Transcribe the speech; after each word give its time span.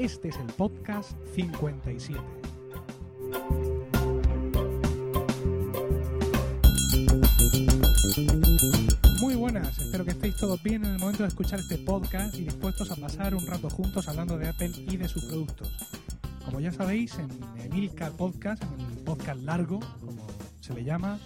Este 0.00 0.28
es 0.28 0.36
el 0.38 0.46
podcast 0.54 1.10
57. 1.34 2.18
Muy 9.20 9.34
buenas, 9.34 9.78
espero 9.78 10.06
que 10.06 10.12
estéis 10.12 10.36
todos 10.38 10.62
bien 10.62 10.86
en 10.86 10.92
el 10.92 10.98
momento 10.98 11.24
de 11.24 11.28
escuchar 11.28 11.60
este 11.60 11.76
podcast 11.76 12.34
y 12.36 12.44
dispuestos 12.44 12.90
a 12.90 12.96
pasar 12.96 13.34
un 13.34 13.46
rato 13.46 13.68
juntos 13.68 14.08
hablando 14.08 14.38
de 14.38 14.48
Apple 14.48 14.72
y 14.74 14.96
de 14.96 15.06
sus 15.06 15.26
productos. 15.26 15.70
Como 16.46 16.60
ya 16.60 16.72
sabéis, 16.72 17.18
en 17.18 17.28
Emilcar 17.60 18.12
Podcast, 18.12 18.62
en 18.62 18.80
el 18.80 19.04
podcast 19.04 19.42
largo, 19.42 19.80
como 20.00 20.26
se 20.60 20.72
le 20.72 20.82
llama, 20.82 21.18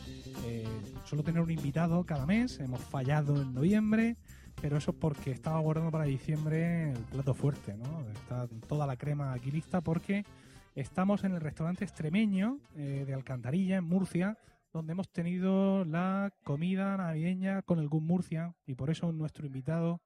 eh, 0.46 0.66
suelo 1.04 1.22
tener 1.22 1.42
un 1.42 1.50
invitado 1.52 2.04
cada 2.04 2.26
mes. 2.26 2.58
Hemos 2.58 2.80
fallado 2.80 3.40
en 3.40 3.54
noviembre, 3.54 4.16
pero 4.60 4.78
eso 4.78 4.90
es 4.90 4.96
porque 4.96 5.30
estaba 5.30 5.60
guardando 5.60 5.92
para 5.92 6.06
diciembre 6.06 6.90
el 6.90 6.98
plato 6.98 7.34
fuerte, 7.34 7.76
¿no? 7.76 8.03
Está 8.24 8.48
toda 8.66 8.86
la 8.86 8.96
crema 8.96 9.34
aquí 9.34 9.50
lista 9.50 9.82
porque 9.82 10.24
estamos 10.74 11.24
en 11.24 11.32
el 11.32 11.42
restaurante 11.42 11.84
extremeño 11.84 12.58
eh, 12.74 13.04
de 13.06 13.12
Alcantarilla, 13.12 13.76
en 13.76 13.84
Murcia, 13.84 14.38
donde 14.72 14.92
hemos 14.92 15.10
tenido 15.10 15.84
la 15.84 16.32
comida 16.42 16.96
navideña 16.96 17.60
con 17.60 17.80
el 17.80 17.88
GUM 17.88 18.06
Murcia 18.06 18.54
y 18.64 18.76
por 18.76 18.88
eso 18.88 19.12
nuestro 19.12 19.46
invitado 19.46 20.00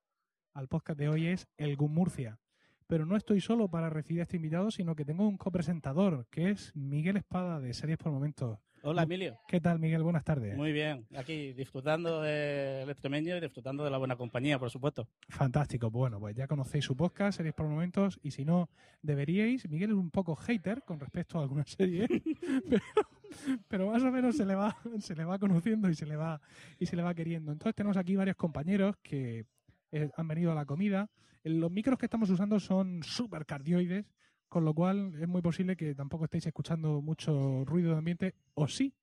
al 0.52 0.66
podcast 0.66 0.98
de 0.98 1.08
hoy 1.08 1.28
es 1.28 1.46
el 1.58 1.76
GUM 1.76 1.94
Murcia. 1.94 2.40
Pero 2.88 3.06
no 3.06 3.14
estoy 3.14 3.40
solo 3.40 3.68
para 3.68 3.88
recibir 3.88 4.18
a 4.18 4.24
este 4.24 4.36
invitado, 4.36 4.72
sino 4.72 4.96
que 4.96 5.04
tengo 5.04 5.28
un 5.28 5.36
copresentador, 5.36 6.26
que 6.28 6.50
es 6.50 6.74
Miguel 6.74 7.18
Espada 7.18 7.60
de 7.60 7.72
Series 7.72 7.98
por 7.98 8.10
Momentos. 8.10 8.58
Hola, 8.90 9.02
Emilio. 9.02 9.38
¿Qué 9.46 9.60
tal, 9.60 9.78
Miguel? 9.78 10.02
Buenas 10.02 10.24
tardes. 10.24 10.56
Muy 10.56 10.72
bien, 10.72 11.06
aquí 11.14 11.52
disfrutando 11.52 12.22
del 12.22 12.88
extremeño 12.88 13.36
y 13.36 13.40
disfrutando 13.42 13.84
de 13.84 13.90
la 13.90 13.98
buena 13.98 14.16
compañía, 14.16 14.58
por 14.58 14.70
supuesto. 14.70 15.06
Fantástico. 15.28 15.90
Bueno, 15.90 16.18
pues 16.18 16.34
ya 16.34 16.46
conocéis 16.46 16.86
su 16.86 16.96
podcast, 16.96 17.36
Series 17.36 17.54
por 17.54 17.68
Momentos, 17.68 18.18
y 18.22 18.30
si 18.30 18.46
no, 18.46 18.70
deberíais. 19.02 19.68
Miguel 19.68 19.90
es 19.90 19.96
un 19.96 20.10
poco 20.10 20.34
hater 20.36 20.84
con 20.84 21.00
respecto 21.00 21.38
a 21.38 21.42
algunas 21.42 21.68
series, 21.68 22.08
pero, 22.70 22.82
pero 23.68 23.90
más 23.90 24.02
o 24.02 24.10
menos 24.10 24.34
se 24.38 24.46
le 24.46 24.54
va, 24.54 24.74
se 25.00 25.14
le 25.14 25.26
va 25.26 25.38
conociendo 25.38 25.90
y 25.90 25.94
se 25.94 26.06
le 26.06 26.16
va, 26.16 26.40
y 26.78 26.86
se 26.86 26.96
le 26.96 27.02
va 27.02 27.12
queriendo. 27.12 27.52
Entonces 27.52 27.74
tenemos 27.74 27.98
aquí 27.98 28.16
varios 28.16 28.36
compañeros 28.36 28.96
que 29.02 29.44
eh, 29.92 30.08
han 30.16 30.28
venido 30.28 30.50
a 30.50 30.54
la 30.54 30.64
comida. 30.64 31.10
Los 31.44 31.70
micros 31.70 31.98
que 31.98 32.06
estamos 32.06 32.30
usando 32.30 32.58
son 32.58 33.02
super 33.02 33.44
cardioides, 33.44 34.06
con 34.48 34.64
lo 34.64 34.74
cual 34.74 35.14
es 35.20 35.28
muy 35.28 35.42
posible 35.42 35.76
que 35.76 35.94
tampoco 35.94 36.24
estéis 36.24 36.46
escuchando 36.46 37.00
mucho 37.02 37.64
ruido 37.64 37.92
de 37.92 37.98
ambiente, 37.98 38.34
o 38.54 38.66
sí, 38.68 38.94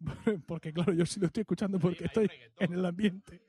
porque 0.46 0.72
claro, 0.72 0.92
yo 0.92 1.06
sí 1.06 1.20
lo 1.20 1.26
estoy 1.26 1.42
escuchando 1.42 1.78
porque 1.78 2.04
estoy 2.04 2.30
en 2.58 2.72
el 2.72 2.84
ambiente. 2.84 3.40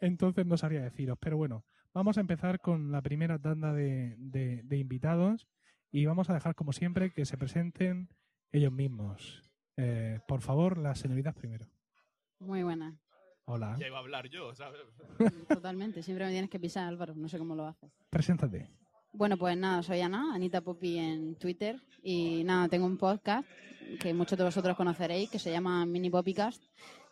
Entonces 0.00 0.46
no 0.46 0.56
sabría 0.56 0.82
deciros, 0.82 1.18
pero 1.20 1.36
bueno, 1.36 1.64
vamos 1.92 2.18
a 2.18 2.20
empezar 2.20 2.60
con 2.60 2.92
la 2.92 3.02
primera 3.02 3.38
tanda 3.38 3.72
de, 3.72 4.14
de- 4.18 4.62
de 4.62 4.76
invitados 4.78 5.46
y 5.90 6.06
vamos 6.06 6.30
a 6.30 6.34
dejar 6.34 6.54
como 6.54 6.72
siempre 6.72 7.10
que 7.12 7.24
se 7.24 7.36
presenten 7.36 8.08
ellos 8.52 8.72
mismos. 8.72 9.42
Eh, 9.76 10.20
por 10.28 10.40
favor, 10.40 10.78
las 10.78 10.98
señoritas 10.98 11.34
primero. 11.34 11.66
Muy 12.38 12.62
buena. 12.62 12.96
Hola, 13.46 13.76
Ya 13.78 13.86
iba 13.86 13.96
a 13.96 14.00
hablar 14.00 14.28
yo, 14.28 14.54
¿sabes? 14.54 14.80
Totalmente. 15.48 16.02
Siempre 16.02 16.24
me 16.26 16.32
tienes 16.32 16.50
que 16.50 16.58
pisar, 16.60 16.86
Álvaro. 16.88 17.14
No 17.14 17.28
sé 17.28 17.38
cómo 17.38 17.54
lo 17.54 17.66
haces. 17.66 17.90
preséntate. 18.10 18.68
Bueno, 19.16 19.38
pues 19.38 19.56
nada, 19.56 19.82
soy 19.82 20.02
Ana, 20.02 20.34
Anita 20.34 20.60
Pupi 20.60 20.98
en 20.98 21.36
Twitter. 21.36 21.80
Y 22.02 22.44
nada, 22.44 22.68
tengo 22.68 22.84
un 22.84 22.98
podcast 22.98 23.48
que 23.98 24.12
muchos 24.12 24.36
de 24.36 24.44
vosotros 24.44 24.76
conoceréis 24.76 25.30
que 25.30 25.38
se 25.38 25.50
llama 25.50 25.86
Mini 25.86 26.10
Poppycast, 26.10 26.62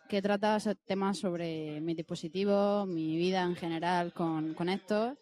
que 0.07 0.21
trata 0.21 0.59
temas 0.85 1.17
sobre 1.17 1.81
mi 1.81 1.95
dispositivo, 1.95 2.85
mi 2.85 3.17
vida 3.17 3.41
en 3.41 3.55
general 3.55 4.13
con, 4.13 4.53
con 4.53 4.69
estos. 4.69 5.17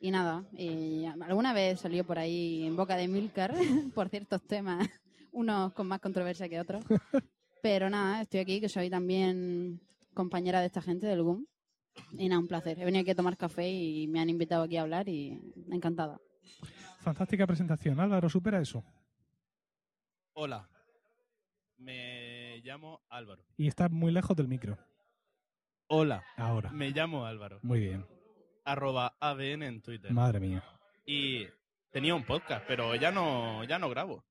Y 0.00 0.12
nada, 0.12 0.44
y 0.52 1.06
alguna 1.06 1.52
vez 1.52 1.80
salió 1.80 2.04
por 2.04 2.20
ahí 2.20 2.64
en 2.64 2.76
boca 2.76 2.96
de 2.96 3.08
Milcar 3.08 3.52
por 3.92 4.08
ciertos 4.08 4.40
temas, 4.42 4.88
unos 5.32 5.72
con 5.72 5.88
más 5.88 5.98
controversia 5.98 6.48
que 6.48 6.60
otros. 6.60 6.84
Pero 7.62 7.90
nada, 7.90 8.22
estoy 8.22 8.38
aquí, 8.38 8.60
que 8.60 8.68
soy 8.68 8.88
también 8.88 9.80
compañera 10.14 10.60
de 10.60 10.66
esta 10.66 10.82
gente 10.82 11.08
del 11.08 11.24
GUM. 11.24 11.46
Y 12.12 12.28
nada, 12.28 12.38
un 12.38 12.46
placer. 12.46 12.78
He 12.78 12.84
venido 12.84 13.02
aquí 13.02 13.10
a 13.10 13.16
tomar 13.16 13.36
café 13.36 13.68
y 13.68 14.06
me 14.06 14.20
han 14.20 14.30
invitado 14.30 14.62
aquí 14.62 14.76
a 14.76 14.82
hablar 14.82 15.08
y 15.08 15.36
encantada. 15.68 16.20
Fantástica 17.00 17.46
presentación. 17.46 18.00
Álvaro, 18.00 18.28
supera 18.28 18.60
eso. 18.60 18.84
Hola. 20.34 20.68
Me 21.78 22.60
llamo 22.62 23.02
Álvaro. 23.08 23.44
Y 23.56 23.68
estás 23.68 23.90
muy 23.90 24.12
lejos 24.12 24.36
del 24.36 24.48
micro. 24.48 24.78
Hola. 25.86 26.24
Ahora. 26.36 26.70
Me 26.70 26.90
llamo 26.90 27.24
Álvaro. 27.24 27.60
Muy 27.62 27.80
bien. 27.80 28.06
Arroba 28.64 29.16
ABN 29.20 29.62
en 29.62 29.82
Twitter. 29.82 30.12
Madre 30.12 30.40
mía. 30.40 30.62
Y 31.06 31.46
tenía 31.90 32.14
un 32.14 32.24
podcast, 32.24 32.64
pero 32.66 32.94
ya 32.96 33.10
no, 33.10 33.64
ya 33.64 33.78
no 33.78 33.88
grabo. 33.88 34.24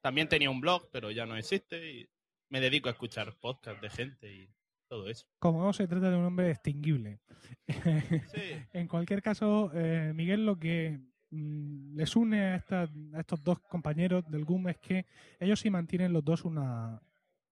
También 0.00 0.28
tenía 0.28 0.50
un 0.50 0.60
blog, 0.60 0.88
pero 0.90 1.10
ya 1.10 1.26
no 1.26 1.36
existe. 1.36 1.92
Y 1.92 2.08
me 2.48 2.60
dedico 2.60 2.88
a 2.88 2.92
escuchar 2.92 3.36
podcasts 3.38 3.82
de 3.82 3.90
gente 3.90 4.32
y 4.32 4.48
todo 4.88 5.08
eso. 5.08 5.26
Como 5.38 5.62
no 5.62 5.72
se 5.72 5.86
trata 5.86 6.10
de 6.10 6.16
un 6.16 6.24
hombre 6.24 6.50
extinguible. 6.50 7.20
Sí. 8.32 8.40
en 8.72 8.88
cualquier 8.88 9.22
caso, 9.22 9.70
eh, 9.74 10.12
Miguel, 10.14 10.44
lo 10.46 10.58
que 10.58 11.00
mm, 11.30 11.96
les 11.96 12.16
une 12.16 12.40
a, 12.42 12.56
esta- 12.56 12.88
a 13.14 13.20
estos 13.20 13.42
dos 13.44 13.60
compañeros 13.60 14.24
del 14.30 14.44
GUM 14.44 14.68
es 14.68 14.78
que 14.78 15.06
ellos 15.38 15.60
sí 15.60 15.70
mantienen 15.70 16.12
los 16.12 16.24
dos 16.24 16.44
una, 16.44 17.00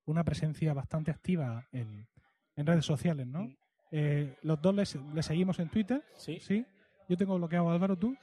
una 0.06 0.24
presencia 0.24 0.72
bastante 0.74 1.10
activa 1.10 1.66
en, 1.72 2.06
en 2.56 2.66
redes 2.66 2.84
sociales, 2.84 3.26
¿no? 3.26 3.44
Mm. 3.44 3.56
Eh, 3.92 4.36
los 4.42 4.60
dos 4.60 4.74
les, 4.74 4.96
les 5.14 5.24
seguimos 5.26 5.58
en 5.60 5.68
Twitter, 5.68 6.02
Sí. 6.16 6.38
¿sí? 6.40 6.64
Yo 7.08 7.16
tengo 7.16 7.36
bloqueado 7.36 7.70
a 7.70 7.74
Álvaro, 7.74 7.96
¿tú? 7.96 8.16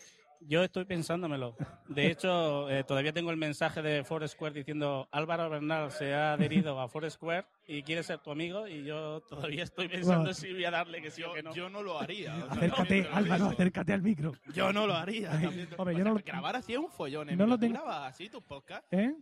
Yo 0.48 0.64
estoy 0.64 0.86
pensándomelo. 0.86 1.56
De 1.88 2.08
hecho, 2.12 2.70
eh, 2.70 2.84
todavía 2.84 3.14
tengo 3.14 3.31
el 3.31 3.38
mensaje 3.38 3.81
de 3.81 4.04
Foursquare 4.04 4.54
diciendo 4.54 5.08
Álvaro 5.12 5.50
Bernal 5.50 5.92
se 5.92 6.14
ha 6.14 6.34
adherido 6.34 6.80
a 6.81 6.88
Foursquare 6.88 7.46
y 7.66 7.81
quiere 7.84 8.04
ser 8.04 8.20
tu 8.20 8.31
amigo 8.31 8.68
y 8.68 8.84
yo 8.84 9.22
todavía 9.22 9.64
estoy 9.64 9.88
pensando 9.88 10.20
Bueno. 10.24 10.34
si 10.34 10.52
voy 10.52 10.66
a 10.66 10.72
darle 10.72 11.02
que 11.02 11.12
sí 11.12 11.24
o 11.24 11.28
Yo, 11.28 11.34
que 11.34 11.44
no. 11.44 11.54
yo 11.56 11.70
no 11.70 11.81
lo 11.81 12.00
haría. 12.00 12.34
o 12.36 12.38
sea, 12.46 12.52
Acércate, 12.54 13.02
lo 13.04 13.16
Álvaro, 13.16 13.46
acércate 13.46 13.94
al 13.94 14.02
micro. 14.02 14.34
Yo 14.54 14.74
no 14.74 14.86
lo 14.88 14.94
haría. 14.96 15.31
Hombre, 15.78 15.96
o 15.96 15.98
yo 15.98 16.04
sea, 16.04 16.04
no 16.04 16.14
lo- 16.16 16.24
Grabar 16.26 16.56
así 16.58 16.74
es 16.74 16.80
un 16.80 16.90
follón. 16.90 17.28
no 17.28 17.34
Emilio. 17.34 17.48
lo 17.48 17.56
¿Tú 17.56 17.62
tengo- 17.62 17.74
grabas 17.75 18.10
así 18.14 18.30
tus 18.30 18.44
podcasts? 18.44 18.88
¿Eh? 18.92 19.14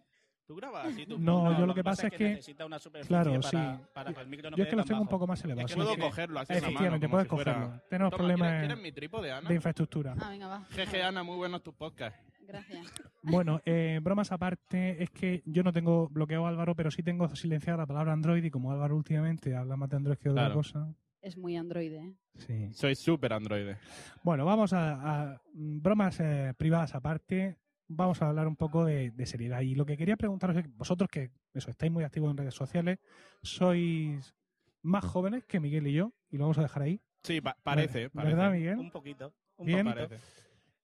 ¿Tú 0.51 0.57
grabas 0.57 0.85
así 0.87 1.05
tus 1.05 1.17
No, 1.17 1.57
yo 1.57 1.65
lo 1.65 1.73
que 1.73 1.81
pasa 1.81 2.07
es 2.07 2.13
que- 2.13 2.27
necesita 2.31 2.65
una 2.65 2.77
superficie 2.77 3.07
Claro, 3.07 3.39
para, 3.39 3.49
sí. 3.77 3.83
para 3.93 4.13
que 4.13 4.19
el 4.19 4.27
micro 4.27 4.49
no 4.51 4.57
Yo 4.57 4.63
es 4.63 4.69
que 4.69 4.75
los 4.75 4.85
tengo 4.85 4.99
un 5.01 5.07
poco 5.07 5.25
más 5.25 5.41
elevados. 5.45 5.71
Es 5.71 5.75
que 5.77 5.81
sí. 5.81 5.87
puedo 5.87 6.09
cogerlo 6.09 6.39
así 6.41 6.51
Efectivamente, 6.51 7.07
puedes 7.07 7.25
si 7.25 7.29
fuera- 7.29 7.53
cogerlo. 7.53 7.81
Tenemos 7.89 8.11
Toma, 8.11 8.17
problemas 8.17 8.47
¿quieres, 8.49 8.67
¿Quieres 8.67 8.83
mi 8.83 8.91
trípode, 8.91 9.31
Ana? 9.31 9.47
de 9.47 9.55
infraestructura. 9.55 10.13
Ah, 10.21 10.29
venga, 10.29 10.47
va. 10.47 10.65
Jeje, 10.71 11.03
Ana, 11.03 11.23
muy 11.23 11.37
buenos 11.37 11.63
tus 11.63 11.73
podcasts. 11.73 12.19
Gracias. 12.45 12.85
Bueno, 13.23 13.61
eh, 13.63 14.01
bromas 14.03 14.29
aparte, 14.33 15.01
es 15.01 15.09
que 15.11 15.41
yo 15.45 15.63
no 15.63 15.71
tengo 15.71 16.09
bloqueado 16.09 16.45
a 16.45 16.49
Álvaro, 16.49 16.75
pero 16.75 16.91
sí 16.91 17.01
tengo 17.01 17.33
silenciada 17.33 17.77
la 17.77 17.85
palabra 17.85 18.11
Android 18.11 18.43
y 18.43 18.51
como 18.51 18.73
Álvaro 18.73 18.97
últimamente 18.97 19.55
habla 19.55 19.77
más 19.77 19.89
de 19.89 19.95
Android 19.95 20.17
que 20.17 20.25
de 20.25 20.31
otra 20.31 20.43
Claro. 20.47 20.55
cosa. 20.55 20.93
Es 21.21 21.37
muy 21.37 21.55
androide. 21.55 21.99
¿eh? 21.99 22.13
Sí. 22.35 22.73
Soy 22.73 22.95
súper 22.95 23.31
androide. 23.31 23.77
Bueno, 24.21 24.43
vamos 24.43 24.73
a, 24.73 24.95
a- 25.31 25.41
mm, 25.53 25.81
bromas 25.81 26.19
eh, 26.19 26.53
privadas 26.57 26.93
aparte. 26.93 27.55
Vamos 27.93 28.21
a 28.21 28.29
hablar 28.29 28.47
un 28.47 28.55
poco 28.55 28.85
de, 28.85 29.11
de 29.11 29.25
seriedad. 29.25 29.61
Y 29.61 29.75
lo 29.75 29.85
que 29.85 29.97
quería 29.97 30.15
preguntaros 30.17 30.55
es, 30.57 30.65
vosotros 30.75 31.09
que 31.09 31.31
eso, 31.53 31.69
estáis 31.69 31.91
muy 31.91 32.03
activos 32.03 32.31
en 32.31 32.37
redes 32.37 32.53
sociales, 32.55 32.99
sois 33.41 34.33
más 34.81 35.03
jóvenes 35.05 35.43
que 35.45 35.59
Miguel 35.59 35.87
y 35.87 35.93
yo, 35.93 36.13
y 36.29 36.37
lo 36.37 36.45
vamos 36.45 36.57
a 36.57 36.61
dejar 36.63 36.83
ahí. 36.83 37.01
Sí, 37.23 37.41
pa- 37.41 37.57
parece, 37.63 38.09
parece. 38.09 38.35
¿Verdad, 38.35 38.51
Miguel? 38.51 38.77
Un 38.79 38.91
poquito. 38.91 39.33
Un 39.57 39.65
Bien. 39.65 39.85
poquito. 39.85 40.07
Parece. 40.07 40.25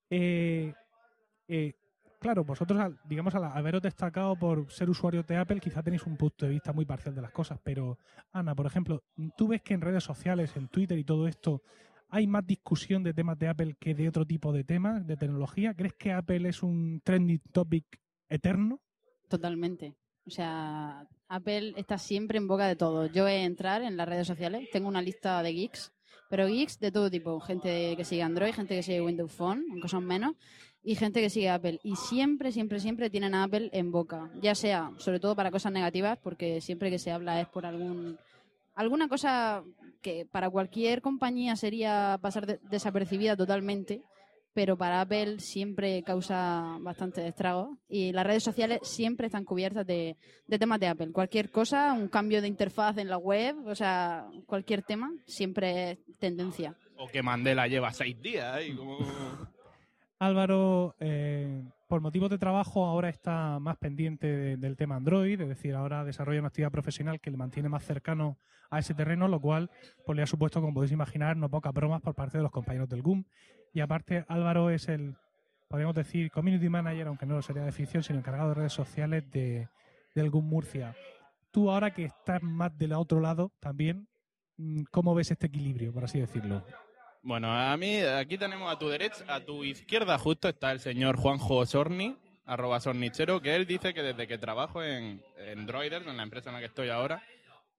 Eh, 0.09 0.73
eh, 1.47 1.73
claro, 2.19 2.44
vosotros, 2.44 2.79
al- 2.79 3.00
digamos, 3.06 3.34
al 3.35 3.45
haberos 3.45 3.81
destacado 3.81 4.36
por 4.36 4.69
ser 4.71 4.89
usuarios 4.89 5.25
de 5.25 5.38
Apple, 5.38 5.59
quizá 5.59 5.81
tenéis 5.81 6.06
un 6.06 6.18
punto 6.18 6.45
de 6.45 6.51
vista 6.51 6.74
muy 6.74 6.86
parcial 6.86 7.15
de 7.15 7.21
las 7.21 7.31
cosas, 7.31 7.59
pero 7.63 7.98
Ana, 8.31 8.54
por 8.54 8.65
ejemplo, 8.65 9.04
¿tú 9.38 9.48
ves 9.48 9.62
que 9.62 9.74
en 9.74 9.81
redes 9.81 10.04
sociales, 10.04 10.56
en 10.57 10.68
Twitter 10.68 10.98
y 10.98 11.04
todo 11.04 11.27
esto, 11.27 11.62
hay 12.09 12.27
más 12.27 12.45
discusión 12.45 13.04
de 13.04 13.13
temas 13.13 13.38
de 13.38 13.48
Apple 13.48 13.75
que 13.80 13.94
de 13.94 14.07
otro 14.07 14.25
tipo 14.25 14.51
de 14.54 14.63
temas, 14.63 15.06
de 15.06 15.18
tecnología? 15.18 15.74
¿Crees 15.74 15.94
que 15.94 16.12
Apple 16.12 16.48
es 16.50 16.63
un 16.63 17.01
trending 17.04 17.42
topic 17.51 17.86
eterno? 18.30 18.80
Totalmente. 19.27 19.95
O 20.25 20.30
sea, 20.30 21.07
Apple 21.27 21.74
está 21.77 21.98
siempre 21.98 22.38
en 22.38 22.48
boca 22.48 22.68
de 22.68 22.75
todos. 22.75 23.12
Yo 23.13 23.27
he 23.27 23.44
entrar 23.44 23.81
en 23.81 23.98
las 23.98 24.07
redes 24.07 24.27
sociales, 24.27 24.69
tengo 24.71 24.88
una 24.88 25.01
lista 25.01 25.42
de 25.42 25.54
geeks, 25.54 25.94
pero 26.30 26.48
geeks 26.48 26.80
de 26.80 26.92
todo 26.92 27.09
tipo. 27.09 27.39
Gente 27.39 27.95
que 27.95 28.04
sigue 28.04 28.24
Android, 28.24 28.54
gente 28.54 28.75
que 28.75 28.83
sigue 28.83 29.01
Windows 29.01 29.31
Phone, 29.31 29.65
aunque 29.71 29.88
son 29.88 30.06
menos, 30.06 30.36
y 30.83 30.95
gente 30.95 31.21
que 31.21 31.30
sigue 31.30 31.50
Apple. 31.50 31.80
Y 31.83 31.95
siempre, 31.95 32.51
siempre, 32.51 32.80
siempre 32.80 33.09
tienen 33.09 33.36
a 33.36 33.44
Apple 33.44 33.69
en 33.74 33.92
boca. 33.92 34.30
Ya 34.42 34.56
sea, 34.56 34.92
sobre 34.98 35.19
todo 35.19 35.36
para 35.36 35.51
cosas 35.51 35.71
negativas, 35.71 36.18
porque 36.18 36.62
siempre 36.62 36.89
que 36.89 37.00
se 37.00 37.12
habla 37.12 37.39
es 37.42 37.48
por 37.48 37.65
algún 37.65 38.18
alguna 38.77 39.07
cosa 39.09 39.63
que 40.01 40.25
para 40.25 40.50
cualquier 40.50 41.01
compañía 41.01 41.56
sería 41.57 42.18
pasar 42.21 42.45
de- 42.45 42.59
desapercibida 42.69 43.35
totalmente, 43.35 44.01
pero 44.53 44.77
para 44.77 45.01
Apple 45.01 45.39
siempre 45.39 46.01
causa 46.03 46.77
bastante 46.79 47.27
estragos 47.27 47.77
y 47.89 48.12
las 48.12 48.25
redes 48.25 48.44
sociales 48.44 48.79
siempre 48.83 49.27
están 49.27 49.44
cubiertas 49.45 49.85
de, 49.85 50.15
de 50.47 50.57
temas 50.59 50.79
de 50.79 50.88
Apple. 50.88 51.12
Cualquier 51.12 51.51
cosa, 51.51 51.94
un 51.94 52.07
cambio 52.07 52.41
de 52.41 52.47
interfaz 52.47 52.97
en 52.97 53.09
la 53.09 53.18
web, 53.18 53.56
o 53.68 53.75
sea, 53.75 54.25
cualquier 54.47 54.81
tema, 54.81 55.12
siempre 55.25 55.91
es 55.91 56.00
tendencia. 56.18 56.73
O 56.97 57.07
que 57.07 57.21
Mandela 57.21 57.68
lleva 57.68 57.91
seis 57.94 58.19
días 58.21 58.62
y 58.65 58.73
como... 58.75 58.97
Álvaro, 60.19 60.95
eh, 61.00 61.62
por 61.88 62.01
motivos 62.01 62.30
de 62.30 62.38
trabajo, 62.38 62.86
ahora 62.86 63.10
está 63.10 63.60
más 63.60 63.78
pendiente 63.78 64.28
de- 64.28 64.57
del 64.57 64.75
tema 64.75 64.95
Android, 64.95 65.39
es 65.39 65.48
decir, 65.48 65.74
ahora 65.75 66.04
desarrolla 66.04 66.39
una 66.39 66.50
actividad 66.50 66.72
profesional 66.72 67.19
que 67.19 67.31
le 67.31 67.38
mantiene 67.38 67.69
más 67.69 67.84
cercano 67.84 68.38
a 68.69 68.80
ese 68.80 68.94
terreno, 68.94 69.28
lo 69.30 69.39
cual 69.39 69.72
pues, 70.06 70.16
le 70.18 70.24
ha 70.24 70.28
supuesto, 70.28 70.60
como 70.60 70.74
podéis 70.74 70.92
imaginar, 70.92 71.38
no 71.38 71.50
pocas 71.50 71.74
bromas 71.74 72.01
por 72.01 72.13
parte 72.16 72.38
de 72.38 72.44
los 72.44 72.51
compañeros 72.51 72.89
del 72.89 73.01
GUM. 73.01 73.24
Y 73.74 73.80
aparte, 73.80 74.25
Álvaro 74.28 74.69
es 74.69 74.89
el, 74.89 75.16
podríamos 75.69 75.95
decir, 75.95 76.30
community 76.31 76.68
manager, 76.68 77.07
aunque 77.07 77.25
no 77.25 77.36
lo 77.36 77.42
sería 77.42 77.63
de 77.63 77.72
ficción, 77.72 78.04
sino 78.04 78.19
encargado 78.19 78.50
de 78.50 78.56
redes 78.56 78.74
sociales 78.74 79.30
de, 79.31 79.69
del 80.13 80.30
GUM 80.30 80.45
Murcia. 80.45 80.95
Tú 81.51 81.72
ahora 81.72 81.94
que 81.94 82.04
estás 82.06 82.44
más 82.44 82.78
del 82.78 82.92
otro 82.94 83.22
lado 83.22 83.54
también, 83.62 84.10
mm, 84.57 84.83
¿cómo 84.92 85.16
ves 85.16 85.31
este 85.31 85.48
equilibrio, 85.48 85.94
por 85.94 86.04
así 86.04 86.19
decirlo? 86.19 86.66
Bueno, 87.24 87.52
a 87.52 87.75
mí, 87.78 87.98
aquí 88.00 88.38
tenemos 88.38 88.72
a 88.72 88.80
tu 88.80 88.88
derecha, 88.88 89.24
a 89.28 89.40
tu 89.44 89.64
izquierda 89.64 90.18
justo 90.18 90.48
está 90.48 90.72
el 90.72 90.80
señor 90.80 91.18
Juanjo 91.18 91.66
Sorni, 91.66 92.16
arroba 92.46 92.80
sornichero, 92.80 93.42
que 93.42 93.56
él 93.56 93.66
dice 93.68 93.94
que 93.94 94.02
desde 94.02 94.28
que 94.28 94.38
trabajo 94.38 94.84
en, 94.84 95.22
en 95.38 95.66
Droiders, 95.66 96.08
en 96.08 96.18
la 96.18 96.24
empresa 96.24 96.50
en 96.50 96.56
la 96.56 96.60
que 96.60 96.68
estoy 96.68 96.90
ahora, 96.90 97.22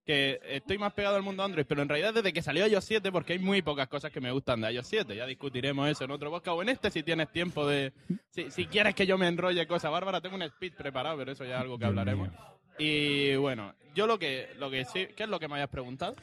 que 0.05 0.39
estoy 0.43 0.77
más 0.77 0.93
pegado 0.93 1.15
al 1.15 1.23
mundo 1.23 1.43
Android, 1.43 1.65
pero 1.67 1.81
en 1.81 1.89
realidad 1.89 2.13
desde 2.13 2.33
que 2.33 2.41
salió 2.41 2.65
iOS 2.67 2.83
7, 2.85 3.11
porque 3.11 3.33
hay 3.33 3.39
muy 3.39 3.61
pocas 3.61 3.87
cosas 3.87 4.11
que 4.11 4.21
me 4.21 4.31
gustan 4.31 4.61
de 4.61 4.71
iOS 4.73 4.87
7, 4.87 5.15
ya 5.15 5.25
discutiremos 5.25 5.89
eso 5.89 6.03
en 6.03 6.11
otro 6.11 6.29
podcast, 6.29 6.57
o 6.57 6.61
en 6.61 6.69
este 6.69 6.91
si 6.91 7.03
tienes 7.03 7.31
tiempo 7.31 7.67
de... 7.67 7.93
Si, 8.29 8.51
si 8.51 8.65
quieres 8.65 8.95
que 8.95 9.05
yo 9.05 9.17
me 9.17 9.27
enrolle 9.27 9.67
cosas, 9.67 9.91
Bárbara, 9.91 10.21
tengo 10.21 10.35
un 10.35 10.43
speed 10.43 10.73
preparado, 10.75 11.17
pero 11.17 11.31
eso 11.31 11.43
ya 11.45 11.55
es 11.55 11.61
algo 11.61 11.77
que 11.77 11.85
hablaremos. 11.85 12.29
Y 12.79 13.35
bueno, 13.35 13.75
yo 13.93 14.07
lo 14.07 14.17
que, 14.17 14.49
lo 14.57 14.71
que 14.71 14.85
sí... 14.85 15.07
¿Qué 15.15 15.23
es 15.23 15.29
lo 15.29 15.39
que 15.39 15.47
me 15.47 15.55
hayas 15.55 15.69
preguntado? 15.69 16.15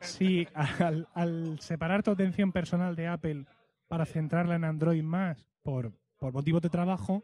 Sí, 0.00 0.46
al, 0.54 1.08
al 1.14 1.60
separar 1.60 2.02
tu 2.02 2.10
atención 2.10 2.52
personal 2.52 2.96
de 2.96 3.06
Apple 3.06 3.44
para 3.86 4.04
centrarla 4.04 4.56
en 4.56 4.64
Android 4.64 5.02
más 5.02 5.46
por, 5.62 5.92
por 6.18 6.32
motivos 6.32 6.60
de 6.62 6.68
trabajo, 6.68 7.22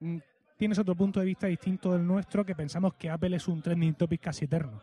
mm, 0.00 0.18
tienes 0.56 0.78
otro 0.78 0.94
punto 0.94 1.20
de 1.20 1.26
vista 1.26 1.46
distinto 1.46 1.92
del 1.92 2.06
nuestro 2.06 2.44
que 2.44 2.54
pensamos 2.54 2.94
que 2.94 3.08
Apple 3.08 3.36
es 3.36 3.48
un 3.48 3.62
trending 3.62 3.94
topic 3.94 4.20
casi 4.20 4.44
eterno. 4.46 4.82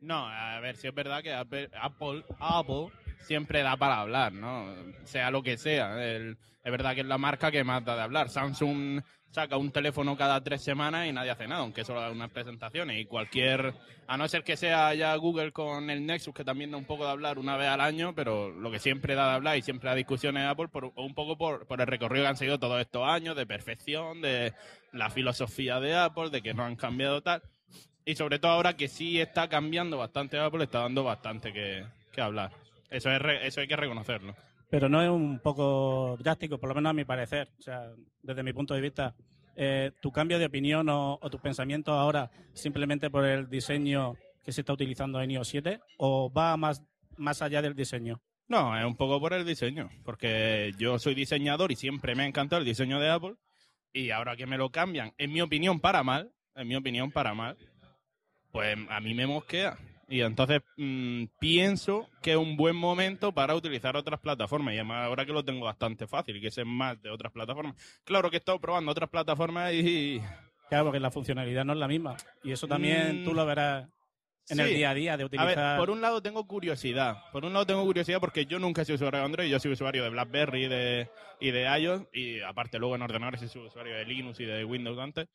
No, 0.00 0.26
a 0.26 0.58
ver, 0.60 0.76
si 0.76 0.88
es 0.88 0.94
verdad 0.94 1.22
que 1.22 1.32
Apple, 1.32 1.70
Apple, 1.80 2.24
Apple 2.38 2.88
siempre 3.22 3.62
da 3.62 3.76
para 3.76 4.00
hablar, 4.00 4.32
¿no? 4.32 4.74
Sea 5.04 5.30
lo 5.30 5.42
que 5.42 5.56
sea. 5.56 6.02
El- 6.04 6.36
es 6.64 6.70
verdad 6.70 6.94
que 6.94 7.00
es 7.00 7.06
la 7.06 7.18
marca 7.18 7.50
que 7.50 7.64
más 7.64 7.84
da 7.84 7.96
de 7.96 8.02
hablar. 8.02 8.28
Samsung 8.28 9.02
saca 9.32 9.56
un 9.56 9.72
teléfono 9.72 10.16
cada 10.16 10.40
tres 10.44 10.62
semanas 10.62 11.08
y 11.08 11.12
nadie 11.12 11.30
hace 11.30 11.48
nada, 11.48 11.62
aunque 11.62 11.84
solo 11.84 12.00
da 12.00 12.10
unas 12.10 12.30
presentaciones. 12.30 13.00
Y 13.00 13.06
cualquier, 13.06 13.74
a 14.06 14.16
no 14.16 14.28
ser 14.28 14.44
que 14.44 14.56
sea 14.56 14.94
ya 14.94 15.16
Google 15.16 15.50
con 15.52 15.90
el 15.90 16.06
Nexus, 16.06 16.34
que 16.34 16.44
también 16.44 16.70
da 16.70 16.76
un 16.76 16.84
poco 16.84 17.04
de 17.04 17.10
hablar 17.10 17.38
una 17.38 17.56
vez 17.56 17.68
al 17.68 17.80
año, 17.80 18.14
pero 18.14 18.50
lo 18.50 18.70
que 18.70 18.78
siempre 18.78 19.14
da 19.14 19.28
de 19.28 19.34
hablar 19.34 19.56
y 19.56 19.62
siempre 19.62 19.88
da 19.88 19.96
discusiones 19.96 20.42
de 20.42 20.48
Apple, 20.50 20.68
por, 20.68 20.92
un 20.94 21.14
poco 21.14 21.36
por, 21.36 21.66
por 21.66 21.80
el 21.80 21.86
recorrido 21.86 22.24
que 22.24 22.28
han 22.28 22.36
seguido 22.36 22.60
todos 22.60 22.80
estos 22.80 23.08
años 23.08 23.34
de 23.34 23.46
perfección, 23.46 24.20
de 24.20 24.52
la 24.92 25.10
filosofía 25.10 25.80
de 25.80 25.96
Apple, 25.96 26.30
de 26.30 26.42
que 26.42 26.54
no 26.54 26.64
han 26.64 26.76
cambiado 26.76 27.22
tal. 27.22 27.42
Y 28.04 28.14
sobre 28.16 28.38
todo 28.38 28.52
ahora 28.52 28.76
que 28.76 28.86
sí 28.88 29.20
está 29.20 29.48
cambiando 29.48 29.96
bastante 29.96 30.38
Apple, 30.38 30.64
está 30.64 30.80
dando 30.80 31.04
bastante 31.04 31.52
que, 31.52 31.86
que 32.12 32.20
hablar. 32.20 32.50
Eso, 32.92 33.10
es 33.10 33.20
re- 33.20 33.46
eso 33.46 33.60
hay 33.60 33.66
que 33.68 33.76
reconocerlo. 33.76 34.34
Pero 34.70 34.88
no 34.88 35.02
es 35.02 35.10
un 35.10 35.38
poco 35.40 36.16
drástico, 36.18 36.58
por 36.58 36.68
lo 36.68 36.74
menos 36.74 36.90
a 36.90 36.94
mi 36.94 37.04
parecer. 37.04 37.48
O 37.58 37.62
sea, 37.62 37.90
desde 38.22 38.42
mi 38.42 38.52
punto 38.52 38.74
de 38.74 38.80
vista, 38.80 39.14
eh, 39.56 39.92
tu 40.00 40.10
cambio 40.12 40.38
de 40.38 40.46
opinión 40.46 40.88
o, 40.88 41.18
o 41.20 41.30
tus 41.30 41.40
pensamientos 41.40 41.94
ahora 41.94 42.30
simplemente 42.54 43.10
por 43.10 43.24
el 43.24 43.48
diseño 43.50 44.14
que 44.44 44.52
se 44.52 44.62
está 44.62 44.72
utilizando 44.72 45.20
en 45.20 45.30
iOS 45.32 45.48
7 45.48 45.80
o 45.98 46.32
va 46.32 46.56
más, 46.56 46.82
más 47.16 47.42
allá 47.42 47.60
del 47.62 47.74
diseño. 47.74 48.20
No, 48.48 48.76
es 48.78 48.84
un 48.84 48.96
poco 48.96 49.20
por 49.20 49.32
el 49.34 49.44
diseño, 49.46 49.88
porque 50.04 50.72
yo 50.78 50.98
soy 50.98 51.14
diseñador 51.14 51.70
y 51.72 51.76
siempre 51.76 52.14
me 52.14 52.24
ha 52.24 52.26
encantado 52.26 52.60
el 52.60 52.66
diseño 52.66 52.98
de 52.98 53.08
Apple 53.10 53.34
y 53.92 54.10
ahora 54.10 54.36
que 54.36 54.46
me 54.46 54.58
lo 54.58 54.70
cambian, 54.70 55.12
en 55.18 55.32
mi 55.32 55.40
opinión 55.42 55.80
para 55.80 56.02
mal, 56.02 56.32
en 56.54 56.66
mi 56.68 56.76
opinión 56.76 57.10
para 57.12 57.34
mal, 57.34 57.56
pues 58.50 58.76
a 58.90 59.00
mí 59.00 59.14
me 59.14 59.26
mosquea. 59.26 59.76
Y 60.12 60.20
entonces 60.20 60.60
mm, 60.76 61.24
pienso 61.40 62.06
que 62.20 62.32
es 62.32 62.36
un 62.36 62.54
buen 62.54 62.76
momento 62.76 63.32
para 63.32 63.54
utilizar 63.54 63.96
otras 63.96 64.20
plataformas. 64.20 64.74
Y 64.74 64.76
además 64.76 65.06
ahora 65.06 65.24
que 65.24 65.32
lo 65.32 65.42
tengo 65.42 65.64
bastante 65.64 66.06
fácil, 66.06 66.38
que 66.38 66.50
sé 66.50 66.66
más 66.66 67.00
de 67.00 67.08
otras 67.08 67.32
plataformas. 67.32 67.76
Claro 68.04 68.28
que 68.28 68.36
he 68.36 68.38
estado 68.38 68.60
probando 68.60 68.92
otras 68.92 69.08
plataformas 69.08 69.72
y, 69.72 70.20
Claro, 70.68 70.84
porque 70.84 71.00
la 71.00 71.10
funcionalidad 71.10 71.64
no 71.64 71.72
es 71.72 71.78
la 71.78 71.88
misma. 71.88 72.14
Y 72.44 72.52
eso 72.52 72.68
también 72.68 73.22
Mm, 73.22 73.24
tú 73.24 73.32
lo 73.32 73.46
verás 73.46 73.88
en 74.50 74.60
el 74.60 74.74
día 74.74 74.90
a 74.90 74.94
día 74.94 75.16
de 75.16 75.22
A 75.22 75.26
utilizar. 75.26 75.56
ver, 75.56 75.78
por 75.78 75.88
un 75.88 76.02
lado 76.02 76.20
tengo 76.20 76.46
curiosidad. 76.46 77.16
Por 77.32 77.46
un 77.46 77.54
lado 77.54 77.64
tengo 77.64 77.82
curiosidad 77.82 78.20
porque 78.20 78.44
yo 78.44 78.58
nunca 78.58 78.82
he 78.82 78.84
sido 78.84 78.96
usuario 78.96 79.20
de 79.20 79.24
Android, 79.24 79.48
yo 79.50 79.60
soy 79.60 79.72
usuario 79.72 80.02
de 80.04 80.10
BlackBerry 80.10 80.66
y 80.66 80.68
de, 80.68 81.08
y 81.40 81.52
de 81.52 81.78
iOS, 81.78 82.02
y 82.12 82.40
aparte 82.42 82.78
luego 82.78 82.96
en 82.96 83.02
ordenadores 83.02 83.40
he 83.40 83.48
sido 83.48 83.64
usuario 83.64 83.94
de 83.94 84.04
Linux 84.04 84.40
y 84.40 84.44
de 84.44 84.62
Windows 84.66 84.98
antes. 84.98 85.26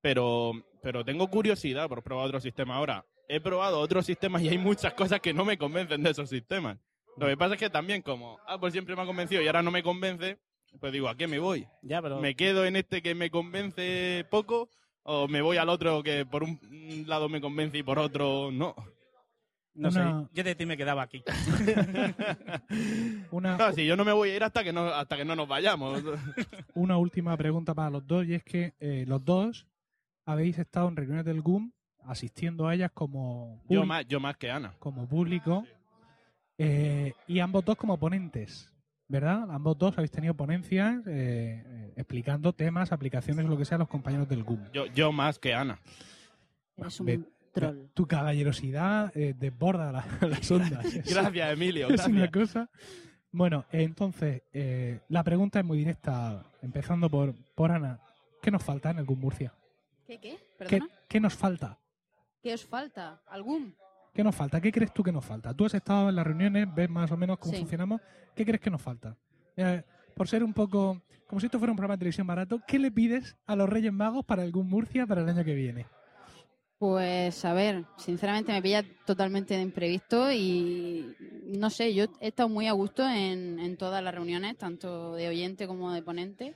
Pero, 0.00 0.52
pero 0.82 1.04
tengo 1.04 1.28
curiosidad 1.28 1.88
por 1.88 2.02
probar 2.02 2.26
otro 2.26 2.40
sistema 2.40 2.74
ahora. 2.74 3.04
He 3.28 3.40
probado 3.40 3.80
otros 3.80 4.06
sistemas 4.06 4.42
y 4.42 4.48
hay 4.48 4.58
muchas 4.58 4.92
cosas 4.94 5.20
que 5.20 5.32
no 5.32 5.44
me 5.44 5.58
convencen 5.58 6.02
de 6.02 6.10
esos 6.10 6.28
sistemas. 6.28 6.78
Lo 7.16 7.26
que 7.26 7.36
pasa 7.36 7.54
es 7.54 7.60
que 7.60 7.70
también 7.70 8.02
como 8.02 8.38
Apple 8.46 8.70
siempre 8.70 8.94
me 8.96 9.02
ha 9.02 9.06
convencido 9.06 9.40
y 9.42 9.46
ahora 9.46 9.62
no 9.62 9.70
me 9.70 9.82
convence, 9.82 10.38
pues 10.80 10.92
digo, 10.92 11.08
¿a 11.08 11.16
qué 11.16 11.26
me 11.26 11.38
voy? 11.38 11.66
Ya, 11.82 12.02
pero 12.02 12.20
¿Me 12.20 12.34
quedo 12.34 12.64
en 12.66 12.76
este 12.76 13.02
que 13.02 13.14
me 13.14 13.30
convence 13.30 14.26
poco 14.30 14.68
o 15.04 15.28
me 15.28 15.40
voy 15.40 15.56
al 15.56 15.68
otro 15.68 16.02
que 16.02 16.26
por 16.26 16.42
un 16.42 17.04
lado 17.06 17.28
me 17.28 17.40
convence 17.40 17.78
y 17.78 17.82
por 17.82 17.98
otro 17.98 18.50
no? 18.52 18.74
no 19.74 19.88
una- 19.88 20.22
sé. 20.22 20.28
Yo 20.34 20.44
de 20.44 20.54
ti 20.54 20.66
me 20.66 20.76
quedaba 20.76 21.02
aquí. 21.02 21.22
Una, 23.30 23.56
Claro, 23.56 23.72
si 23.74 23.86
yo 23.86 23.96
no 23.96 24.04
me 24.04 24.12
voy 24.12 24.30
a 24.30 24.36
ir 24.36 24.44
hasta 24.44 24.62
que 24.64 24.72
no, 24.72 24.86
hasta 24.88 25.16
que 25.16 25.24
no 25.24 25.36
nos 25.36 25.48
vayamos. 25.48 26.02
una 26.74 26.96
última 26.98 27.36
pregunta 27.36 27.74
para 27.74 27.90
los 27.90 28.06
dos 28.06 28.26
y 28.26 28.34
es 28.34 28.44
que 28.44 28.74
eh, 28.80 29.04
los 29.06 29.24
dos 29.24 29.66
habéis 30.26 30.58
estado 30.58 30.88
en 30.88 30.96
reuniones 30.96 31.24
del 31.24 31.42
GUM 31.42 31.72
asistiendo 32.06 32.66
a 32.68 32.74
ellas 32.74 32.90
como, 32.92 33.60
Yo 33.62 33.66
público- 33.68 33.86
más, 33.86 34.06
yo 34.06 34.20
más 34.20 34.36
que 34.36 34.50
Ana. 34.50 34.74
como 34.78 35.06
público 35.08 35.64
eh, 36.58 37.12
y 37.26 37.40
ambos 37.40 37.64
dos 37.64 37.76
como 37.76 37.98
ponentes, 37.98 38.70
¿verdad? 39.08 39.50
Ambos 39.50 39.76
dos 39.78 39.96
habéis 39.98 40.10
tenido 40.12 40.34
ponencias 40.34 40.98
eh, 41.06 41.62
eh, 41.66 41.92
explicando 41.96 42.52
temas, 42.52 42.92
aplicaciones 42.92 43.44
o 43.44 43.48
lo 43.48 43.56
que 43.58 43.64
sea 43.64 43.76
a 43.76 43.78
los 43.80 43.88
compañeros 43.88 44.28
del 44.28 44.44
GUM. 44.44 44.60
Yo, 44.72 44.86
yo 44.86 45.12
más 45.12 45.38
que 45.38 45.54
Ana. 45.54 45.78
Eres 46.76 46.98
un 47.00 47.06
Ve- 47.06 47.20
troll. 47.52 47.86
Tu 47.94 48.06
caballerosidad 48.06 49.16
eh, 49.16 49.34
desborda 49.38 49.92
la- 49.92 50.06
las 50.28 50.50
ondas. 50.50 50.84
Gracias, 51.10 51.52
Emilio. 51.52 51.88
es 51.88 52.06
una 52.06 52.26
Gracias. 52.26 52.30
cosa. 52.30 52.70
Bueno, 53.32 53.64
entonces, 53.72 54.42
eh, 54.52 55.00
la 55.08 55.24
pregunta 55.24 55.58
es 55.58 55.64
muy 55.64 55.78
directa, 55.78 56.44
empezando 56.62 57.10
por, 57.10 57.34
por 57.56 57.72
Ana. 57.72 57.98
¿Qué 58.40 58.50
nos 58.52 58.62
falta 58.62 58.90
en 58.90 58.98
el 58.98 59.04
GUM 59.04 59.18
Murcia? 59.20 59.52
¿Qué, 60.06 60.18
qué? 60.20 60.36
¿Qué, 60.68 60.80
qué 61.08 61.18
nos 61.20 61.34
falta? 61.34 61.78
¿Qué 62.44 62.52
os 62.52 62.64
falta? 62.66 63.22
¿Algún? 63.26 63.74
¿Qué 64.12 64.22
nos 64.22 64.36
falta? 64.36 64.60
¿Qué 64.60 64.70
crees 64.70 64.92
tú 64.92 65.02
que 65.02 65.10
nos 65.10 65.24
falta? 65.24 65.54
Tú 65.54 65.64
has 65.64 65.72
estado 65.72 66.10
en 66.10 66.14
las 66.16 66.26
reuniones, 66.26 66.66
ves 66.74 66.90
más 66.90 67.10
o 67.10 67.16
menos 67.16 67.38
cómo 67.38 67.52
Sí. 67.54 67.60
funcionamos. 67.60 68.02
¿Qué 68.36 68.44
crees 68.44 68.60
que 68.60 68.68
nos 68.68 68.82
falta? 68.82 69.16
Eh, 69.56 69.82
por 70.14 70.28
ser 70.28 70.44
un 70.44 70.52
poco, 70.52 71.00
como 71.26 71.40
si 71.40 71.46
esto 71.46 71.58
fuera 71.58 71.72
un 71.72 71.76
programa 71.78 71.94
de 71.94 72.00
televisión 72.00 72.26
barato, 72.26 72.60
¿qué 72.68 72.78
le 72.78 72.92
pides 72.92 73.34
a 73.46 73.56
los 73.56 73.66
Reyes 73.66 73.94
Magos 73.94 74.26
para 74.26 74.46
GUM 74.46 74.68
Murcia 74.68 75.06
para 75.06 75.22
el 75.22 75.28
año 75.30 75.42
que 75.42 75.54
viene? 75.54 75.86
Pues 76.76 77.42
a 77.46 77.54
ver, 77.54 77.86
sinceramente 77.96 78.52
me 78.52 78.60
pilla 78.60 78.84
totalmente 79.06 79.54
de 79.54 79.62
imprevisto 79.62 80.30
y 80.30 81.16
no 81.46 81.70
sé, 81.70 81.94
yo 81.94 82.04
he 82.20 82.28
estado 82.28 82.50
muy 82.50 82.66
a 82.66 82.72
gusto 82.72 83.08
en, 83.08 83.58
en 83.58 83.78
todas 83.78 84.04
las 84.04 84.14
reuniones, 84.14 84.58
tanto 84.58 85.14
de 85.14 85.28
oyente 85.28 85.66
como 85.66 85.92
de 85.92 86.02
ponente. 86.02 86.54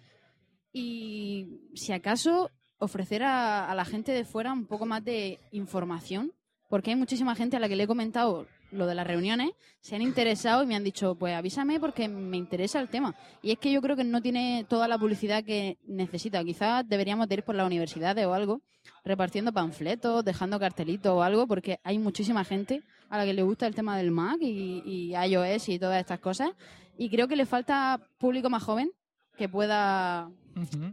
Y 0.71 1.71
si 1.75 1.93
acaso 1.95 2.51
ofrecer 2.79 3.23
a, 3.23 3.71
a 3.71 3.75
la 3.75 3.85
gente 3.85 4.13
de 4.13 4.25
fuera 4.25 4.53
un 4.53 4.67
poco 4.67 4.87
más 4.87 5.05
de 5.05 5.39
información, 5.53 6.33
porque 6.69 6.91
hay 6.91 6.97
muchísima 6.97 7.35
gente 7.35 7.57
a 7.57 7.61
la 7.61 7.69
que 7.69 7.77
le 7.77 7.85
he 7.85 7.89
comentado 7.89 8.47
lo 8.71 8.87
de 8.87 8.95
las 8.95 9.07
reuniones, 9.07 9.51
se 9.81 9.97
han 9.97 10.03
interesado 10.03 10.63
y 10.63 10.67
me 10.67 10.77
han 10.77 10.85
dicho, 10.85 11.15
pues 11.15 11.35
avísame 11.35 11.81
porque 11.81 12.09
me 12.09 12.37
interesa 12.37 12.81
el 12.81 12.89
tema. 12.89 13.15
Y 13.43 13.53
es 13.53 13.59
que 13.59 13.73
yo 13.73 13.81
creo 13.81 13.97
que 13.97 14.05
no 14.05 14.21
tiene 14.21 14.67
toda 14.69 14.89
la 14.89 14.99
publicidad 14.99 15.45
que 15.45 15.79
necesita. 15.87 16.45
Quizás 16.45 16.87
deberíamos 16.89 17.29
de 17.29 17.37
ir 17.37 17.45
por 17.45 17.55
las 17.55 17.67
universidades 17.67 18.27
o 18.27 18.35
algo 18.35 18.61
repartiendo 19.05 19.53
panfletos, 19.53 20.25
dejando 20.25 20.59
cartelitos 20.59 21.13
o 21.13 21.23
algo, 21.23 21.47
porque 21.47 21.81
hay 21.83 21.99
muchísima 21.99 22.45
gente 22.45 22.83
a 23.09 23.19
la 23.19 23.25
que 23.25 23.33
le 23.33 23.43
gusta 23.43 23.67
el 23.67 23.75
tema 23.75 23.97
del 23.97 24.11
Mac 24.11 24.39
y, 24.41 24.83
y 24.85 25.15
iOS 25.15 25.69
y 25.69 25.79
todas 25.79 26.01
estas 26.01 26.21
cosas. 26.21 26.51
Y 26.97 27.11
creo 27.11 27.29
que 27.29 27.37
le 27.37 27.47
falta 27.47 28.01
público 28.19 28.51
más 28.51 28.63
joven 28.63 28.91
que 29.37 29.49
pueda 29.49 30.31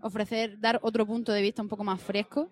Ofrecer, 0.02 0.60
dar 0.60 0.80
otro 0.82 1.06
punto 1.06 1.32
de 1.32 1.42
vista 1.42 1.62
un 1.62 1.70
poco 1.70 1.84
más 1.84 2.02
fresco. 2.02 2.50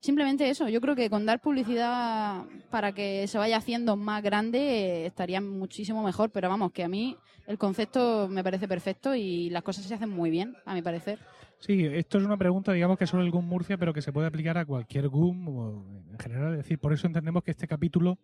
Simplemente 0.00 0.48
eso, 0.48 0.66
yo 0.68 0.80
creo 0.80 0.96
que 0.96 1.10
con 1.10 1.26
dar 1.26 1.40
publicidad 1.40 2.44
para 2.70 2.92
que 2.92 3.26
se 3.28 3.36
vaya 3.36 3.58
haciendo 3.58 3.96
más 3.96 4.22
grande 4.22 4.58
eh, 4.58 5.06
estaría 5.06 5.42
muchísimo 5.42 6.02
mejor, 6.02 6.30
pero 6.30 6.48
vamos, 6.48 6.72
que 6.72 6.82
a 6.82 6.88
mí 6.88 7.18
el 7.46 7.58
concepto 7.58 8.26
me 8.26 8.42
parece 8.42 8.66
perfecto 8.66 9.14
y 9.14 9.50
las 9.50 9.62
cosas 9.62 9.84
se 9.84 9.92
hacen 9.94 10.08
muy 10.08 10.30
bien, 10.30 10.56
a 10.64 10.72
mi 10.72 10.80
parecer. 10.80 11.18
Sí, 11.60 11.84
esto 11.84 12.16
es 12.18 12.24
una 12.24 12.38
pregunta, 12.38 12.72
digamos 12.72 12.96
que 12.98 13.06
solo 13.06 13.22
el 13.22 13.30
GUM 13.30 13.44
Murcia, 13.46 13.76
pero 13.76 13.92
que 13.92 14.00
se 14.00 14.12
puede 14.12 14.26
aplicar 14.26 14.56
a 14.56 14.64
cualquier 14.64 15.08
GUM 15.08 15.48
o 15.48 15.84
en 16.10 16.18
general. 16.18 16.52
Es 16.52 16.58
decir, 16.58 16.78
por 16.78 16.92
eso 16.94 17.06
entendemos 17.06 17.42
que 17.44 17.50
este 17.50 17.68
capítulo 17.68 18.18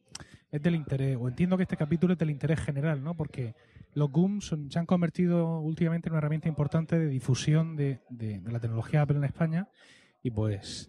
es 0.51 0.63
del 0.63 0.75
interés, 0.75 1.19
o 1.21 1.29
entiendo 1.29 1.57
que 1.59 1.65
este 1.65 1.77
capítulo 1.77 2.15
es 2.15 2.19
del 2.19 2.31
interés 2.31 2.61
general, 2.61 3.05
¿no? 3.05 3.15
Porque 3.15 3.55
los 3.93 4.11
GUM 4.11 4.41
son- 4.41 4.71
se 4.71 4.79
han 4.79 4.87
convertido 4.87 5.61
últimamente 5.61 6.09
en 6.09 6.13
una 6.15 6.19
herramienta 6.19 6.49
importante 6.49 6.99
de 6.99 7.09
difusión 7.09 7.77
de, 7.77 8.01
de- 8.09 8.41
de 8.41 8.53
la 8.53 8.59
tecnología 8.59 9.03
Apple 9.03 9.19
en 9.19 9.25
España 9.25 9.69
y 10.23 10.31
pues 10.31 10.89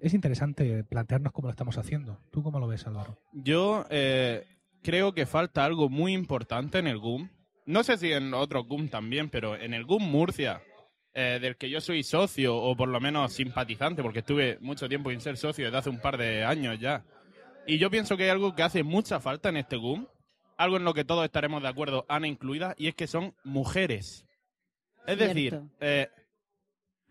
es 0.00 0.14
interesante 0.14 0.82
plantearnos 0.84 1.32
cómo 1.32 1.46
lo 1.46 1.52
estamos 1.52 1.78
haciendo. 1.78 2.18
¿Tú 2.32 2.42
cómo 2.42 2.58
lo 2.58 2.66
ves, 2.66 2.86
Álvaro? 2.88 3.18
Yo 3.32 3.86
eh, 3.88 4.44
creo 4.82 5.14
que 5.14 5.26
falta 5.26 5.64
algo 5.64 5.88
muy 5.88 6.12
importante 6.12 6.78
en 6.80 6.88
el 6.88 6.98
GUM. 6.98 7.28
No 7.66 7.84
sé 7.84 7.96
si 7.98 8.12
en 8.12 8.34
otros 8.34 8.66
GUM 8.66 8.88
también, 8.88 9.30
pero 9.30 9.56
en 9.56 9.72
el 9.74 9.84
GUM 9.86 10.02
Murcia, 10.02 10.60
eh, 11.14 11.38
del 11.40 11.56
que 11.56 11.70
yo 11.70 11.80
soy 11.80 12.02
socio, 12.02 12.56
o 12.56 12.76
por 12.76 12.88
lo 12.88 13.00
menos 13.00 13.32
simpatizante, 13.32 14.02
porque 14.02 14.18
estuve 14.18 14.58
mucho 14.60 14.88
tiempo 14.88 15.10
sin 15.10 15.20
ser 15.20 15.36
socio 15.36 15.64
desde 15.64 15.78
hace 15.78 15.90
un 15.90 16.00
par 16.00 16.18
de 16.18 16.44
años 16.44 16.78
ya. 16.80 17.04
Y 17.66 17.78
yo 17.78 17.90
pienso 17.90 18.16
que 18.16 18.24
hay 18.24 18.30
algo 18.30 18.54
que 18.54 18.64
hace 18.64 18.82
mucha 18.82 19.20
falta 19.20 19.48
en 19.48 19.56
este 19.56 19.76
GUM, 19.76 20.06
algo 20.56 20.76
en 20.76 20.84
lo 20.84 20.92
que 20.92 21.04
todos 21.04 21.24
estaremos 21.24 21.62
de 21.62 21.68
acuerdo, 21.68 22.04
Ana 22.08 22.26
incluida, 22.26 22.74
y 22.78 22.88
es 22.88 22.94
que 22.94 23.06
son 23.06 23.34
mujeres. 23.44 24.26
Es 25.06 25.18
decir, 25.18 25.60
eh, 25.80 26.08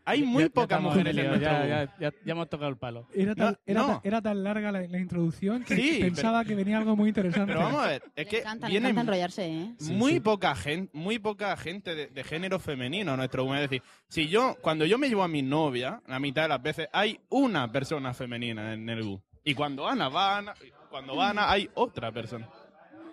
hay 0.06 0.24
muy 0.24 0.44
Ya- 0.44 0.50
pocas 0.50 0.82
mujeres 0.82 1.16
en 1.18 1.28
nuestro 1.28 1.50
ya, 1.52 1.66
ya, 1.68 1.98
ya- 2.00 2.14
ya 2.26 2.32
hemos 2.32 2.50
tocado 2.50 2.70
el 2.70 2.78
palo. 2.78 3.08
Era 3.14 3.36
tan, 3.36 3.52
No, 3.54 3.58
era 3.66 3.82
no. 3.82 3.88
tan- 3.88 4.00
era 4.04 4.22
tan 4.22 4.44
larga 4.44 4.72
la, 4.72 4.82
la 4.82 5.00
introducción 5.00 5.64
que 5.64 5.76
Sí, 5.76 6.00
pensaba 6.02 6.44
que 6.46 6.56
venía 6.56 6.78
algo 6.78 6.96
muy 6.96 7.10
interesante. 7.10 7.54
Pero 7.54 7.66
vamos 7.66 7.84
a 7.84 7.88
ver, 7.88 8.04
es 8.16 8.28
que 8.28 8.40
encanta, 8.40 8.68
enrollarse, 8.70 9.46
¿eh? 9.48 9.74
Muy 9.92 10.14
sí. 10.14 10.20
poca 10.20 10.56
gente, 10.56 10.90
muy 10.98 11.20
poca 11.20 11.56
gente 11.58 11.96
de, 11.96 12.08
de 12.08 12.24
género 12.24 12.60
femenino 12.60 13.12
en 13.12 13.18
nuestro 13.18 13.44
GUM. 13.46 13.56
Es 13.56 13.62
decir, 13.62 13.82
si 14.08 14.28
yo, 14.28 14.56
cuando 14.62 14.86
yo 14.86 14.98
me 14.98 15.08
llevo 15.10 15.24
a 15.24 15.28
mi 15.28 15.42
novia, 15.42 16.02
la 16.08 16.20
mitad 16.20 16.44
de 16.44 16.50
las 16.50 16.62
veces 16.62 16.88
hay 16.94 17.20
una 17.30 17.72
persona 17.72 18.14
femenina 18.14 18.74
en 18.74 18.90
el 18.90 19.04
GUM. 19.04 19.20
Y 19.46 19.54
cuando 19.54 19.88
Ana 19.88 20.10
va, 20.10 20.38
Ana- 20.38 20.54
cuando 20.90 21.16
va 21.16 21.30
Ana, 21.32 21.52
hay 21.52 21.70
otra 21.74 22.12
persona. 22.12 22.48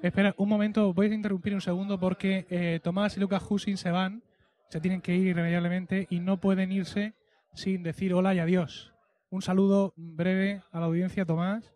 Espera, 0.03 0.35
un 0.39 0.49
momento, 0.49 0.95
voy 0.95 1.09
a 1.11 1.15
interrumpir 1.15 1.53
un 1.55 1.61
segundo 1.61 1.99
porque 2.01 2.47
eh, 2.49 2.81
Tomás 2.83 3.17
y 3.17 3.21
Lucas 3.21 3.43
Husin 3.49 3.77
se 3.77 3.91
van, 3.91 4.23
se 4.71 4.81
tienen 4.81 5.01
que 5.01 5.15
ir 5.15 5.27
irremediablemente 5.27 6.07
y 6.11 6.21
no 6.21 6.39
pueden 6.41 6.73
irse 6.73 7.15
sin 7.55 7.83
decir 7.83 8.15
hola 8.15 8.35
y 8.35 8.39
adiós. 8.39 8.95
Un 9.29 9.43
saludo 9.43 9.93
breve 9.97 10.63
a 10.73 10.81
la 10.81 10.87
audiencia, 10.87 11.25
Tomás. 11.27 11.75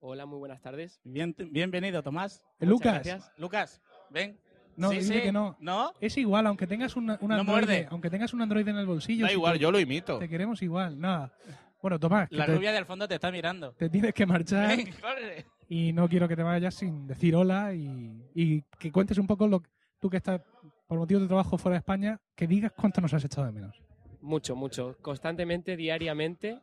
Hola, 0.00 0.26
muy 0.26 0.38
buenas 0.38 0.60
tardes. 0.60 1.00
Bien, 1.04 1.34
bienvenido, 1.50 2.02
Tomás. 2.02 2.44
Eh, 2.60 2.66
Lucas, 2.66 2.94
gracias. 2.94 3.32
Lucas, 3.38 3.80
ven. 4.10 4.38
no, 4.76 4.90
Sí, 4.90 5.02
sí. 5.02 5.20
que 5.22 5.32
no. 5.32 5.56
¿No? 5.60 5.92
Es 6.00 6.16
igual, 6.18 6.46
aunque 6.48 6.66
tengas 6.66 6.96
un 6.96 7.06
No 7.06 7.14
Android, 7.20 7.44
muerde. 7.46 7.86
aunque 7.90 8.10
tengas 8.10 8.34
un 8.34 8.42
Android 8.42 8.66
en 8.66 8.76
el 8.76 8.86
bolsillo. 8.86 9.22
Da 9.24 9.28
si 9.28 9.34
igual, 9.34 9.54
te, 9.54 9.58
yo 9.60 9.70
lo 9.70 9.78
imito. 9.80 10.18
te 10.18 10.28
queremos 10.28 10.60
igual, 10.62 11.00
nada. 11.00 11.32
Bueno, 11.80 11.98
Tomás, 11.98 12.28
La 12.30 12.46
te, 12.46 12.54
rubia 12.54 12.72
del 12.72 12.84
fondo 12.86 13.06
te 13.08 13.14
está 13.14 13.30
mirando. 13.32 13.72
te 13.74 13.88
tienes 13.88 14.12
que 14.14 14.26
marchar 14.26 14.68
Ven, 14.76 14.92
corre. 15.00 15.46
y 15.68 15.92
no 15.92 16.08
quiero 16.08 16.26
que 16.28 16.36
te 16.36 16.42
vayas 16.42 16.74
sin 16.74 17.06
decir 17.06 17.34
hola 17.36 17.72
y, 17.74 18.24
y 18.34 18.62
que 18.80 18.90
cuentes 18.90 19.18
un 19.18 19.26
poco 19.28 19.46
lo 19.46 19.60
que 19.60 19.70
tú 20.00 20.10
que 20.10 20.16
estás 20.18 20.40
por 20.92 20.98
motivos 20.98 21.22
de 21.22 21.28
trabajo 21.28 21.56
fuera 21.56 21.76
de 21.76 21.78
España, 21.78 22.20
que 22.36 22.46
digas 22.46 22.70
cuánto 22.76 23.00
nos 23.00 23.14
has 23.14 23.24
echado 23.24 23.46
de 23.46 23.52
menos. 23.54 23.80
Mucho, 24.20 24.54
mucho. 24.54 24.94
Constantemente, 25.00 25.74
diariamente. 25.74 26.60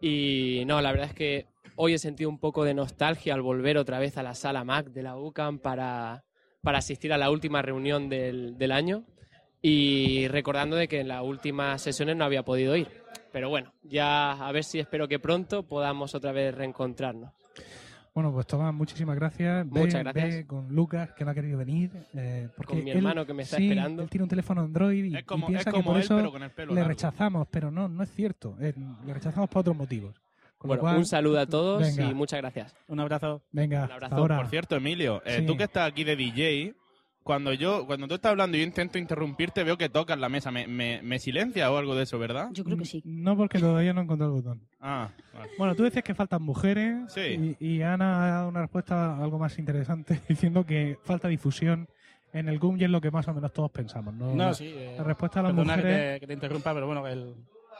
Y 0.00 0.62
no, 0.68 0.80
la 0.80 0.92
verdad 0.92 1.08
es 1.08 1.14
que 1.14 1.48
hoy 1.74 1.94
he 1.94 1.98
sentido 1.98 2.30
un 2.30 2.38
poco 2.38 2.62
de 2.62 2.74
nostalgia 2.74 3.34
al 3.34 3.42
volver 3.42 3.76
otra 3.76 3.98
vez 3.98 4.16
a 4.16 4.22
la 4.22 4.36
sala 4.36 4.62
Mac 4.62 4.92
de 4.92 5.02
la 5.02 5.16
UCAM 5.16 5.58
para, 5.58 6.22
para 6.62 6.78
asistir 6.78 7.12
a 7.12 7.18
la 7.18 7.28
última 7.28 7.60
reunión 7.60 8.08
del, 8.08 8.56
del 8.56 8.70
año. 8.70 9.02
Y 9.60 10.28
recordando 10.28 10.76
de 10.76 10.86
que 10.86 11.00
en 11.00 11.08
las 11.08 11.24
últimas 11.24 11.82
sesiones 11.82 12.14
no 12.14 12.24
había 12.24 12.44
podido 12.44 12.76
ir. 12.76 13.02
Pero 13.32 13.48
bueno, 13.48 13.72
ya 13.82 14.30
a 14.30 14.52
ver 14.52 14.62
si 14.62 14.78
espero 14.78 15.08
que 15.08 15.18
pronto 15.18 15.64
podamos 15.64 16.14
otra 16.14 16.30
vez 16.30 16.54
reencontrarnos. 16.54 17.32
Bueno, 18.12 18.32
pues 18.32 18.46
Tomás, 18.46 18.74
muchísimas 18.74 19.14
gracias. 19.16 19.70
Ve- 19.70 19.80
Muchas 19.80 20.02
gracias. 20.02 20.28
ve 20.34 20.46
con 20.46 20.68
Lucas, 20.74 21.12
que 21.12 21.24
no 21.24 21.30
ha 21.30 21.34
querido 21.34 21.56
venir. 21.58 21.90
eh, 22.14 22.48
porque 22.56 22.74
Con 22.74 22.84
mi 22.84 22.90
él- 22.90 22.96
hermano 22.96 23.24
que 23.24 23.32
me 23.34 23.44
está 23.44 23.56
sí, 23.56 23.68
esperando. 23.68 24.02
Él 24.02 24.10
tiene 24.10 24.22
un 24.24 24.28
teléfono 24.28 24.60
Android 24.62 25.04
y, 25.04 25.16
Es 25.16 25.24
como, 25.24 25.42
y 25.48 25.54
es 25.54 25.62
piensa 25.62 25.70
que 25.70 25.76
como 25.76 25.84
por 25.84 25.96
él, 25.96 26.02
eso 26.02 26.16
pero 26.16 26.32
con 26.32 26.42
el 26.42 26.50
pelo 26.50 26.70
le 26.74 26.80
largo. 26.80 26.88
rechazamos, 26.88 27.48
pero 27.50 27.70
no, 27.70 27.88
no 27.88 28.02
es 28.02 28.10
cierto. 28.10 28.56
Eh, 28.60 28.74
le 29.06 29.14
rechazamos 29.14 29.48
por 29.48 29.60
otros 29.60 29.76
motivos. 29.76 30.14
Con 30.58 30.68
lo 30.68 30.72
Bueno, 30.74 30.80
cual, 30.82 30.96
un 30.98 31.06
saludo 31.06 31.38
a 31.40 31.46
todos 31.46 31.80
venga. 31.82 32.10
y 32.10 32.14
muchas 32.14 32.40
gracias. 32.40 32.74
Un 32.88 33.00
abrazo. 33.00 33.42
Venga, 33.52 33.78
un 33.84 33.92
abrazo. 33.92 34.04
hasta 34.06 34.16
ahora. 34.16 34.36
Por 34.38 34.48
cierto, 34.48 34.76
Emilio, 34.76 35.22
eh, 35.24 35.36
Sí. 35.38 35.46
tú 35.46 35.56
que 35.56 35.64
estás 35.64 35.88
aquí 35.88 36.02
de 36.04 36.16
DJ, 36.16 36.74
cuando 37.22 37.52
yo 37.52 37.86
cuando 37.86 38.08
tú 38.08 38.14
estás 38.14 38.30
hablando 38.30 38.56
y 38.56 38.60
yo 38.60 38.66
intento 38.66 38.98
interrumpirte, 38.98 39.62
veo 39.62 39.76
que 39.76 39.88
tocas 39.88 40.18
la 40.18 40.28
mesa. 40.28 40.50
¿Me, 40.50 40.66
me, 40.66 41.00
me 41.02 41.18
silencia 41.18 41.70
o 41.70 41.76
algo 41.76 41.94
de 41.94 42.04
eso, 42.04 42.18
verdad? 42.18 42.48
Yo 42.52 42.64
creo 42.64 42.78
que 42.78 42.84
sí. 42.86 43.02
No, 43.04 43.36
porque 43.36 43.58
todavía 43.58 43.92
no 43.92 44.00
he 44.00 44.04
encontrado 44.04 44.34
el 44.36 44.42
botón. 44.42 44.62
Ah, 44.80 45.10
vale. 45.34 45.50
Bueno, 45.58 45.74
tú 45.74 45.82
decías 45.84 46.02
que 46.04 46.14
faltan 46.14 46.42
mujeres 46.42 47.12
Sí. 47.12 47.56
y, 47.60 47.66
y 47.66 47.82
Ana 47.82 48.24
ha 48.24 48.30
dado 48.30 48.48
una 48.48 48.62
respuesta 48.62 49.16
algo 49.22 49.38
más 49.38 49.58
interesante 49.58 50.20
diciendo 50.28 50.64
que 50.64 50.98
falta 51.04 51.28
difusión 51.28 51.88
en 52.32 52.48
el 52.48 52.58
GUM 52.58 52.78
y 52.80 52.84
es 52.84 52.90
lo 52.90 53.00
que 53.00 53.10
más 53.10 53.26
o 53.28 53.34
menos 53.34 53.52
todos 53.52 53.70
pensamos. 53.70 54.14
No, 54.14 54.34
No, 54.34 54.46
la, 54.46 54.54
sí. 54.54 54.72
eh, 54.74 54.94
la 54.96 55.04
respuesta 55.04 55.40
a 55.40 55.42
las 55.42 55.52
Perdona 55.52 55.74
que 55.76 55.82
mujeres... 55.82 56.14
te, 56.14 56.20
que 56.20 56.26
te 56.28 56.32
interrumpa, 56.34 56.72
pero 56.74 56.86
bueno, 56.86 57.06
el- 57.06 57.34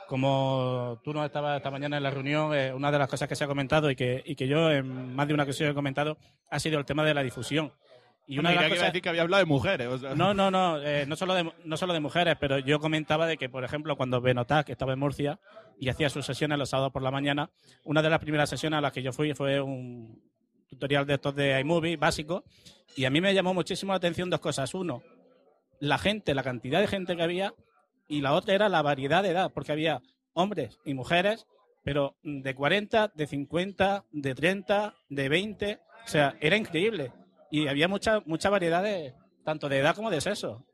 como 0.09 1.01
tú 1.05 1.13
no 1.15 1.25
estabas 1.25 1.57
esta 1.57 1.71
mañana 1.71 1.97
en 1.97 2.03
la 2.03 2.11
reunión, 2.11 2.53
eh, 2.53 2.75
una 2.75 2.91
de 2.91 2.99
las 2.99 3.09
cosas 3.09 3.29
que 3.29 3.37
se 3.37 3.45
ha 3.45 3.47
comentado 3.47 3.91
y 3.91 3.97
que, 3.97 4.23
y 4.27 4.35
que 4.35 4.49
yo 4.49 4.71
en 4.71 5.15
más 5.15 5.29
de 5.29 5.35
una 5.35 5.45
ocasión 5.45 5.71
he 5.71 5.75
comentado 5.75 6.19
ha 6.51 6.59
sido 6.59 6.79
el 6.81 6.85
tema 6.85 7.05
de 7.05 7.15
la 7.15 7.23
difusión. 7.23 7.71
Y 8.31 8.39
una 8.39 8.51
de 8.51 8.57
las 8.57 8.69
cosas... 8.69 8.87
decir 8.87 9.03
que 9.03 9.09
había 9.09 9.23
hablado 9.23 9.43
de 9.43 9.47
mujeres. 9.47 9.89
o 9.89 9.99
sea. 9.99 10.15
No, 10.15 10.33
no, 10.33 10.53
no, 10.53 10.81
eh, 10.81 11.05
no, 11.05 11.17
solo 11.17 11.35
de, 11.35 11.53
no 11.65 11.77
solo 11.77 11.93
de 11.93 11.99
mujeres, 11.99 12.37
pero 12.39 12.61
yo 12.61 12.79
comentaba 12.79 13.27
de 13.27 13.37
que, 13.37 13.49
por 13.49 13.65
ejemplo, 13.65 13.97
cuando 13.97 14.21
Benotac 14.21 14.69
estaba 14.69 14.93
en 14.93 15.01
Murcia 15.01 15.41
y 15.81 15.89
hacía 15.89 16.09
sus 16.11 16.27
sesiones 16.27 16.57
los 16.57 16.71
sábados 16.71 16.93
por 16.93 17.03
la 17.03 17.11
mañana, 17.11 17.51
una 17.83 18.03
de 18.03 18.09
las 18.09 18.21
primeras 18.21 18.49
sesiones 18.49 18.79
a 18.79 18.81
las 18.83 18.93
que 18.93 19.03
yo 19.03 19.13
fui 19.13 19.35
fue 19.35 19.61
un 19.61 20.23
tutorial 20.69 21.07
de 21.07 21.15
estos 21.15 21.35
de 21.35 21.59
iMovie 21.59 21.97
básico 21.97 22.45
y 22.95 23.05
a 23.05 23.11
mí 23.11 23.21
me 23.21 23.35
llamó 23.35 23.53
muchísimo 23.53 23.93
la 23.93 23.97
atención 23.97 24.31
dos 24.31 24.39
cosas. 24.39 24.75
Uno, 24.75 25.03
la 25.81 25.99
gente, 25.99 26.33
la 26.33 26.45
cantidad 26.45 26.81
de 26.81 26.87
gente 26.87 27.17
que 27.17 27.23
había 27.25 27.53
y 28.07 28.21
la 28.21 28.35
otra 28.35 28.55
era 28.55 28.69
la 28.69 28.83
variedad 28.83 29.25
de 29.25 29.31
edad, 29.31 29.51
porque 29.53 29.73
había 29.73 30.03
hombres 30.35 30.79
y 30.85 30.95
mujeres, 30.95 31.49
pero 31.83 32.15
de 32.23 32.55
40, 32.55 33.11
de 33.13 33.27
50, 33.27 34.05
de 34.13 34.35
30, 34.37 34.95
de 35.09 35.29
20, 35.29 35.81
o 36.05 36.09
sea, 36.09 36.37
era 36.41 36.57
increíble. 36.57 37.11
Y 37.51 37.67
había 37.69 37.89
mucha, 37.89 38.21
mucha 38.27 38.51
variedad 38.51 38.83
de, 38.83 39.15
tanto 39.45 39.69
de 39.69 39.79
edad 39.79 39.95
como 39.97 40.11
de 40.11 40.21
sexo. 40.21 40.65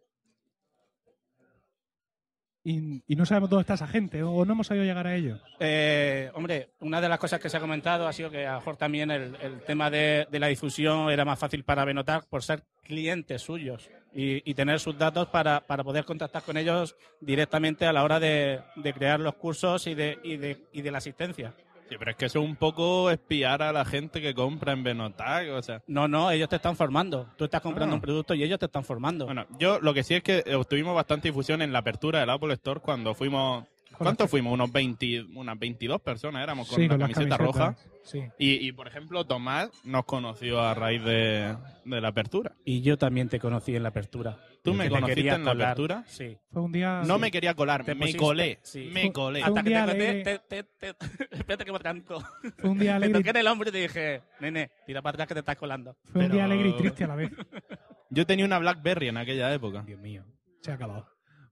Y, 2.68 3.04
y 3.06 3.14
no 3.14 3.25
sabemos 3.25 3.49
dónde 3.49 3.61
está 3.61 3.75
esa 3.75 3.87
gente 3.87 4.25
o 4.25 4.45
no 4.45 4.54
hemos 4.54 4.66
sabido 4.66 4.85
llegar 4.85 5.06
a 5.06 5.14
ellos. 5.14 5.40
Eh, 5.61 6.33
hombre, 6.35 6.71
una 6.80 7.00
de 7.00 7.09
las 7.09 7.21
cosas 7.21 7.38
que 7.38 7.49
se 7.49 7.56
ha 7.56 7.61
comentado 7.61 8.09
ha 8.09 8.12
sido 8.12 8.28
que 8.28 8.45
a 8.45 8.54
lo 8.54 8.59
mejor 8.59 8.76
también 8.76 9.12
el, 9.12 9.37
el 9.40 9.61
tema 9.61 9.88
de, 9.88 10.26
de 10.28 10.40
la 10.40 10.49
difusión 10.49 11.09
era 11.11 11.25
más 11.25 11.38
fácil 11.38 11.62
para 11.62 11.85
Benotac 11.85 12.26
por 12.26 12.42
ser 12.42 12.64
clientes 12.83 13.42
suyos 13.42 13.88
y, 14.12 14.50
y 14.50 14.54
tener 14.54 14.80
sus 14.80 14.99
datos 14.99 15.28
para, 15.28 15.61
para 15.61 15.85
poder 15.85 16.04
contactar 16.04 16.42
con 16.42 16.56
ellos 16.56 16.97
directamente 17.21 17.87
a 17.87 17.92
la 17.92 18.02
hora 18.02 18.18
de, 18.18 18.61
de 18.75 18.92
crear 18.92 19.21
los 19.21 19.37
cursos 19.37 19.87
y 19.87 19.95
de, 19.95 20.18
y, 20.25 20.37
de, 20.37 20.66
y 20.73 20.83
de 20.83 20.90
la 20.90 20.99
asistencia. 20.99 21.54
Sí, 21.88 21.95
pero 21.99 22.11
es 22.11 22.16
que 22.16 22.26
eso 22.26 22.40
es 22.40 22.45
un 22.45 22.57
poco 22.57 23.11
espiar 23.11 23.62
a 23.62 23.73
la 23.73 23.85
gente 23.85 24.21
que 24.21 24.35
compra 24.35 24.73
en 24.73 24.83
Benotac, 24.83 25.49
o 25.50 25.62
sea. 25.62 25.83
No, 25.87 26.09
no, 26.09 26.31
ellos 26.31 26.49
te 26.49 26.57
están 26.57 26.75
formando. 26.76 27.28
Tú 27.37 27.45
estás 27.45 27.61
comprando 27.61 27.95
Ah. 27.95 27.97
un 27.97 28.00
producto 28.00 28.35
y 28.35 28.43
ellos 28.43 28.59
te 28.59 28.66
están 28.66 28.83
formando. 28.85 29.25
Bueno, 29.26 29.47
yo 29.59 29.78
lo 29.81 29.95
que 29.95 30.02
sí 30.02 30.14
es 30.14 30.23
que 30.23 30.43
obtuvimos 30.57 30.95
bastante 30.95 31.28
difusión 31.28 31.62
en 31.62 31.73
la 31.73 31.78
apertura 31.78 32.21
del 32.21 32.31
Apple 32.31 32.52
Store 32.55 32.81
cuando 32.81 33.14
fuimos... 33.14 33.64
¿Cuántos 33.99 34.31
fuimos? 34.31 34.53
Unos 34.53 34.71
20, 34.73 35.23
unas 35.35 35.59
22 35.59 36.00
personas 36.00 36.43
éramos 36.43 36.69
con 36.69 36.76
Sí, 36.76 36.83
la 36.83 36.88
con 36.91 37.00
camiseta 37.00 37.37
roja. 37.37 37.76
Sí. 38.05 38.21
Y, 38.38 38.69
y, 38.69 38.73
por 38.73 38.87
ejemplo, 38.87 39.25
Tomás 39.26 39.69
nos 39.85 40.05
conoció 40.05 40.61
a 40.61 40.75
raíz 40.75 41.03
de, 41.05 41.57
de 41.85 42.00
la 42.00 42.09
apertura. 42.09 42.55
Y 42.65 42.81
yo 42.83 42.97
también 42.97 43.29
te 43.29 43.41
conocí 43.41 43.75
en 43.75 43.83
la 43.83 43.88
apertura. 43.88 44.38
¿Tú 44.62 44.75
me 44.75 44.85
te 44.85 44.91
conociste 44.91 45.21
en 45.29 45.45
la 45.45 45.50
colar. 45.53 45.69
apertura? 45.69 46.05
Sí. 46.07 46.37
Fue 46.53 46.62
un 46.62 46.71
día... 46.73 47.03
No 47.05 47.15
sí. 47.17 47.21
me 47.21 47.31
quería 47.33 47.55
colar, 47.55 47.85
Te 47.85 47.95
me 47.97 48.03
pusiste- 48.07 48.19
colé. 48.19 48.59
sí. 48.62 48.91
Me 48.93 49.12
colé. 49.12 49.43
Hasta 49.43 49.62
que 49.62 49.71
te, 49.71 50.23
te, 50.25 50.38
te, 50.38 50.62
te, 50.62 50.95
te- 50.95 51.37
espérate 51.37 51.65
que 51.65 51.73
me 51.73 51.79
tranco. 51.81 52.23
Fue 52.59 52.71
un 52.71 52.79
día 52.79 52.91
Te 52.93 52.97
alegre, 52.97 53.19
toqué 53.19 53.31
en 53.31 53.37
el 53.37 53.47
hombro 53.49 53.69
y 53.69 53.73
te 53.73 53.79
dije, 53.79 54.23
nene, 54.41 54.71
tira 54.87 55.03
para 55.03 55.15
atrás 55.15 55.29
que 55.29 55.35
te 55.35 55.41
estás 55.41 55.57
colando. 55.57 55.97
fue 56.12 56.25
un 56.26 56.31
día 56.33 56.43
pero- 56.43 56.55
alegre 56.55 56.69
y 56.69 56.73
triste 56.76 57.05
a 57.05 57.09
la 57.09 57.17
vez. 57.17 57.31
Yo 58.11 58.25
tenía 58.25 58.45
una 58.45 58.59
BlackBerry 58.61 59.09
en 59.09 59.17
aquella 59.17 59.53
época. 59.53 59.83
Dios 59.85 59.99
mío, 60.00 60.25
se 60.61 60.71
ha 60.71 60.75
acabado. 60.75 61.09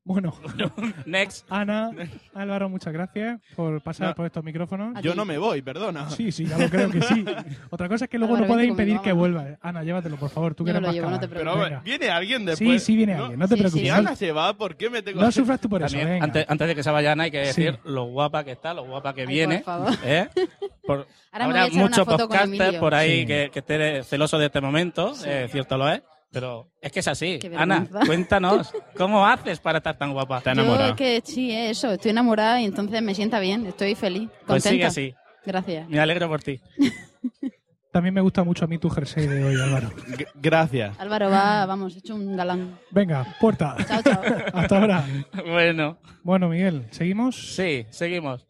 Bueno, 0.07 0.35
Next. 1.07 1.47
Ana, 1.51 1.91
Álvaro, 2.35 2.69
muchas 2.69 2.93
gracias 2.93 3.41
por 3.57 3.81
pasar 3.81 4.09
No. 4.09 4.15
por 4.15 4.27
estos 4.27 4.45
micrófonos. 4.45 5.01
Yo 5.03 5.15
no 5.15 5.25
me 5.25 5.39
voy, 5.39 5.63
perdona. 5.63 6.11
Sí, 6.11 6.31
sí, 6.31 6.45
ya 6.45 6.59
lo 6.59 6.69
creo 6.69 6.91
que 6.91 7.01
sí. 7.01 7.25
Otra 7.71 7.89
cosa 7.89 8.05
es 8.05 8.11
que 8.11 8.19
luego 8.19 8.35
Álvaro, 8.35 8.49
no 8.49 8.55
puedes 8.55 8.69
vente 8.69 8.83
impedir 8.83 9.01
que 9.01 9.13
vuelva. 9.13 9.47
Ana, 9.63 9.83
llévatelo, 9.83 10.17
por 10.17 10.29
favor. 10.29 10.55
Tú 10.55 10.63
que 10.63 10.71
eres 10.73 10.83
más 10.83 10.93
llevo, 10.95 11.09
no 11.09 11.19
te. 11.19 11.27
Pero 11.27 11.57
Venga. 11.59 11.81
viene 11.81 12.11
alguien 12.11 12.41
Sí, 12.41 12.47
después. 12.47 12.85
sí, 12.85 12.97
viene 12.97 13.15
No, 13.15 13.23
alguien, 13.23 13.39
no 13.41 13.49
te 13.49 13.55
Sí, 13.55 13.57
sí, 13.57 13.63
preocupes. 13.63 13.81
Si 13.83 13.87
sí. 13.87 13.91
Ana 13.99 14.15
se 14.17 14.33
va, 14.33 14.53
¿por 14.55 14.77
qué 14.77 14.91
me 14.91 15.01
tengo 15.03 15.23
No 15.23 15.33
sufras 15.33 15.59
tú 15.59 15.71
por 15.71 15.83
eso, 15.83 15.89
También, 15.97 16.09
venga. 16.11 16.25
antes, 16.27 16.45
antes 16.51 16.69
de 16.69 16.75
que 16.75 16.83
se 16.83 16.91
vaya 16.91 17.13
Ana, 17.13 17.25
hay 17.25 17.31
que 17.31 17.47
Sí. 17.47 17.63
decir 17.63 17.79
lo 17.85 18.05
guapa 18.05 18.45
que 18.45 18.53
está, 18.53 18.75
lo 18.75 18.85
guapa 18.85 19.15
que 19.15 19.23
Ay, 19.23 19.27
viene. 19.27 19.57
por 19.61 19.65
favor. 19.65 19.95
¿eh? 20.05 20.29
Por, 20.87 21.07
Ahora 21.33 21.45
habrá 21.47 21.69
muchos 21.71 22.07
podcasters 22.07 22.77
por 22.77 22.95
ahí 22.95 23.21
Sí. 23.21 23.27
que, 23.27 23.51
que 23.51 23.59
esté 23.61 24.03
celoso 24.05 24.39
de 24.39 24.47
este 24.47 24.61
momento, 24.61 25.15
eh, 25.25 25.49
cierto 25.51 25.79
lo 25.79 25.89
es. 25.89 26.03
Pero 26.35 26.69
es 26.83 26.93
que 26.93 27.01
es 27.01 27.09
así. 27.09 27.39
Ana, 27.57 27.87
cuéntanos, 28.05 28.71
¿cómo 28.99 29.27
haces 29.27 29.59
para 29.61 29.79
estar 29.79 29.97
tan 29.97 30.13
guapa? 30.13 30.39
Está 30.39 30.53
Yo 30.53 30.61
enamorada. 30.63 30.91
es 30.91 30.97
que 30.97 31.23
sí, 31.25 31.51
eso, 31.53 31.93
estoy 31.93 32.11
enamorada 32.11 32.61
y 32.61 32.67
entonces 32.67 33.01
me 33.01 33.15
sienta 33.15 33.39
bien, 33.41 33.65
estoy 33.67 33.95
feliz, 33.95 34.29
contenta. 34.29 34.47
Pues 34.47 34.63
sigue 34.65 34.85
así. 34.85 35.15
Gracias. 35.47 35.89
Me 35.89 35.99
alegro 36.01 36.29
por 36.29 36.43
ti. 36.43 36.61
También 37.93 38.13
me 38.13 38.21
gusta 38.21 38.43
mucho 38.43 38.65
a 38.65 38.69
mí 38.69 38.77
tu 38.79 38.91
jersey 38.91 39.27
de 39.29 39.45
hoy, 39.45 39.55
Álvaro. 39.55 39.89
G- 39.93 40.27
gracias. 40.35 40.99
Álvaro 40.99 41.31
va, 41.31 41.65
vamos, 41.65 41.97
hecho 41.97 42.17
un 42.17 42.37
galán. 42.37 42.77
Venga, 42.91 43.25
puerta. 43.41 43.77
Chao, 43.87 44.03
chao. 44.03 44.21
Hasta 44.53 44.81
ahora. 44.81 45.07
Bueno, 45.47 45.99
Bueno, 46.25 46.49
Miguel, 46.49 46.87
¿seguimos? 46.91 47.55
sí, 47.55 47.87
seguimos. 47.91 48.45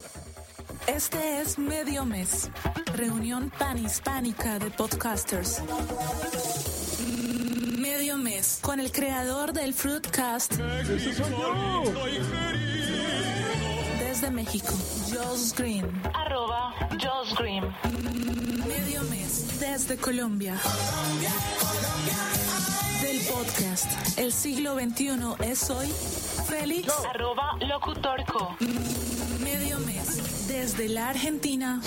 Este 0.87 1.43
es 1.43 1.59
Medio 1.59 2.07
Mes, 2.07 2.51
reunión 2.97 3.53
panhispánica 3.59 4.59
de 4.59 4.71
podcasters. 4.71 5.63
Medio 8.05 8.19
Mes, 8.19 8.59
con 8.61 8.81
el 8.81 8.93
creador 8.93 9.55
del 9.55 9.73
Fruitcast. 9.73 10.53
Desde 13.99 14.31
México, 14.31 14.75
Joss 15.11 15.55
Green. 15.57 15.91
Arroba 16.13 16.75
Joss 17.01 17.35
Green. 17.39 17.65
Medio 18.69 19.03
Mes, 19.05 19.59
desde 19.59 19.97
Colombia. 19.97 20.61
Del 23.01 23.21
podcast 23.21 24.19
El 24.19 24.35
siglo 24.35 24.75
XXI 24.75 25.37
es 25.51 25.71
hoy. 25.71 25.89
Félix. 26.47 26.93
Arroba 27.09 27.57
Locutorco. 27.61 28.55
Medio 29.43 29.79
mes 29.79 30.47
desde 30.47 30.91
la 30.91 31.09
Argentina. 31.09 31.81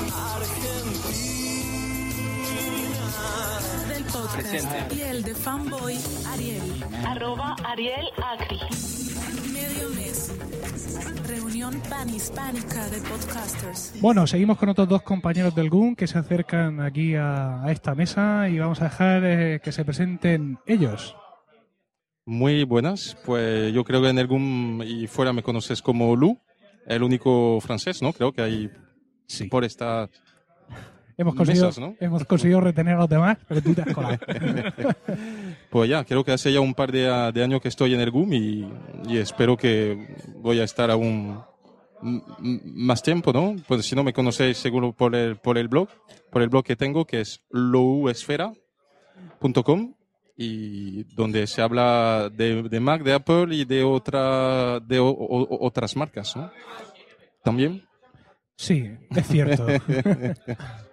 Del 3.88 4.04
podcast 4.06 4.94
y 4.94 5.02
el 5.02 5.24
de 5.24 5.34
fanboy 5.36 5.96
Ariel. 6.28 6.62
Arroba 7.06 7.56
Ariel 7.64 8.08
Acri. 8.24 8.60
Medio 9.52 9.90
mes. 9.90 10.32
Reunión 11.28 11.82
panhispánica 11.90 12.90
de 12.90 12.98
podcasters. 13.02 13.94
Bueno, 14.02 14.28
seguimos 14.28 14.58
con 14.58 14.70
otros 14.70 14.88
dos 14.88 15.02
compañeros 15.02 15.56
del 15.56 15.70
GUN 15.70 15.96
que 15.96 16.08
se 16.08 16.18
acercan 16.18 16.82
aquí 16.82 17.16
a, 17.16 17.64
a 17.64 17.72
esta 17.72 17.96
mesa 17.96 18.50
y 18.50 18.60
vamos 18.60 18.82
a 18.82 18.86
dejar 18.86 19.24
eh, 19.26 19.60
que 19.64 19.72
se 19.72 19.84
presenten 19.84 20.60
ellos. 20.66 21.16
Muy 22.26 22.64
buenas, 22.66 23.18
pues 23.26 23.74
yo 23.74 23.84
creo 23.84 24.02
que 24.02 24.10
en 24.10 24.20
el 24.20 24.28
GUM 24.28 24.82
y 24.84 25.08
fuera 25.08 25.32
me 25.34 25.44
conoces 25.44 25.82
como 25.82 26.16
Lu, 26.16 26.40
el 26.86 27.02
único 27.04 27.60
francés, 27.62 28.02
¿no? 28.02 28.14
Creo 28.14 28.32
que 28.34 28.42
hay 28.42 28.70
por 29.50 29.64
esta... 29.64 30.10
Hemos 31.18 31.36
conseguido, 31.36 31.66
Mesas, 31.68 31.80
¿no? 31.82 31.96
hemos 32.06 32.24
conseguido 32.26 32.62
retener 32.62 32.96
a 32.96 33.00
los 33.00 33.10
demás, 33.10 33.38
pero 33.48 33.62
tú 33.62 33.74
te 33.74 33.82
has 33.82 33.94
colado. 33.94 34.18
Pues 35.70 35.90
ya, 35.90 36.06
creo 36.06 36.24
que 36.24 36.32
hace 36.32 36.52
ya 36.54 36.62
un 36.62 36.74
par 36.74 36.92
de, 36.94 37.02
de 37.34 37.44
años 37.44 37.60
que 37.62 37.68
estoy 37.68 37.94
en 37.94 38.00
el 38.00 38.10
GUM 38.10 38.32
y, 38.34 38.68
y 39.10 39.18
espero 39.18 39.58
que 39.58 40.16
voy 40.38 40.60
a 40.60 40.64
estar 40.64 40.90
aún 40.90 41.42
más 42.02 43.04
tiempo, 43.04 43.34
¿no? 43.34 43.56
Pues 43.68 43.86
si 43.86 43.94
no 43.96 44.04
me 44.04 44.14
conocéis 44.14 44.58
seguro 44.58 44.94
por 44.94 45.14
el, 45.16 45.36
por 45.38 45.58
el 45.58 45.68
blog, 45.68 45.90
por 46.32 46.42
el 46.42 46.48
blog 46.50 46.64
que 46.64 46.76
tengo 46.78 47.06
que 47.06 47.20
es 47.22 47.42
louesfera.com 47.50 49.94
y 50.38 51.04
donde 51.16 51.48
se 51.48 51.62
habla 51.62 52.30
de, 52.34 52.64
de 52.64 52.80
Mac, 52.80 53.04
de 53.04 53.14
Apple 53.14 53.54
y 53.56 53.66
de, 53.66 53.84
otra, 53.84 54.80
de 54.80 55.00
o- 55.00 55.10
o- 55.10 55.66
otras 55.66 55.96
marcas, 55.96 56.36
¿no? 56.38 56.50
También. 57.44 57.84
Sí, 58.56 58.90
es 59.12 59.28
cierto. 59.28 59.66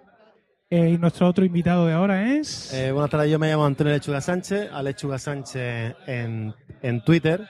Eh, 0.69 0.89
y 0.91 0.97
nuestro 0.97 1.27
otro 1.27 1.45
invitado 1.45 1.85
de 1.85 1.93
ahora 1.93 2.33
es... 2.33 2.73
Eh, 2.73 2.91
buenas 2.91 3.11
tardes, 3.11 3.29
yo 3.31 3.37
me 3.37 3.47
llamo 3.49 3.65
Antonio 3.65 3.93
Lechuga 3.93 4.19
Sánchez, 4.19 4.69
a 4.71 4.81
Lechuga 4.81 5.19
Sánchez 5.19 5.95
en, 6.07 6.53
en 6.81 7.03
Twitter. 7.03 7.47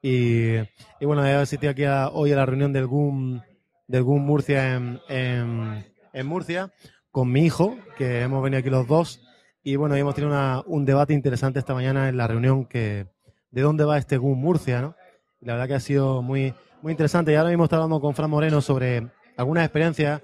Y, 0.00 0.54
y 0.56 1.04
bueno, 1.04 1.24
he 1.26 1.34
asistido 1.34 1.70
aquí 1.72 1.84
a- 1.84 2.08
hoy 2.08 2.32
a 2.32 2.36
la 2.36 2.46
reunión 2.46 2.72
del 2.72 2.86
GUM, 2.86 3.40
del 3.86 4.02
GUM 4.02 4.24
Murcia 4.24 4.74
en, 4.76 5.00
en, 5.08 5.84
en 6.12 6.26
Murcia 6.26 6.72
con 7.10 7.30
mi 7.30 7.44
hijo, 7.44 7.76
que 7.96 8.22
hemos 8.22 8.42
venido 8.42 8.60
aquí 8.60 8.70
los 8.70 8.86
dos. 8.86 9.20
Y 9.62 9.76
bueno, 9.76 9.94
hemos 9.96 10.14
tenido 10.14 10.32
una- 10.32 10.62
un 10.66 10.84
debate 10.86 11.12
interesante 11.12 11.58
esta 11.58 11.74
mañana 11.74 12.08
en 12.08 12.16
la 12.16 12.26
reunión 12.26 12.64
que 12.64 13.06
de 13.50 13.60
dónde 13.62 13.84
va 13.84 13.98
este 13.98 14.16
GUM 14.16 14.38
Murcia, 14.38 14.80
¿no? 14.80 14.94
Y 15.40 15.46
la 15.46 15.52
verdad 15.54 15.68
que 15.68 15.74
ha 15.74 15.80
sido 15.80 16.22
muy, 16.22 16.54
muy 16.80 16.92
interesante. 16.92 17.32
Y 17.32 17.34
ahora 17.34 17.50
mismo 17.50 17.64
está 17.64 17.76
hablando 17.76 18.00
con 18.00 18.14
Fran 18.14 18.30
Moreno 18.30 18.60
sobre 18.62 19.06
algunas 19.36 19.64
experiencias 19.64 20.22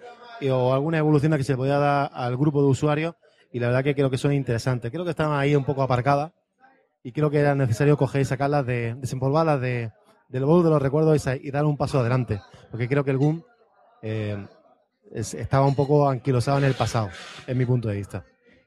o 0.50 0.72
alguna 0.74 0.98
evolución 0.98 1.32
que 1.36 1.44
se 1.44 1.52
le 1.52 1.56
podía 1.56 1.78
dar 1.78 2.10
al 2.12 2.36
grupo 2.36 2.62
de 2.62 2.68
usuarios 2.68 3.14
y 3.52 3.60
la 3.60 3.68
verdad 3.68 3.84
que 3.84 3.94
creo 3.94 4.10
que 4.10 4.18
son 4.18 4.32
interesantes. 4.32 4.90
Creo 4.90 5.04
que 5.04 5.10
estaban 5.10 5.38
ahí 5.38 5.54
un 5.54 5.64
poco 5.64 5.82
aparcadas 5.82 6.32
y 7.02 7.12
creo 7.12 7.30
que 7.30 7.38
era 7.38 7.54
necesario 7.54 7.96
coger 7.96 8.22
y 8.22 8.24
sacarlas, 8.24 8.66
de, 8.66 8.94
desempolvarlas 8.94 9.60
de, 9.60 9.90
del 10.28 10.44
baúl 10.44 10.64
de 10.64 10.70
los 10.70 10.82
recuerdos 10.82 11.24
y, 11.42 11.48
y 11.48 11.50
dar 11.50 11.64
un 11.64 11.76
paso 11.76 12.00
adelante, 12.00 12.40
porque 12.70 12.88
creo 12.88 13.04
que 13.04 13.10
el 13.12 13.18
GUM 13.18 13.42
eh, 14.02 14.46
es- 15.12 15.34
estaba 15.34 15.66
un 15.66 15.74
poco 15.74 16.08
anquilosado 16.08 16.58
en 16.58 16.64
el 16.64 16.74
pasado, 16.74 17.10
en 17.46 17.58
mi 17.58 17.64
punto 17.66 17.88
de 17.88 17.96
vista. 17.96 18.24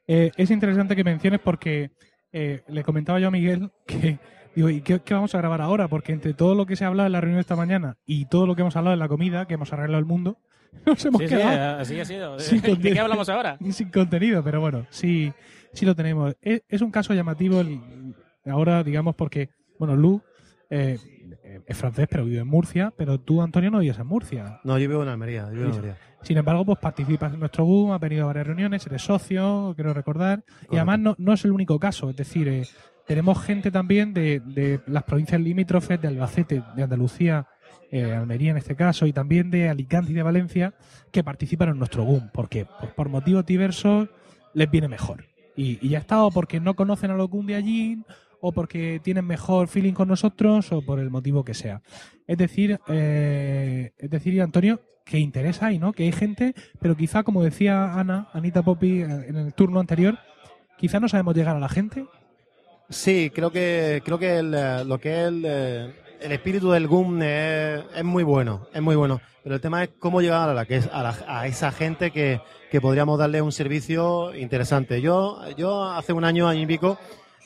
Eh, 0.08 0.32
es 0.38 0.52
interesante 0.52 0.96
que 0.96 1.04
menciones 1.04 1.42
porque 1.44 1.92
eh, 2.32 2.62
le 2.68 2.84
comentaba 2.84 3.20
yo 3.20 3.28
a 3.28 3.32
Miguel 3.32 3.72
que 3.86 4.20
digo, 4.56 4.70
¿y 4.70 4.82
qué, 4.82 5.00
qué 5.02 5.14
vamos 5.14 5.36
a 5.36 5.40
grabar 5.40 5.62
ahora? 5.62 5.88
Porque 5.88 6.14
entre 6.14 6.34
todo 6.34 6.56
lo 6.56 6.66
que 6.66 6.76
se 6.76 6.86
ha 6.86 6.88
hablado 6.88 7.08
en 7.08 7.14
la 7.14 7.22
reunión 7.22 7.40
esta 7.42 7.56
mañana 7.56 7.98
y 8.06 8.26
todo 8.26 8.46
lo 8.48 8.56
que 8.56 8.62
hemos 8.62 8.76
hablado 8.76 8.94
en 8.94 9.00
la 9.00 9.08
comida, 9.10 9.46
que 9.48 9.56
hemos 9.56 9.74
arreglado 9.74 10.00
el 10.00 10.06
mundo, 10.06 10.38
nos 10.86 11.06
hemos 11.06 11.22
Sí, 11.22 11.28
sí, 11.28 11.36
quedado 11.36 11.80
así 11.80 12.00
ha 12.00 12.06
sido. 12.06 12.40
sin 12.40 12.58
¿De 12.58 12.62
qué 12.64 12.70
contenido. 12.74 13.04
hablamos 13.04 13.30
ahora? 13.30 13.58
sin 13.72 13.90
contenido, 13.90 14.44
pero 14.44 14.62
bueno, 14.62 14.86
sí, 14.90 15.32
sí 15.74 15.86
lo 15.86 15.96
tenemos. 15.96 16.36
Es, 16.42 16.62
es 16.68 16.82
un 16.82 16.92
caso 16.92 17.14
llamativo 17.14 17.62
el- 17.62 18.16
ahora, 18.46 18.84
digamos, 18.84 19.16
porque, 19.16 19.50
bueno, 19.80 19.96
Lu 19.96 20.22
eh, 20.70 20.98
es 21.66 21.78
francés, 21.78 22.08
pero 22.10 22.26
vive 22.26 22.40
en 22.40 22.48
Murcia, 22.48 22.94
pero 22.98 23.20
tú, 23.20 23.42
Antonio, 23.42 23.72
no 23.72 23.80
vives 23.80 24.00
en 24.00 24.08
Murcia. 24.08 24.60
No, 24.64 24.78
yo 24.78 24.88
vivo 24.90 25.04
en 25.04 25.10
Almería, 25.10 25.44
yo 25.46 25.52
vivo 25.52 25.66
en. 25.66 25.72
Almería. 25.72 25.98
Sin 26.24 26.38
embargo, 26.38 26.66
pues 26.66 26.80
participas 26.80 27.34
en 27.34 27.40
nuestro 27.40 27.64
boom, 27.64 27.92
has 27.92 28.00
venido 28.02 28.24
a 28.24 28.28
varias 28.28 28.48
reuniones, 28.48 28.86
eres 28.88 29.02
socio, 29.04 29.74
quiero 29.76 29.94
recordar. 29.94 30.44
Y 30.72 30.76
además 30.78 31.00
no, 31.00 31.16
no 31.20 31.34
es 31.34 31.46
el 31.46 31.52
único 31.52 31.80
caso, 31.80 32.10
es 32.10 32.16
decir, 32.16 32.48
eh, 32.48 32.64
tenemos 33.06 33.42
gente 33.42 33.72
también 33.72 34.14
de, 34.14 34.42
de 34.44 34.82
las 34.88 35.04
provincias 35.04 35.40
limítrofes, 35.40 36.02
de 36.02 36.08
Albacete, 36.10 36.64
de 36.76 36.84
Andalucía, 36.84 37.46
eh, 37.92 38.14
Almería 38.14 38.52
en 38.52 38.58
este 38.58 38.76
caso, 38.76 39.06
y 39.06 39.14
también 39.14 39.52
de 39.52 39.70
Alicante 39.70 40.12
y 40.12 40.16
de 40.16 40.24
Valencia, 40.24 40.74
que 41.12 41.24
participan 41.24 41.70
en 41.70 41.80
nuestro 41.80 42.06
boom, 42.06 42.30
porque 42.34 42.66
pues, 42.80 42.92
por 42.94 43.10
motivos 43.10 43.46
diversos 43.46 44.10
les 44.54 44.70
viene 44.70 44.88
mejor. 44.88 45.26
Y, 45.56 45.80
y 45.86 45.90
ya 45.90 46.00
está, 46.00 46.24
o 46.24 46.32
porque 46.32 46.60
no 46.60 46.76
conocen 46.76 47.12
a 47.12 47.16
los 47.16 47.30
boom 47.30 47.48
de 47.48 47.56
allí, 47.56 48.04
o 48.40 48.52
porque 48.52 49.00
tienen 49.04 49.26
mejor 49.26 49.68
feeling 49.68 49.94
con 49.94 50.08
nosotros, 50.08 50.72
o 50.72 50.82
por 50.82 51.00
el 51.00 51.10
motivo 51.10 51.44
que 51.44 51.54
sea. 51.54 51.82
Es 52.28 52.38
decir, 52.38 52.80
eh, 52.88 53.92
es 53.98 54.10
decir, 54.10 54.42
Antonio, 54.42 54.82
que 55.06 55.20
interesa 55.20 55.68
ahí, 55.68 55.80
¿no? 55.80 55.94
Que 55.94 56.04
hay 56.04 56.12
gente, 56.12 56.54
pero 56.80 56.96
quizá, 56.96 57.24
como 57.24 57.44
decía 57.44 57.94
Ana, 57.94 58.28
Anita 58.34 58.62
Poppy 58.62 59.02
eh, 59.02 59.26
en 59.28 59.38
el 59.38 59.54
turno 59.54 59.80
anterior, 59.80 60.20
quizá 60.78 61.00
no 61.00 61.08
sabemos 61.08 61.36
llegar 61.36 61.56
a 61.56 61.60
la 61.60 61.70
gente. 61.70 62.06
Sí, 62.90 63.32
creo 63.34 63.52
que 63.52 64.02
creo 64.06 64.18
que 64.18 64.42
lo 64.44 65.00
que 65.00 65.22
es 65.22 65.28
el, 65.28 65.94
el 66.22 66.32
espíritu 66.32 66.72
del 66.72 66.88
GUM 66.88 67.22
es, 67.22 67.84
es 67.96 68.04
muy 68.04 68.24
bueno, 68.24 68.68
es 68.74 68.82
muy 68.82 68.96
bueno. 68.96 69.22
Pero 69.44 69.56
el 69.56 69.62
tema 69.62 69.84
es 69.84 69.90
cómo 70.00 70.22
llegar 70.22 70.50
a 70.50 70.54
la 70.54 70.62
a, 70.92 71.04
la- 71.04 71.48
esa 71.48 71.72
gente 71.72 72.12
que, 72.12 72.42
que 72.70 72.82
podríamos 72.82 73.18
darle 73.18 73.42
un 73.42 73.52
servicio 73.52 74.36
interesante. 74.36 75.00
Yo 75.02 75.40
yo 75.58 75.84
hace 75.86 76.14
un 76.14 76.24
año 76.26 76.48
año 76.48 76.68
y 76.68 76.80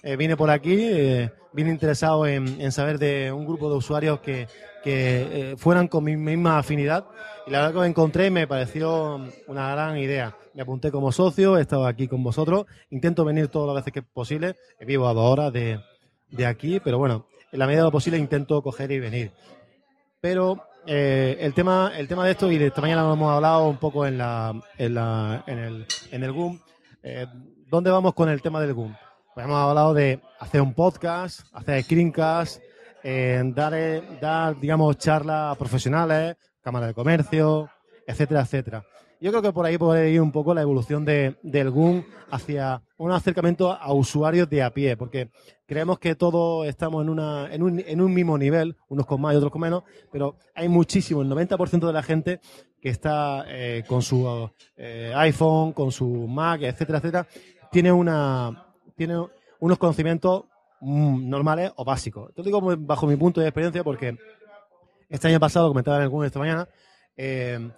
eh, 0.03 0.15
vine 0.15 0.35
por 0.35 0.49
aquí, 0.49 0.75
eh, 0.79 1.31
vine 1.53 1.69
interesado 1.69 2.25
en, 2.25 2.59
en 2.59 2.71
saber 2.71 2.97
de 2.97 3.31
un 3.31 3.45
grupo 3.45 3.69
de 3.69 3.77
usuarios 3.77 4.19
que 4.21 4.47
que 4.83 5.51
eh, 5.51 5.55
fueran 5.57 5.87
con 5.87 6.03
mi 6.03 6.17
misma 6.17 6.57
afinidad 6.57 7.05
y 7.45 7.51
la 7.51 7.59
verdad 7.59 7.71
que 7.73 7.77
lo 7.79 7.85
encontré 7.85 8.25
y 8.27 8.31
me 8.31 8.47
pareció 8.47 9.21
una 9.47 9.71
gran 9.75 9.97
idea. 9.99 10.35
Me 10.55 10.63
apunté 10.63 10.91
como 10.91 11.11
socio, 11.11 11.57
he 11.57 11.61
estado 11.61 11.85
aquí 11.85 12.07
con 12.07 12.23
vosotros, 12.23 12.65
intento 12.89 13.23
venir 13.23 13.47
todas 13.49 13.67
las 13.67 13.75
veces 13.83 13.93
que 13.93 13.99
es 13.99 14.05
posible, 14.11 14.55
vivo 14.85 15.07
a 15.07 15.13
dos 15.13 15.31
horas 15.31 15.53
de, 15.53 15.79
de 16.29 16.45
aquí, 16.47 16.79
pero 16.79 16.97
bueno, 16.97 17.27
en 17.51 17.59
la 17.59 17.65
medida 17.65 17.81
de 17.81 17.87
lo 17.87 17.91
posible 17.91 18.17
intento 18.17 18.61
coger 18.61 18.91
y 18.91 18.99
venir. 18.99 19.31
Pero 20.19 20.63
eh, 20.85 21.37
el 21.39 21.53
tema 21.53 21.91
el 21.95 22.07
tema 22.07 22.25
de 22.25 22.31
esto, 22.31 22.51
y 22.51 22.57
de 22.57 22.67
esta 22.67 22.81
mañana 22.81 23.03
lo 23.03 23.13
hemos 23.13 23.31
hablado 23.31 23.67
un 23.67 23.77
poco 23.77 24.05
en, 24.05 24.17
la, 24.17 24.53
en, 24.77 24.93
la, 24.93 25.43
en, 25.47 25.59
el, 25.59 25.85
en 26.11 26.23
el 26.23 26.31
GUM, 26.31 26.59
eh, 27.03 27.27
¿dónde 27.67 27.91
vamos 27.91 28.13
con 28.13 28.29
el 28.29 28.41
tema 28.41 28.61
del 28.61 28.73
GUM? 28.73 28.95
Pues 29.33 29.45
hemos 29.45 29.57
hablado 29.57 29.93
de 29.93 30.19
hacer 30.39 30.61
un 30.61 30.73
podcast, 30.73 31.41
hacer 31.53 31.83
screencast, 31.83 32.61
eh, 33.03 33.41
dar, 33.45 33.73
dar, 34.19 34.59
digamos, 34.59 34.97
charlas 34.97 35.53
a 35.53 35.57
profesionales, 35.57 36.35
cámara 36.61 36.87
de 36.87 36.93
comercio, 36.93 37.69
etcétera, 38.05 38.41
etcétera. 38.41 38.83
Yo 39.21 39.29
creo 39.29 39.43
que 39.43 39.53
por 39.53 39.67
ahí 39.67 39.77
puede 39.77 40.09
ir 40.09 40.19
un 40.19 40.31
poco 40.31 40.55
la 40.55 40.63
evolución 40.63 41.05
de, 41.05 41.35
del 41.43 41.69
GUM 41.69 42.03
hacia 42.31 42.81
un 42.97 43.11
acercamiento 43.11 43.71
a 43.71 43.93
usuarios 43.93 44.49
de 44.49 44.63
a 44.63 44.71
pie, 44.71 44.97
porque 44.97 45.29
creemos 45.67 45.99
que 45.99 46.15
todos 46.15 46.67
estamos 46.67 47.03
en, 47.03 47.09
una, 47.09 47.53
en, 47.53 47.61
un, 47.61 47.83
en 47.85 48.01
un 48.01 48.11
mismo 48.11 48.35
nivel, 48.35 48.75
unos 48.89 49.05
con 49.05 49.21
más 49.21 49.35
y 49.35 49.37
otros 49.37 49.51
con 49.51 49.61
menos, 49.61 49.83
pero 50.11 50.37
hay 50.55 50.67
muchísimo, 50.69 51.21
el 51.21 51.29
90% 51.29 51.85
de 51.85 51.93
la 51.93 52.01
gente 52.01 52.39
que 52.81 52.89
está 52.89 53.45
eh, 53.47 53.83
con 53.87 54.01
su 54.01 54.49
eh, 54.75 55.13
iPhone, 55.15 55.73
con 55.73 55.91
su 55.91 56.07
Mac, 56.27 56.63
etcétera, 56.63 56.97
etcétera, 56.97 57.27
tiene 57.71 57.91
una, 57.91 58.73
tiene 58.95 59.23
unos 59.59 59.77
conocimientos 59.77 60.45
mm, 60.79 61.29
normales 61.29 61.71
o 61.75 61.85
básicos. 61.85 62.33
Te 62.33 62.41
lo 62.41 62.45
digo 62.45 62.75
bajo 62.79 63.05
mi 63.05 63.17
punto 63.17 63.39
de 63.39 63.49
experiencia 63.49 63.83
porque 63.83 64.17
este 65.09 65.27
año 65.27 65.39
pasado, 65.39 65.67
comentaba 65.67 65.97
en 65.97 66.03
algún 66.03 66.25
esta 66.25 66.39
mañana, 66.39 66.67
eh, 67.15 67.69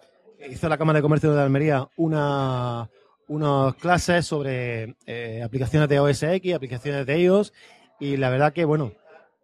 hizo 0.50 0.70
la 0.70 0.78
Cámara 0.78 0.98
de 0.98 1.04
Comercio 1.04 1.34
de 1.34 1.42
Almería 1.42 1.88
una, 1.98 2.90
unas 3.28 3.76
clases 3.76 4.26
sobre 4.26 4.96
eh, 5.06 5.42
aplicaciones 5.44 5.90
de 5.90 6.00
OS 6.00 6.24
X, 6.24 6.54
aplicaciones 6.54 7.06
de 7.06 7.20
iOS, 7.20 7.54
y 8.00 8.18
la 8.18 8.30
verdad 8.30 8.54
que, 8.54 8.66
bueno, 8.66 8.94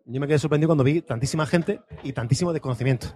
yo 0.06 0.20
me 0.20 0.28
quedé 0.28 0.40
sorprendido 0.40 0.70
cuando 0.70 0.84
vi 0.84 1.02
tantísima 1.02 1.46
gente 1.46 1.82
y 2.04 2.14
tantísimo 2.14 2.52
desconocimiento. 2.52 3.08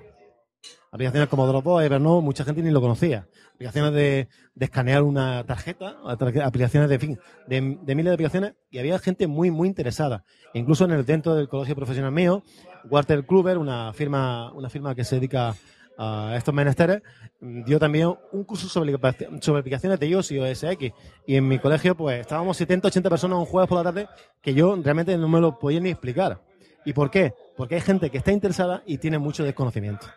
Aplicaciones 0.92 1.28
como 1.28 1.48
Dropbox, 1.48 1.84
Evernote, 1.84 2.24
mucha 2.24 2.46
gente 2.46 2.62
ni 2.62 2.70
lo 2.70 2.80
conocía. 2.80 3.28
Aplicaciones 3.56 3.94
de, 3.94 4.28
de 4.54 4.66
escanear 4.66 5.02
una 5.02 5.44
tarjeta, 5.44 5.98
aplicaciones 6.06 6.88
de, 6.88 7.00
fin, 7.00 7.20
de, 7.48 7.80
de 7.82 7.96
miles 7.96 8.12
de 8.12 8.14
aplicaciones, 8.14 8.54
y 8.70 8.78
había 8.78 9.00
gente 9.00 9.26
muy, 9.26 9.50
muy 9.50 9.68
interesada. 9.68 10.24
E 10.54 10.60
incluso 10.60 10.86
en 10.86 10.92
el 10.92 11.04
dentro 11.04 11.34
del 11.36 11.50
colegio 11.50 11.76
profesional 11.76 12.12
mío, 12.12 12.44
Walter 12.90 13.26
Kluber, 13.26 13.58
una 13.58 13.92
firma, 13.94 14.54
una 14.54 14.70
firma 14.70 14.94
que 14.94 15.04
se 15.04 15.16
dedica 15.16 15.56
a 15.98 16.34
estos 16.36 16.54
menesteres, 16.54 17.02
dio 17.40 17.80
también 17.80 18.14
un 18.32 18.44
curso 18.44 18.68
sobre, 18.68 18.94
sobre 19.42 19.60
aplicaciones 19.60 20.00
de 20.00 20.08
iOS 20.08 20.32
y 20.32 20.40
OS 20.40 20.64
X. 20.64 20.92
Y 21.28 21.36
en 21.36 21.48
mi 21.48 21.60
colegio, 21.60 21.96
pues 21.96 22.22
estábamos 22.22 22.58
70, 22.58 22.88
80 22.88 23.10
personas 23.10 23.40
un 23.40 23.46
jueves 23.46 23.70
por 23.70 23.78
la 23.78 23.84
tarde 23.84 24.08
que 24.42 24.54
yo 24.54 24.76
realmente 24.82 25.18
no 25.18 25.28
me 25.28 25.40
lo 25.40 25.60
podía 25.60 25.80
ni 25.80 25.90
explicar. 25.90 26.42
¿Y 26.86 26.94
por 26.94 27.10
qué? 27.12 27.34
Porque 27.56 27.76
hay 27.76 27.82
gente 27.82 28.10
que 28.10 28.18
está 28.18 28.32
interesada 28.32 28.84
y 28.86 28.98
tiene 28.98 29.18
mucho 29.18 29.44
desconocimiento. 29.44 30.08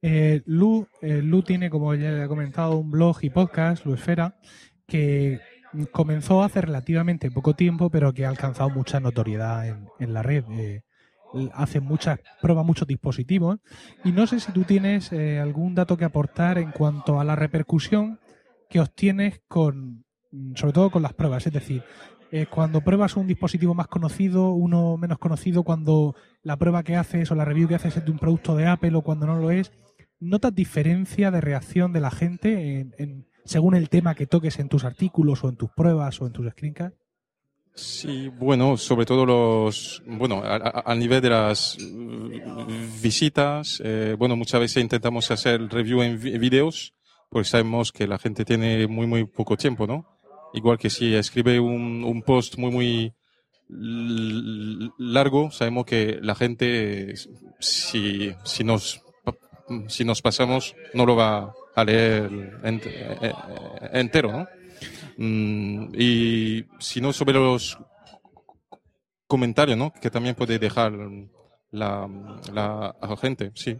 Eh, 0.00 0.42
Lu, 0.46 0.86
eh, 1.02 1.22
Lu 1.22 1.42
tiene, 1.42 1.70
como 1.70 1.94
ya 1.94 2.24
he 2.24 2.28
comentado, 2.28 2.76
un 2.76 2.90
blog 2.90 3.18
y 3.22 3.30
podcast, 3.30 3.84
Lu 3.84 3.94
Esfera, 3.94 4.36
que 4.86 5.40
comenzó 5.90 6.42
hace 6.42 6.60
relativamente 6.60 7.30
poco 7.30 7.54
tiempo, 7.54 7.90
pero 7.90 8.14
que 8.14 8.24
ha 8.24 8.28
alcanzado 8.28 8.70
mucha 8.70 9.00
notoriedad 9.00 9.66
en, 9.66 9.88
en 9.98 10.14
la 10.14 10.22
red. 10.22 10.44
Eh, 10.50 10.82
hace 11.54 11.80
muchas, 11.80 12.20
prueba 12.40 12.62
muchos 12.62 12.86
dispositivos. 12.88 13.58
Y 14.04 14.12
no 14.12 14.26
sé 14.26 14.40
si 14.40 14.52
tú 14.52 14.64
tienes 14.64 15.12
eh, 15.12 15.38
algún 15.38 15.74
dato 15.74 15.96
que 15.96 16.04
aportar 16.04 16.58
en 16.58 16.70
cuanto 16.72 17.20
a 17.20 17.24
la 17.24 17.36
repercusión 17.36 18.18
que 18.70 18.80
obtienes 18.80 19.40
con, 19.48 20.04
mm, 20.32 20.54
sobre 20.56 20.72
todo 20.72 20.90
con 20.90 21.02
las 21.02 21.12
pruebas. 21.14 21.46
Es 21.46 21.52
decir, 21.52 21.82
eh, 22.30 22.46
cuando 22.46 22.82
pruebas 22.82 23.16
un 23.16 23.26
dispositivo 23.26 23.74
más 23.74 23.88
conocido, 23.88 24.52
uno 24.52 24.96
menos 24.98 25.18
conocido, 25.18 25.62
cuando 25.64 26.14
la 26.42 26.56
prueba 26.56 26.82
que 26.82 26.96
haces 26.96 27.30
o 27.30 27.34
la 27.34 27.44
review 27.44 27.68
que 27.68 27.74
haces 27.76 27.96
es 27.96 28.04
de 28.04 28.10
un 28.10 28.18
producto 28.18 28.54
de 28.56 28.66
Apple 28.66 28.94
o 28.94 29.02
cuando 29.02 29.26
no 29.26 29.36
lo 29.38 29.50
es, 29.50 29.72
¿notas 30.20 30.54
diferencia 30.54 31.30
de 31.30 31.40
reacción 31.40 31.92
de 31.92 32.00
la 32.00 32.10
gente 32.10 32.80
en- 32.80 32.94
en- 32.98 33.26
según 33.44 33.74
el 33.74 33.88
tema 33.88 34.14
que 34.14 34.26
toques 34.26 34.58
en 34.58 34.68
tus 34.68 34.84
artículos 34.84 35.42
o 35.42 35.48
en 35.48 35.56
tus 35.56 35.70
pruebas 35.70 36.20
o 36.20 36.26
en 36.26 36.32
tus 36.32 36.50
screencasts? 36.50 36.98
Sí, 37.80 38.26
bueno, 38.26 38.76
sobre 38.76 39.06
todo 39.06 39.24
los, 39.24 40.02
bueno, 40.04 40.42
al 40.44 40.98
nivel 40.98 41.20
de 41.22 41.30
las 41.30 41.76
mm, 41.78 43.00
visitas, 43.00 43.80
eh, 43.84 44.16
bueno, 44.18 44.34
muchas 44.34 44.60
veces 44.60 44.82
intentamos 44.82 45.30
hacer 45.30 45.60
review 45.68 46.02
en 46.02 46.20
vi- 46.20 46.38
videos, 46.38 46.92
pues 47.30 47.48
sabemos 47.48 47.92
que 47.92 48.08
la 48.08 48.18
gente 48.18 48.44
tiene 48.44 48.88
muy, 48.88 49.06
muy 49.06 49.24
poco 49.26 49.56
tiempo, 49.56 49.86
¿no? 49.86 50.04
Igual 50.54 50.76
que 50.78 50.90
si 50.90 51.14
escribe 51.14 51.60
un, 51.60 52.02
un 52.02 52.22
post 52.22 52.56
muy, 52.58 52.72
muy 52.72 53.12
largo, 54.98 55.52
sabemos 55.52 55.84
que 55.86 56.18
la 56.20 56.34
gente, 56.34 57.14
si, 57.60 58.32
si 58.44 58.64
nos, 58.64 59.00
si 59.86 60.04
nos 60.04 60.20
pasamos, 60.20 60.74
no 60.94 61.06
lo 61.06 61.14
va 61.14 61.52
a 61.76 61.84
leer 61.84 62.28
ent- 62.64 62.86
eh, 62.86 63.18
eh, 63.20 63.32
entero, 63.92 64.32
¿no? 64.32 64.48
Mm, 65.20 65.88
y 65.98 66.64
si 66.78 67.00
no, 67.00 67.12
sobre 67.12 67.34
los 67.34 67.76
comentarios, 69.26 69.76
¿no? 69.76 69.92
Que 69.92 70.10
también 70.10 70.34
puede 70.34 70.58
dejar 70.58 70.92
la, 71.70 72.08
la 72.52 72.94
gente, 73.20 73.50
sí. 73.54 73.76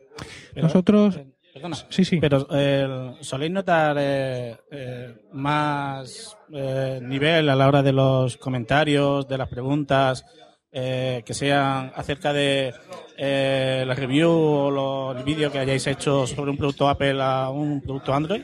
Pero- 0.53 0.67
Nosotros, 0.67 1.21
Perdona. 1.55 1.77
sí, 1.89 2.05
sí. 2.05 2.19
Pero 2.21 2.47
eh, 2.51 3.15
soléis 3.21 3.53
notar 3.53 3.97
eh, 3.99 4.57
eh, 4.71 5.15
más 5.33 6.37
eh, 6.53 7.01
nivel 7.03 7.49
a 7.49 7.55
la 7.57 7.69
hora 7.69 7.83
de 7.83 7.93
los 7.93 8.37
comentarios, 8.37 9.27
de 9.27 9.39
las 9.39 9.49
preguntas, 9.49 10.25
eh, 10.71 11.23
que 11.25 11.33
sean 11.35 11.93
acerca 11.97 12.33
de 12.33 12.75
eh, 13.17 13.85
la 13.87 13.95
review 13.95 14.31
o 14.31 14.71
lo- 14.71 15.13
el 15.17 15.25
vídeo 15.25 15.51
que 15.51 15.61
hayáis 15.61 15.87
hecho 15.87 16.27
sobre 16.27 16.51
un 16.51 16.59
producto 16.59 16.89
Apple 16.89 17.19
a 17.23 17.49
un 17.49 17.81
producto 17.81 18.13
Android. 18.13 18.43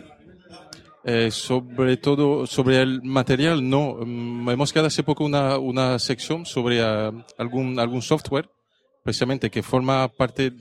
Eh, 1.06 1.30
sobre 1.30 1.98
todo, 1.98 2.46
sobre 2.46 2.80
el 2.80 3.02
material, 3.02 3.68
no. 3.68 3.96
Mm, 4.00 4.48
hemos 4.48 4.72
creado 4.72 4.88
hace 4.88 5.02
poco 5.02 5.24
una, 5.24 5.58
una 5.58 5.98
sección 5.98 6.46
sobre 6.46 6.82
ah, 6.82 7.12
algún, 7.36 7.78
algún 7.78 8.00
software, 8.00 8.48
precisamente 9.02 9.50
que 9.50 9.62
forma 9.62 10.08
parte 10.08 10.52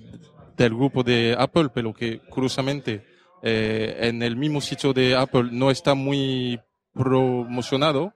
del 0.58 0.76
grupo 0.76 1.02
de 1.02 1.36
Apple, 1.40 1.70
pero 1.74 1.94
que 1.94 2.20
curiosamente 2.20 3.06
eh, 3.42 3.98
en 4.02 4.22
el 4.22 4.36
mismo 4.36 4.60
sitio 4.60 4.92
de 4.92 5.16
Apple 5.16 5.50
no 5.52 5.72
está 5.72 5.94
muy 5.94 6.60
promocionado. 6.94 8.14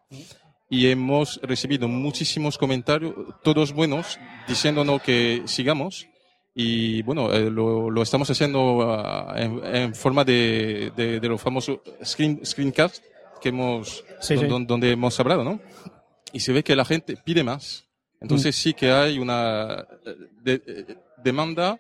Y 0.70 0.88
hemos 0.88 1.40
recibido 1.44 1.88
muchísimos 1.88 2.58
comentarios, 2.58 3.14
todos 3.42 3.72
buenos, 3.72 4.20
diciéndonos 4.50 5.02
que 5.02 5.44
sigamos. 5.46 6.08
Y 6.60 7.04
bueno, 7.04 7.32
eh, 7.32 7.52
lo, 7.52 7.92
lo 7.92 8.02
estamos 8.02 8.28
haciendo 8.32 8.82
ah, 8.92 9.32
en, 9.38 9.64
en 9.64 9.94
forma 9.94 10.24
de, 10.24 10.92
de, 10.98 11.20
de 11.20 11.28
los 11.30 11.40
famosos 11.40 11.80
screen, 12.04 12.44
screencast 12.44 13.04
que 13.40 13.50
hemos, 13.50 14.04
Sí, 14.20 14.34
don- 14.34 14.44
sí. 14.44 14.50
don- 14.50 14.66
donde 14.66 14.92
hemos 14.92 15.20
hablado, 15.20 15.44
¿no? 15.44 15.60
Y 16.34 16.40
se 16.40 16.54
ve 16.54 16.64
que 16.64 16.76
la 16.76 16.84
gente 16.84 17.16
pide 17.24 17.44
más. 17.44 17.86
Entonces 18.20 18.56
sí 18.56 18.74
que 18.74 18.90
hay 18.92 19.20
una 19.20 19.86
eh, 20.04 20.16
de- 20.42 20.62
eh, 20.66 20.96
demanda 21.24 21.80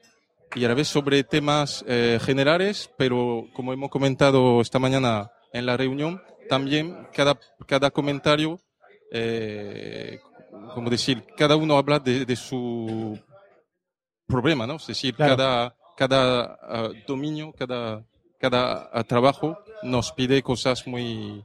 y 0.54 0.64
a 0.64 0.68
la 0.68 0.76
vez 0.76 0.88
sobre 0.88 1.24
temas 1.24 1.84
eh, 1.88 2.20
generales, 2.22 2.92
pero 3.00 3.48
como 3.54 3.74
hemos 3.74 3.90
comentado 3.90 4.62
esta 4.62 4.78
mañana 4.78 5.32
en 5.54 5.66
la 5.66 5.76
reunión, 5.76 6.22
también 6.50 7.08
cada, 7.14 7.40
cada 7.66 7.90
comentario, 7.90 8.60
eh, 9.12 10.20
como 10.76 10.92
decir, 10.92 11.24
cada 11.36 11.56
uno 11.56 11.78
habla 11.80 11.98
de, 12.00 12.26
de 12.26 12.36
su 12.36 13.20
problema, 14.28 14.68
¿no? 14.68 14.76
Es 14.76 14.88
decir, 14.88 15.16
Claro. 15.16 15.38
cada, 15.38 15.76
cada 15.98 16.60
ah, 16.62 16.90
dominio, 17.08 17.54
cada, 17.54 18.06
cada 18.40 18.90
ah, 18.94 19.04
trabajo 19.04 19.58
nos 19.84 20.12
pide 20.12 20.44
cosas 20.44 20.86
muy 20.88 21.44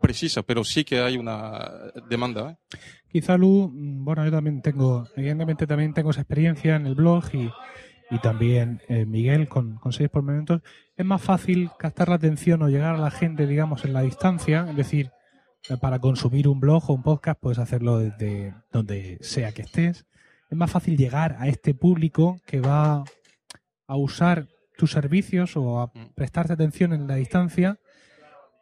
precisas, 0.00 0.44
pero 0.44 0.64
sí 0.64 0.84
que 0.84 1.00
hay 1.00 1.16
una 1.16 1.92
demanda. 2.08 2.50
¿eh? 2.50 2.78
Quizá 3.08 3.36
Lu, 3.36 3.70
mm, 3.72 4.04
bueno, 4.04 4.24
yo 4.24 4.30
también 4.30 4.62
tengo, 4.62 5.06
evidentemente 5.16 5.66
también 5.66 5.94
tengo 5.94 6.10
esa 6.10 6.22
experiencia 6.22 6.76
en 6.76 6.86
el 6.86 6.94
blog 6.94 7.24
y, 7.34 7.50
y 8.10 8.18
también 8.18 8.80
eh, 8.88 9.04
Miguel 9.04 9.48
con, 9.48 9.76
con 9.76 9.92
seis 9.92 10.08
por 10.08 10.22
momentos. 10.22 10.62
Es 10.96 11.04
más 11.04 11.22
fácil 11.22 11.70
captar 11.78 12.08
la 12.08 12.16
atención 12.16 12.62
o 12.62 12.68
llegar 12.68 12.94
a 12.94 12.98
la 12.98 13.10
gente, 13.10 13.46
digamos, 13.46 13.84
en 13.84 13.92
la 13.92 14.02
distancia, 14.02 14.66
es 14.68 14.76
decir, 14.76 15.10
para 15.80 15.98
consumir 15.98 16.48
un 16.48 16.58
blog 16.60 16.90
o 16.90 16.94
un 16.94 17.02
podcast 17.02 17.38
puedes 17.38 17.58
hacerlo 17.58 17.98
desde 17.98 18.54
donde 18.72 19.18
sea 19.20 19.52
que 19.52 19.62
estés. 19.62 20.06
Es 20.50 20.56
más 20.56 20.70
fácil 20.70 20.96
llegar 20.96 21.36
a 21.38 21.48
este 21.48 21.74
público 21.74 22.38
que 22.46 22.60
va 22.60 23.04
a 23.86 23.96
usar 23.96 24.46
tus 24.76 24.90
servicios 24.92 25.56
o 25.56 25.80
a 25.80 25.86
Mm. 25.86 26.12
prestarte 26.14 26.52
atención 26.54 26.92
en 26.92 27.06
la 27.06 27.14
distancia 27.16 27.78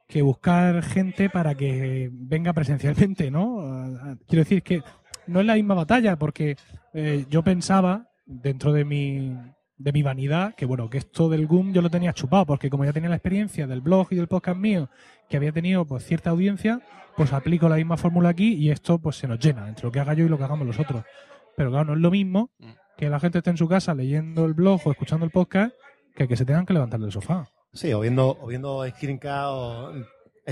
que 0.07 0.23
buscar 0.23 0.83
gente 0.83 1.29
para 1.31 1.55
que 1.55 2.09
venga 2.13 2.53
presencialmente, 2.53 3.31
¿no? 3.31 4.17
Quiero 4.27 4.43
decir 4.45 4.63
que 4.63 4.83
no 5.27 5.41
es 5.41 5.47
la 5.47 5.55
misma 5.55 5.75
batalla, 5.75 6.17
porque 6.17 6.57
eh, 6.95 7.27
yo 7.29 7.43
pensaba, 7.43 8.09
dentro 8.25 8.73
de 8.73 8.85
mi, 8.87 9.37
de 9.77 9.93
mi 9.93 10.03
vanidad, 10.03 10.55
que 10.55 10.65
bueno, 10.67 10.89
que 10.89 10.99
esto 10.99 11.29
del 11.29 11.47
GUM 11.47 11.73
yo 11.75 11.83
lo 11.83 11.91
tenía 11.91 12.15
chupado, 12.15 12.47
porque 12.47 12.71
como 12.71 12.85
ya 12.87 12.93
tenía 12.95 13.11
la 13.11 13.17
experiencia 13.17 13.67
del 13.67 13.83
blog 13.83 14.09
y 14.11 14.17
del 14.17 14.29
podcast 14.29 14.59
mío, 14.59 14.89
que 15.29 15.37
había 15.37 15.53
tenido 15.53 15.85
pues 15.87 16.05
cierta 16.07 16.31
audiencia, 16.31 16.81
pues 17.17 17.33
aplico 17.35 17.69
la 17.69 17.77
misma 17.77 17.97
fórmula 17.99 18.31
aquí 18.31 18.55
y 18.55 18.71
esto 18.71 18.99
pues 18.99 19.17
se 19.17 19.29
nos 19.29 19.39
llena 19.39 19.69
entre 19.69 19.85
lo 19.85 19.93
que 19.93 20.01
haga 20.01 20.15
yo 20.15 20.25
y 20.25 20.29
lo 20.29 20.39
que 20.39 20.45
hagamos 20.45 20.67
los 20.67 20.79
otros. 20.81 21.05
Pero 21.59 21.71
claro, 21.71 21.85
no 21.87 21.93
es 21.95 21.99
lo 22.01 22.11
mismo 22.11 22.51
Mm. 22.59 22.71
que 22.97 23.11
la 23.11 23.21
gente 23.21 23.39
esté 23.39 23.51
en 23.51 23.57
su 23.59 23.69
casa 23.69 23.95
leyendo 23.95 24.45
el 24.47 24.55
blog 24.55 24.81
o 24.87 24.91
escuchando 24.93 25.27
el 25.27 25.31
podcast 25.33 25.75
que 26.17 26.27
que 26.27 26.37
se 26.37 26.45
tengan 26.45 26.65
que 26.65 26.73
levantar 26.73 26.99
del 27.01 27.13
sofá. 27.13 27.49
Sí, 27.73 27.93
o 27.93 28.01
viendo, 28.01 28.39
o 28.41 28.47
viendo 28.47 28.89
screencast, 28.89 29.49
o 29.51 29.93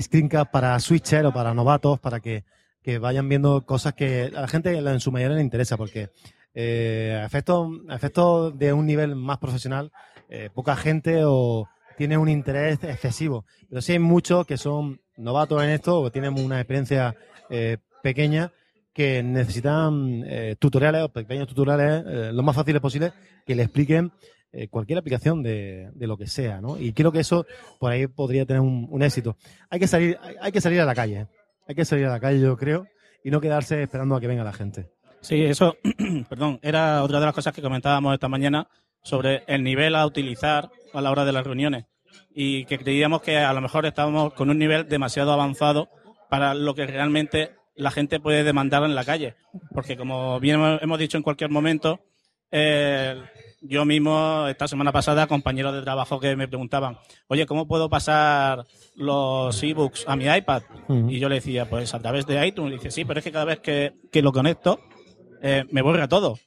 screencast 0.01 0.51
para 0.51 0.79
switcher 0.79 1.25
o 1.27 1.33
para 1.33 1.55
novatos, 1.55 1.99
para 1.99 2.21
que, 2.21 2.45
que 2.83 2.99
vayan 2.99 3.29
viendo 3.29 3.65
cosas 3.65 3.95
que 3.95 4.31
a 4.37 4.41
la 4.43 4.49
gente 4.49 4.77
en 4.77 5.01
su 5.01 5.11
mayoría 5.11 5.37
le 5.37 5.43
interesa, 5.43 5.77
porque 5.77 6.11
eh, 6.55 7.19
a 7.21 7.27
efectos 7.27 8.59
de 8.59 8.73
un 8.73 8.87
nivel 8.87 9.15
más 9.17 9.39
profesional, 9.39 9.91
eh, 10.29 10.51
poca 10.55 10.77
gente 10.77 11.23
o 11.25 11.69
tiene 11.97 12.17
un 12.19 12.29
interés 12.29 12.83
excesivo. 12.85 13.45
Pero 13.69 13.81
sí 13.81 13.93
hay 13.93 13.99
muchos 13.99 14.47
que 14.47 14.57
son 14.57 15.01
novatos 15.17 15.63
en 15.63 15.71
esto 15.71 16.01
o 16.01 16.11
tienen 16.11 16.39
una 16.39 16.61
experiencia 16.61 17.15
eh, 17.51 17.79
pequeña 18.03 18.53
que 18.97 19.23
necesitan 19.23 20.25
eh, 20.27 20.57
tutoriales 20.59 21.03
o 21.03 21.11
pequeños 21.11 21.47
tutoriales 21.47 22.03
eh, 22.07 22.31
lo 22.33 22.43
más 22.43 22.57
fáciles 22.57 22.81
posible 22.81 23.13
que 23.45 23.55
le 23.55 23.65
expliquen 23.65 24.11
eh, 24.53 24.69
cualquier 24.69 24.99
aplicación 24.99 25.43
de, 25.43 25.91
de 25.93 26.07
lo 26.07 26.17
que 26.17 26.27
sea, 26.27 26.63
¿no? 26.63 26.79
Y 26.79 26.95
creo 26.95 27.13
que 27.13 27.21
eso 27.21 27.45
por 27.79 27.93
ahí 27.93 28.07
podría 28.07 28.47
tener 28.47 28.63
un, 28.63 28.87
un 28.89 29.03
éxito. 29.03 29.37
Hay 29.69 29.81
que 29.81 29.87
salir, 29.87 30.17
hay, 30.23 30.37
hay 30.41 30.51
que 30.51 30.63
salir 30.63 30.81
a 30.81 30.87
la 30.87 30.95
calle, 30.95 31.27
hay 31.69 31.75
que 31.75 31.85
salir 31.85 32.07
a 32.07 32.11
la 32.11 32.21
calle, 32.21 32.41
yo 32.41 32.57
creo, 32.57 32.87
y 33.23 33.31
no 33.31 33.43
quedarse 33.43 33.83
esperando 33.83 34.17
a 34.17 34.21
que 34.21 34.29
venga 34.29 34.45
la 34.45 34.55
gente. 34.55 34.89
Sí, 35.21 35.45
eso, 35.45 35.77
perdón, 36.31 36.59
era 36.63 37.03
otra 37.03 37.21
de 37.21 37.27
las 37.27 37.35
cosas 37.35 37.53
que 37.53 37.61
comentábamos 37.61 38.15
esta 38.15 38.29
mañana 38.29 38.67
sobre 39.03 39.43
el 39.47 39.63
nivel 39.63 39.95
a 39.95 40.07
utilizar 40.07 40.71
a 40.95 41.03
la 41.03 41.11
hora 41.11 41.27
de 41.27 41.33
las 41.33 41.45
reuniones 41.45 41.85
y 42.35 42.65
que 42.65 42.79
creíamos 42.79 43.21
que 43.21 43.37
a 43.37 43.53
lo 43.53 43.61
mejor 43.61 43.85
estábamos 43.85 44.33
con 44.33 44.49
un 44.49 44.59
nivel 44.59 44.89
demasiado 44.89 45.35
avanzado 45.35 45.91
para 46.31 46.55
lo 46.55 46.75
que 46.75 46.87
realmente 46.87 47.51
la 47.77 47.91
gente 47.91 48.21
puede 48.21 48.45
demandar 48.45 48.83
en 48.85 48.95
la 48.95 49.05
calle. 49.05 49.35
Porque 49.73 49.97
como 49.97 50.41
bien 50.41 50.61
hemos 50.81 50.99
dicho 50.99 51.17
en 51.17 51.23
cualquier 51.23 51.51
momento, 51.51 52.01
eh, 52.51 53.21
yo 53.61 53.85
mismo 53.85 54.47
esta 54.49 54.69
semana 54.69 54.93
pasada 54.93 55.27
compañeros 55.27 55.75
de 55.75 55.83
trabajo 55.83 56.21
que 56.21 56.37
me 56.37 56.49
preguntaban, 56.49 56.99
oye, 57.29 57.47
¿cómo 57.47 57.67
puedo 57.67 57.89
pasar 57.89 58.65
los 58.95 59.63
ebooks 59.63 60.05
a 60.07 60.17
mi 60.17 60.27
iPad? 60.27 60.63
Y 61.11 61.19
yo 61.19 61.29
le 61.29 61.37
decía, 61.37 61.69
pues 61.69 61.93
a 61.95 61.99
través 62.01 62.27
de 62.27 62.47
iTunes. 62.47 62.73
Y 62.73 62.77
dice, 62.77 62.91
sí, 62.91 63.05
pero 63.05 63.19
es 63.19 63.25
que 63.25 63.33
cada 63.33 63.45
vez 63.45 63.61
que, 63.61 63.95
que 64.13 64.23
lo 64.23 64.33
conecto, 64.33 64.81
eh, 65.43 65.65
me 65.71 65.83
borra 65.83 66.09
todo. 66.09 66.39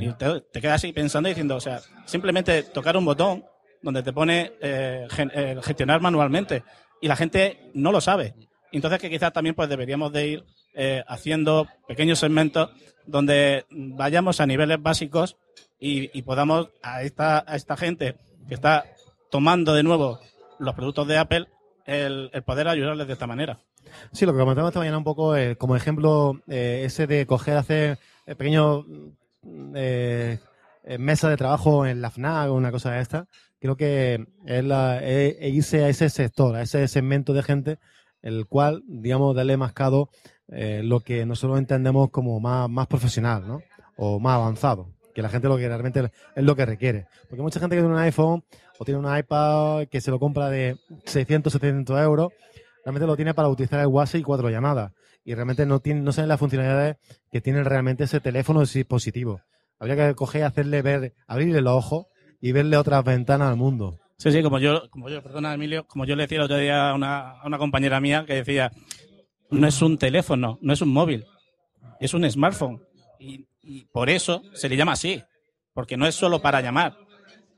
Y 0.00 0.12
te, 0.14 0.40
te 0.52 0.60
quedas 0.60 0.76
así 0.76 0.92
pensando 0.92 1.28
y 1.28 1.32
diciendo, 1.32 1.56
o 1.56 1.60
sea, 1.60 1.80
simplemente 2.06 2.62
tocar 2.62 2.96
un 2.96 3.04
botón 3.04 3.44
donde 3.82 4.02
te 4.02 4.12
pone 4.12 4.52
eh, 4.60 5.06
gen- 5.10 5.32
eh, 5.34 5.56
gestionar 5.62 6.00
manualmente 6.00 6.62
y 7.02 7.08
la 7.08 7.16
gente 7.16 7.70
no 7.74 7.90
lo 7.92 8.00
sabe. 8.00 8.34
Entonces 8.72 8.98
que 9.00 9.10
quizás 9.10 9.32
también 9.32 9.54
pues 9.54 9.68
deberíamos 9.68 10.12
de 10.12 10.26
ir 10.28 10.44
eh, 10.74 11.02
haciendo 11.06 11.66
pequeños 11.86 12.18
segmentos 12.18 12.70
donde 13.06 13.64
vayamos 13.70 14.40
a 14.40 14.46
niveles 14.46 14.80
básicos 14.82 15.36
y, 15.78 16.22
podamos 16.22 16.68
a 16.82 17.02
esta, 17.02 17.44
a 17.46 17.56
esta 17.56 17.76
gente 17.76 18.16
que 18.48 18.54
está 18.54 18.84
tomando 19.30 19.74
de 19.74 19.82
nuevo 19.82 20.18
los 20.58 20.74
productos 20.74 21.06
de 21.06 21.18
Apple 21.18 21.46
el, 21.84 22.30
poder 22.46 22.68
ayudarles 22.68 23.06
de 23.06 23.12
esta 23.12 23.26
manera. 23.26 23.58
Sí, 24.12 24.24
lo 24.24 24.32
que 24.32 24.38
comentamos 24.38 24.70
esta 24.70 24.80
mañana 24.80 24.96
un 24.98 25.04
poco, 25.04 25.36
eh, 25.36 25.56
como 25.56 25.76
ejemplo, 25.76 26.40
eh, 26.48 26.82
ese 26.86 27.06
de 27.06 27.26
coger, 27.26 27.58
hacer 27.58 27.98
pequeños 28.24 28.86
mm, 29.42 29.76
mesas 30.98 31.30
de 31.30 31.36
trabajo 31.36 31.86
en 31.86 32.00
la 32.00 32.10
FNAC 32.10 32.50
o 32.50 32.54
una 32.54 32.70
cosa 32.72 32.92
de 32.92 33.00
esta, 33.00 33.26
creo 33.60 33.76
que 33.76 34.26
es, 34.46 34.64
la, 34.64 35.02
es- 35.04 35.36
es 35.40 35.54
irse 35.54 35.84
a 35.84 35.88
ese 35.88 36.08
sector, 36.08 36.56
a 36.56 36.62
ese 36.62 36.88
segmento 36.88 37.32
de 37.32 37.42
gente, 37.42 37.78
el 38.22 38.46
cual, 38.46 38.82
digamos, 38.86 39.34
darle 39.36 39.56
mascado 39.56 40.08
eh, 40.48 40.82
lo 40.84 41.00
que 41.00 41.24
nosotros 41.26 41.58
entendemos 41.58 42.10
como 42.10 42.38
más, 42.40 42.68
más 42.68 42.86
profesional, 42.86 43.46
¿no? 43.46 43.62
O 43.96 44.18
más 44.20 44.34
avanzado, 44.34 44.88
que 45.14 45.22
la 45.22 45.28
gente 45.28 45.48
lo 45.48 45.56
que 45.56 45.68
realmente 45.68 46.10
es 46.34 46.44
lo 46.44 46.56
que 46.56 46.66
requiere. 46.66 47.06
Porque 47.28 47.42
mucha 47.42 47.60
gente 47.60 47.76
que 47.76 47.82
tiene 47.82 47.94
un 47.94 48.00
iPhone 48.00 48.44
o 48.78 48.84
tiene 48.84 49.00
un 49.00 49.16
iPad 49.16 49.86
que 49.88 50.00
se 50.00 50.10
lo 50.10 50.18
compra 50.18 50.50
de 50.50 50.76
600, 51.04 51.52
700 51.52 52.00
euros, 52.00 52.32
realmente 52.84 53.06
lo 53.06 53.16
tiene 53.16 53.34
para 53.34 53.48
utilizar 53.48 53.80
el 53.80 53.86
WhatsApp 53.86 54.20
y 54.20 54.24
cuatro 54.24 54.50
llamadas. 54.50 54.92
Y 55.24 55.34
realmente 55.34 55.64
no 55.64 55.80
tiene, 55.80 56.00
no 56.00 56.12
saben 56.12 56.28
las 56.28 56.38
funcionalidades 56.38 56.96
que 57.32 57.40
tiene 57.40 57.64
realmente 57.64 58.04
ese 58.04 58.20
teléfono, 58.20 58.62
ese 58.62 58.80
dispositivo. 58.80 59.40
Habría 59.78 59.96
que 59.96 60.14
coger 60.14 60.42
y 60.42 60.44
hacerle 60.44 60.82
ver, 60.82 61.14
abrirle 61.26 61.62
los 61.62 61.74
ojos 61.74 62.06
y 62.40 62.52
verle 62.52 62.76
otras 62.76 63.02
ventanas 63.04 63.48
al 63.48 63.56
mundo. 63.56 63.98
Sí, 64.18 64.30
sí, 64.30 64.42
como 64.42 64.58
yo, 64.58 64.88
como 64.90 65.08
yo, 65.08 65.22
perdona 65.22 65.54
Emilio, 65.54 65.86
como 65.86 66.04
yo 66.04 66.14
le 66.14 66.24
decía 66.24 66.38
el 66.38 66.44
otro 66.44 66.56
día 66.56 66.92
una, 66.94 67.32
a 67.40 67.46
una 67.46 67.58
compañera 67.58 68.00
mía 68.00 68.24
que 68.26 68.34
decía, 68.34 68.70
no 69.60 69.66
es 69.66 69.80
un 69.82 69.98
teléfono, 69.98 70.58
no 70.60 70.72
es 70.72 70.80
un 70.80 70.90
móvil, 70.90 71.24
es 72.00 72.14
un 72.14 72.28
smartphone. 72.30 72.82
Y, 73.18 73.46
por 73.92 74.10
eso 74.10 74.42
se 74.52 74.68
le 74.68 74.76
llama 74.76 74.92
así, 74.92 75.22
porque 75.72 75.96
no 75.96 76.06
es 76.06 76.14
solo 76.14 76.42
para 76.42 76.60
llamar. 76.60 76.96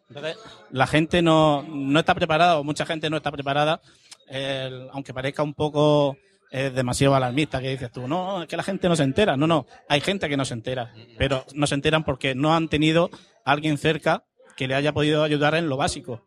Entonces, 0.08 0.36
la 0.70 0.86
gente 0.86 1.20
no, 1.20 1.64
no 1.64 1.98
está 1.98 2.14
preparada, 2.14 2.58
o 2.58 2.64
mucha 2.64 2.86
gente 2.86 3.10
no 3.10 3.16
está 3.16 3.32
preparada, 3.32 3.80
el- 4.28 4.88
aunque 4.92 5.12
parezca 5.12 5.42
un 5.42 5.54
poco 5.54 6.16
eh, 6.52 6.70
demasiado 6.70 7.16
alarmista, 7.16 7.60
que 7.60 7.70
dices 7.70 7.90
tú, 7.90 8.06
no, 8.06 8.42
es 8.42 8.48
que 8.48 8.56
la 8.56 8.62
gente 8.62 8.88
no 8.88 8.94
se 8.94 9.02
entera. 9.02 9.36
No, 9.36 9.48
no, 9.48 9.66
hay 9.88 10.00
gente 10.00 10.28
que 10.28 10.36
no 10.36 10.44
se 10.44 10.54
entera, 10.54 10.92
pero 11.18 11.44
no 11.54 11.66
se 11.66 11.74
enteran 11.74 12.04
porque 12.04 12.36
no 12.36 12.54
han 12.54 12.68
tenido 12.68 13.10
a 13.44 13.50
alguien 13.50 13.78
cerca 13.78 14.22
que 14.56 14.68
le 14.68 14.76
haya 14.76 14.92
podido 14.92 15.24
ayudar 15.24 15.56
en 15.56 15.68
lo 15.68 15.76
básico. 15.76 16.24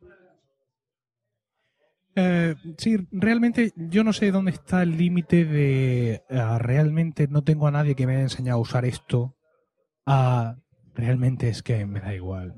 Eh, 2.16 2.56
sí, 2.78 3.08
realmente 3.12 3.72
yo 3.76 4.04
no 4.04 4.14
sé 4.14 4.32
dónde 4.32 4.52
está 4.52 4.84
el 4.84 4.98
límite 4.98 5.46
de 5.46 6.24
ah, 6.30 6.58
realmente 6.60 7.28
no 7.28 7.44
tengo 7.44 7.68
a 7.68 7.72
nadie 7.72 7.96
que 7.96 8.08
me 8.08 8.14
haya 8.14 8.24
enseñado 8.24 8.58
a 8.58 8.62
usar 8.62 8.86
esto. 8.86 9.36
a 10.06 10.58
realmente 10.96 11.50
es 11.50 11.64
que 11.64 11.86
me 11.86 12.02
da 12.02 12.14
igual. 12.14 12.56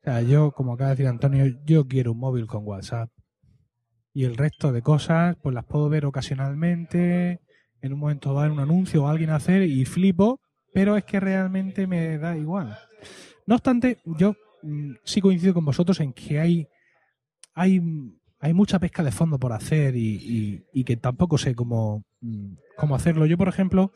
O 0.00 0.04
sea, 0.04 0.22
yo, 0.22 0.52
como 0.52 0.72
acaba 0.72 0.90
de 0.90 0.96
decir 0.96 1.06
Antonio, 1.06 1.46
yo 1.64 1.86
quiero 1.86 2.12
un 2.12 2.18
móvil 2.18 2.46
con 2.46 2.66
WhatsApp. 2.66 3.10
Y 4.12 4.24
el 4.24 4.36
resto 4.36 4.72
de 4.72 4.82
cosas, 4.82 5.36
pues 5.42 5.54
las 5.54 5.64
puedo 5.64 5.88
ver 5.88 6.06
ocasionalmente, 6.06 7.40
en 7.80 7.92
un 7.92 8.00
momento 8.00 8.34
dar 8.34 8.50
un 8.50 8.60
anuncio 8.60 9.04
o 9.04 9.08
alguien 9.08 9.30
hacer 9.30 9.62
y 9.62 9.84
flipo, 9.84 10.40
pero 10.72 10.96
es 10.96 11.04
que 11.04 11.20
realmente 11.20 11.86
me 11.86 12.18
da 12.18 12.36
igual. 12.36 12.76
No 13.46 13.54
obstante, 13.54 13.98
yo 14.04 14.34
mm, 14.62 14.94
sí 15.04 15.20
coincido 15.20 15.54
con 15.54 15.64
vosotros 15.64 16.00
en 16.00 16.12
que 16.12 16.40
hay, 16.40 16.68
hay, 17.54 17.80
hay 18.40 18.54
mucha 18.54 18.78
pesca 18.78 19.02
de 19.02 19.12
fondo 19.12 19.38
por 19.38 19.52
hacer 19.52 19.94
y, 19.96 20.64
que 20.84 20.96
tampoco 20.96 21.38
sé 21.38 21.54
cómo, 21.54 22.04
cómo 22.76 22.94
hacerlo. 22.94 23.26
Yo, 23.26 23.36
por 23.36 23.48
ejemplo, 23.48 23.92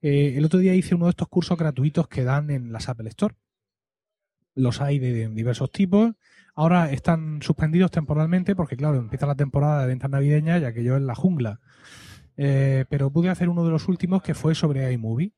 eh, 0.00 0.34
el 0.36 0.44
otro 0.44 0.60
día 0.60 0.74
hice 0.74 0.94
uno 0.94 1.06
de 1.06 1.10
estos 1.10 1.28
cursos 1.28 1.58
gratuitos 1.58 2.08
que 2.08 2.24
dan 2.24 2.50
en 2.50 2.72
las 2.72 2.88
Apple 2.88 3.08
Store. 3.08 3.34
Los 4.54 4.80
hay 4.80 4.98
de 4.98 5.28
diversos 5.28 5.70
tipos. 5.70 6.12
Ahora 6.54 6.92
están 6.92 7.40
suspendidos 7.42 7.90
temporalmente 7.90 8.54
porque, 8.54 8.76
claro, 8.76 8.98
empieza 8.98 9.26
la 9.26 9.34
temporada 9.34 9.82
de 9.82 9.86
ventas 9.88 10.10
navideñas 10.10 10.60
ya 10.60 10.72
que 10.72 10.84
yo 10.84 10.96
en 10.96 11.06
la 11.06 11.14
jungla. 11.14 11.60
Eh, 12.36 12.84
pero 12.88 13.10
pude 13.10 13.30
hacer 13.30 13.48
uno 13.48 13.64
de 13.64 13.70
los 13.70 13.88
últimos 13.88 14.22
que 14.22 14.34
fue 14.34 14.54
sobre 14.54 14.92
iMovie. 14.92 15.32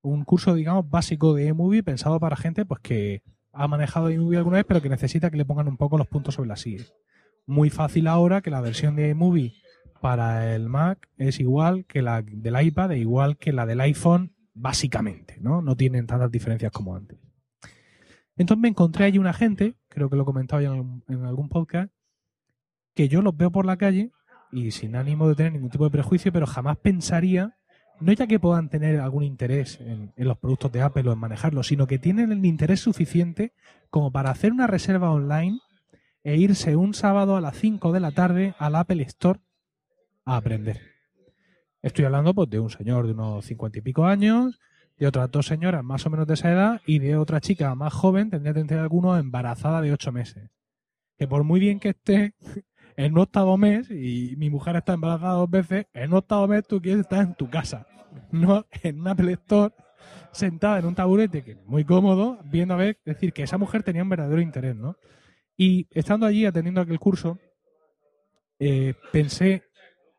Un 0.00 0.24
curso, 0.24 0.54
digamos, 0.54 0.88
básico 0.88 1.34
de 1.34 1.46
iMovie 1.46 1.82
pensado 1.82 2.18
para 2.18 2.36
gente 2.36 2.64
pues 2.64 2.80
que 2.80 3.22
ha 3.52 3.68
manejado 3.68 4.10
iMovie 4.10 4.38
alguna 4.38 4.58
vez 4.58 4.66
pero 4.66 4.80
que 4.80 4.88
necesita 4.88 5.30
que 5.30 5.36
le 5.36 5.44
pongan 5.44 5.68
un 5.68 5.76
poco 5.76 5.98
los 5.98 6.06
puntos 6.06 6.34
sobre 6.34 6.48
las 6.48 6.60
sillas. 6.60 6.94
Muy 7.48 7.70
fácil 7.70 8.08
ahora 8.08 8.42
que 8.42 8.50
la 8.50 8.60
versión 8.60 8.94
de 8.94 9.08
iMovie 9.08 9.54
para 10.02 10.54
el 10.54 10.68
Mac 10.68 11.08
es 11.16 11.40
igual 11.40 11.86
que 11.86 12.02
la 12.02 12.20
del 12.20 12.60
iPad 12.62 12.92
e 12.92 12.98
igual 12.98 13.38
que 13.38 13.54
la 13.54 13.64
del 13.64 13.80
iPhone, 13.80 14.34
básicamente, 14.52 15.38
¿no? 15.40 15.62
No 15.62 15.74
tienen 15.74 16.06
tantas 16.06 16.30
diferencias 16.30 16.70
como 16.70 16.94
antes. 16.94 17.18
Entonces 18.36 18.60
me 18.60 18.68
encontré 18.68 19.06
allí 19.06 19.16
una 19.16 19.32
gente, 19.32 19.76
creo 19.88 20.10
que 20.10 20.16
lo 20.16 20.24
he 20.24 20.26
comentado 20.26 20.60
ya 20.60 20.74
en 20.74 21.02
en 21.08 21.24
algún 21.24 21.48
podcast, 21.48 21.90
que 22.94 23.08
yo 23.08 23.22
los 23.22 23.34
veo 23.34 23.50
por 23.50 23.64
la 23.64 23.78
calle 23.78 24.12
y 24.52 24.70
sin 24.70 24.94
ánimo 24.94 25.26
de 25.26 25.34
tener 25.34 25.52
ningún 25.54 25.70
tipo 25.70 25.84
de 25.84 25.90
prejuicio, 25.90 26.30
pero 26.30 26.46
jamás 26.46 26.76
pensaría, 26.76 27.56
no 27.98 28.12
ya 28.12 28.26
que 28.26 28.38
puedan 28.38 28.68
tener 28.68 29.00
algún 29.00 29.24
interés 29.24 29.80
en, 29.80 30.12
en 30.14 30.28
los 30.28 30.36
productos 30.36 30.70
de 30.70 30.82
Apple 30.82 31.08
o 31.08 31.14
en 31.14 31.18
manejarlos, 31.18 31.68
sino 31.68 31.86
que 31.86 31.98
tienen 31.98 32.30
el 32.30 32.44
interés 32.44 32.80
suficiente 32.80 33.54
como 33.88 34.12
para 34.12 34.30
hacer 34.30 34.52
una 34.52 34.66
reserva 34.66 35.10
online 35.10 35.60
e 36.28 36.36
irse 36.36 36.76
un 36.76 36.92
sábado 36.92 37.38
a 37.38 37.40
las 37.40 37.56
5 37.56 37.90
de 37.90 38.00
la 38.00 38.10
tarde 38.10 38.54
al 38.58 38.74
Apple 38.74 39.02
Store 39.04 39.40
a 40.26 40.36
aprender. 40.36 40.78
Estoy 41.80 42.04
hablando 42.04 42.34
pues, 42.34 42.50
de 42.50 42.60
un 42.60 42.68
señor 42.68 43.06
de 43.06 43.14
unos 43.14 43.46
cincuenta 43.46 43.78
y 43.78 43.80
pico 43.80 44.04
años, 44.04 44.60
de 44.98 45.06
otras 45.06 45.30
dos 45.30 45.46
señoras 45.46 45.82
más 45.82 46.04
o 46.04 46.10
menos 46.10 46.26
de 46.26 46.34
esa 46.34 46.52
edad 46.52 46.82
y 46.84 46.98
de 46.98 47.16
otra 47.16 47.40
chica 47.40 47.74
más 47.74 47.94
joven, 47.94 48.28
tendría 48.28 48.52
que 48.52 48.62
tener 48.62 48.82
alguno 48.82 49.16
embarazada 49.16 49.80
de 49.80 49.90
ocho 49.90 50.12
meses. 50.12 50.50
Que 51.16 51.26
por 51.26 51.44
muy 51.44 51.60
bien 51.60 51.80
que 51.80 51.90
esté 51.90 52.34
en 52.98 53.12
un 53.12 53.20
octavo 53.20 53.56
mes, 53.56 53.90
y 53.90 54.34
mi 54.36 54.50
mujer 54.50 54.76
está 54.76 54.92
embarazada 54.92 55.32
dos 55.32 55.48
veces, 55.48 55.86
en 55.94 56.10
un 56.10 56.18
octavo 56.18 56.46
mes 56.46 56.66
tú 56.66 56.82
quieres 56.82 57.00
estar 57.00 57.22
en 57.22 57.36
tu 57.36 57.48
casa, 57.48 57.86
no 58.32 58.66
en 58.82 59.00
un 59.00 59.08
Apple 59.08 59.32
Store, 59.32 59.74
sentada 60.32 60.78
en 60.78 60.84
un 60.84 60.94
taburete 60.94 61.42
que 61.42 61.52
es 61.52 61.64
muy 61.64 61.84
cómodo, 61.84 62.38
viendo 62.44 62.74
a 62.74 62.76
ver, 62.76 62.98
decir, 63.06 63.32
que 63.32 63.44
esa 63.44 63.56
mujer 63.56 63.82
tenía 63.82 64.02
un 64.02 64.10
verdadero 64.10 64.42
interés, 64.42 64.76
¿no? 64.76 64.98
Y 65.58 65.86
estando 65.90 66.24
allí 66.24 66.46
atendiendo 66.46 66.80
aquel 66.80 66.98
curso, 67.00 67.38
eh, 68.60 68.94
pensé 69.12 69.64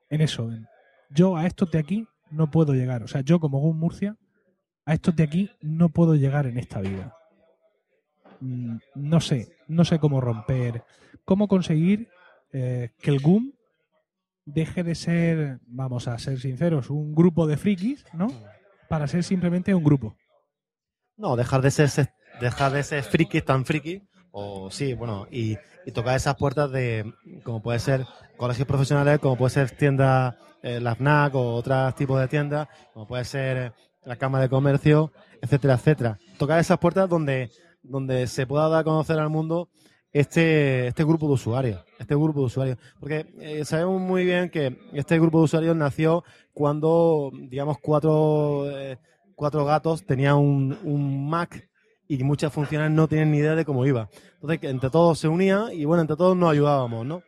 en 0.09 0.21
eso. 0.21 0.51
en, 0.51 0.67
yo 1.09 1.35
a 1.37 1.47
estos 1.47 1.71
de 1.71 1.79
aquí 1.79 2.05
no 2.29 2.51
puedo 2.51 2.73
llegar. 2.73 3.01
O 3.03 3.07
sea, 3.07 3.21
yo 3.21 3.39
como 3.39 3.59
Gun 3.59 3.79
Murcia, 3.79 4.15
a 4.85 4.93
estos 4.93 5.15
de 5.15 5.23
aquí 5.23 5.49
no 5.61 5.89
puedo 5.89 6.13
llegar 6.15 6.45
en 6.45 6.57
esta 6.57 6.81
vida. 6.81 7.15
Mm, 8.41 8.77
No 8.95 9.21
sé, 9.21 9.55
no 9.67 9.85
sé 9.85 9.97
cómo 9.99 10.21
romper, 10.21 10.83
cómo 11.25 11.47
conseguir 11.47 12.09
eh, 12.51 12.91
que 12.99 13.11
el 13.11 13.19
GUM 13.19 13.53
deje 14.45 14.83
de 14.83 14.95
ser, 14.95 15.59
vamos 15.67 16.07
a 16.07 16.17
ser 16.19 16.39
sinceros, 16.39 16.89
un 16.89 17.13
grupo 17.13 17.47
de 17.47 17.57
frikis, 17.57 18.03
¿no? 18.13 18.27
Para 18.89 19.07
ser 19.07 19.23
simplemente 19.23 19.73
un 19.75 19.83
grupo. 19.83 20.15
No, 21.17 21.35
dejar 21.35 21.61
de 21.61 21.71
ser 21.71 21.89
se- 21.89 22.11
dejar 22.41 22.71
de 22.71 22.81
ser 22.83 23.03
friki 23.03 23.41
tan 23.41 23.65
friki 23.65 24.01
o 24.31 24.69
sí, 24.71 24.93
bueno, 24.93 25.27
y, 25.31 25.57
y 25.85 25.91
tocar 25.91 26.15
esas 26.15 26.35
puertas 26.35 26.71
de 26.71 27.13
como 27.43 27.61
puede 27.61 27.79
ser 27.79 28.05
colegios 28.37 28.67
profesionales, 28.67 29.19
como 29.19 29.37
puede 29.37 29.51
ser 29.51 29.71
tiendas 29.71 30.35
eh, 30.61 30.79
la 30.79 30.95
FNAC 30.95 31.35
o 31.35 31.55
otros 31.55 31.95
tipos 31.95 32.19
de 32.19 32.27
tiendas, 32.27 32.67
como 32.93 33.07
puede 33.07 33.25
ser 33.25 33.57
eh, 33.57 33.71
la 34.05 34.15
Cámara 34.15 34.43
de 34.43 34.49
Comercio, 34.49 35.11
etcétera, 35.41 35.75
etcétera. 35.75 36.17
Tocar 36.37 36.59
esas 36.59 36.77
puertas 36.77 37.09
donde 37.09 37.49
donde 37.83 38.27
se 38.27 38.45
pueda 38.45 38.69
dar 38.69 38.81
a 38.81 38.83
conocer 38.83 39.19
al 39.19 39.29
mundo 39.29 39.69
este, 40.11 40.87
este 40.87 41.03
grupo 41.03 41.27
de 41.27 41.33
usuarios. 41.33 41.83
Este 41.97 42.15
grupo 42.15 42.39
de 42.41 42.45
usuarios. 42.45 42.77
Porque 42.99 43.27
eh, 43.39 43.65
sabemos 43.65 44.01
muy 44.01 44.25
bien 44.25 44.49
que 44.49 44.77
este 44.93 45.19
grupo 45.19 45.39
de 45.39 45.45
usuarios 45.45 45.75
nació 45.75 46.23
cuando, 46.53 47.31
digamos, 47.33 47.77
cuatro, 47.81 48.69
eh, 48.71 48.97
cuatro 49.35 49.65
gatos 49.65 50.05
tenían 50.05 50.35
un, 50.35 50.77
un 50.83 51.29
Mac 51.29 51.68
y 52.09 52.23
muchas 52.23 52.51
funciones 52.51 52.89
no 52.89 53.07
tenían 53.07 53.31
ni 53.31 53.37
idea 53.37 53.53
de 53.55 53.63
cómo 53.63 53.85
iba. 53.85 54.09
Entonces, 54.33 54.59
que 54.59 54.69
entre 54.69 54.89
todos 54.89 55.19
se 55.19 55.27
unía 55.27 55.67
y 55.71 55.85
bueno, 55.85 56.01
entre 56.01 56.17
todos 56.17 56.35
nos 56.35 56.51
ayudábamos, 56.51 57.05
¿no? 57.05 57.21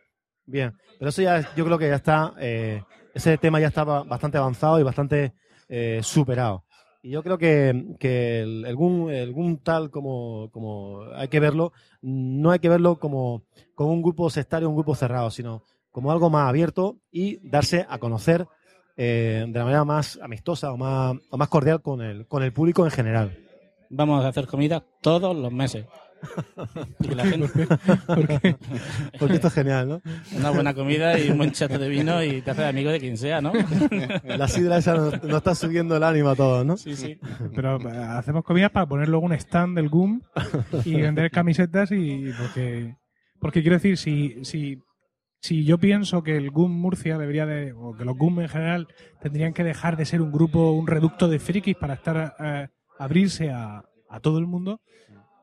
Bien, 0.44 0.76
pero 0.98 1.10
eso 1.10 1.22
ya, 1.22 1.54
yo 1.54 1.64
creo 1.64 1.78
que 1.78 1.88
ya 1.88 1.94
está, 1.94 2.34
eh, 2.40 2.82
ese 3.14 3.38
tema 3.38 3.60
ya 3.60 3.68
estaba 3.68 4.02
bastante 4.02 4.38
avanzado 4.38 4.80
y 4.80 4.82
bastante 4.82 5.34
eh, 5.68 6.00
superado. 6.02 6.64
Y 7.00 7.10
yo 7.10 7.22
creo 7.22 7.38
que, 7.38 7.94
que 8.00 8.40
el, 8.40 8.64
el 8.64 8.74
GUM 8.74 9.58
tal 9.58 9.90
como, 9.90 10.50
como 10.50 11.02
hay 11.14 11.28
que 11.28 11.38
verlo, 11.38 11.72
no 12.00 12.50
hay 12.50 12.58
que 12.58 12.68
verlo 12.68 12.98
como, 12.98 13.44
como 13.76 13.92
un 13.92 14.02
grupo 14.02 14.30
sectario, 14.30 14.68
un 14.68 14.74
grupo 14.74 14.96
cerrado, 14.96 15.30
sino 15.30 15.62
como 15.92 16.10
algo 16.10 16.28
más 16.28 16.48
abierto 16.48 16.98
y 17.12 17.38
darse 17.48 17.86
a 17.88 17.98
conocer 17.98 18.48
eh, 18.96 19.44
de 19.46 19.58
la 19.58 19.64
manera 19.64 19.84
más 19.84 20.18
amistosa 20.20 20.72
o 20.72 20.76
más, 20.76 21.16
o 21.30 21.36
más 21.36 21.48
cordial 21.48 21.82
con 21.82 22.00
el, 22.00 22.26
con 22.26 22.42
el 22.42 22.52
público 22.52 22.84
en 22.84 22.90
general. 22.90 23.38
Vamos 23.94 24.24
a 24.24 24.28
hacer 24.28 24.46
comida 24.46 24.82
todos 25.02 25.36
los 25.36 25.52
meses. 25.52 25.84
Y 27.00 27.14
la 27.14 27.26
gente, 27.26 27.48
Porque, 28.06 28.56
porque 29.18 29.34
esto 29.34 29.48
es 29.48 29.54
genial, 29.54 29.88
¿no? 29.88 30.02
una 30.36 30.50
buena 30.50 30.72
comida 30.72 31.18
y 31.18 31.28
un 31.30 31.36
buen 31.36 31.52
chato 31.52 31.78
de 31.78 31.88
vino 31.88 32.22
y 32.22 32.40
te 32.40 32.52
haces 32.52 32.64
amigo 32.64 32.90
de 32.90 33.00
quien 33.00 33.18
sea, 33.18 33.42
¿no? 33.42 33.52
La 34.24 34.48
sidra 34.48 34.78
esa 34.78 34.94
nos, 34.94 35.22
nos 35.22 35.36
está 35.36 35.54
subiendo 35.54 35.96
el 35.96 36.02
ánimo 36.04 36.30
a 36.30 36.36
todos, 36.36 36.64
¿no? 36.64 36.76
Sí, 36.78 36.96
sí. 36.96 37.18
Pero 37.54 37.78
eh, 37.80 37.96
hacemos 37.96 38.44
comidas 38.44 38.70
para 38.70 38.86
poner 38.86 39.08
luego 39.08 39.26
un 39.26 39.32
stand 39.32 39.76
del 39.76 39.90
GUM 39.90 40.22
y 40.84 41.00
vender 41.00 41.30
camisetas 41.30 41.90
y 41.92 42.32
porque 42.38 42.96
porque 43.38 43.60
quiero 43.60 43.76
decir 43.76 43.98
si 43.98 44.42
si 44.44 44.78
si 45.40 45.64
yo 45.64 45.76
pienso 45.76 46.22
que 46.22 46.36
el 46.36 46.50
GUM 46.50 46.70
Murcia 46.70 47.18
debería 47.18 47.44
de 47.44 47.72
o 47.72 47.94
que 47.94 48.04
los 48.04 48.16
GUM 48.16 48.40
en 48.40 48.48
general 48.48 48.88
tendrían 49.20 49.52
que 49.52 49.64
dejar 49.64 49.96
de 49.96 50.06
ser 50.06 50.22
un 50.22 50.32
grupo 50.32 50.70
un 50.70 50.86
reducto 50.86 51.28
de 51.28 51.40
frikis 51.40 51.76
para 51.76 51.94
estar 51.94 52.36
eh, 52.38 52.68
abrirse 52.98 53.50
a, 53.50 53.84
a 54.08 54.20
todo 54.20 54.38
el 54.38 54.46
mundo 54.46 54.80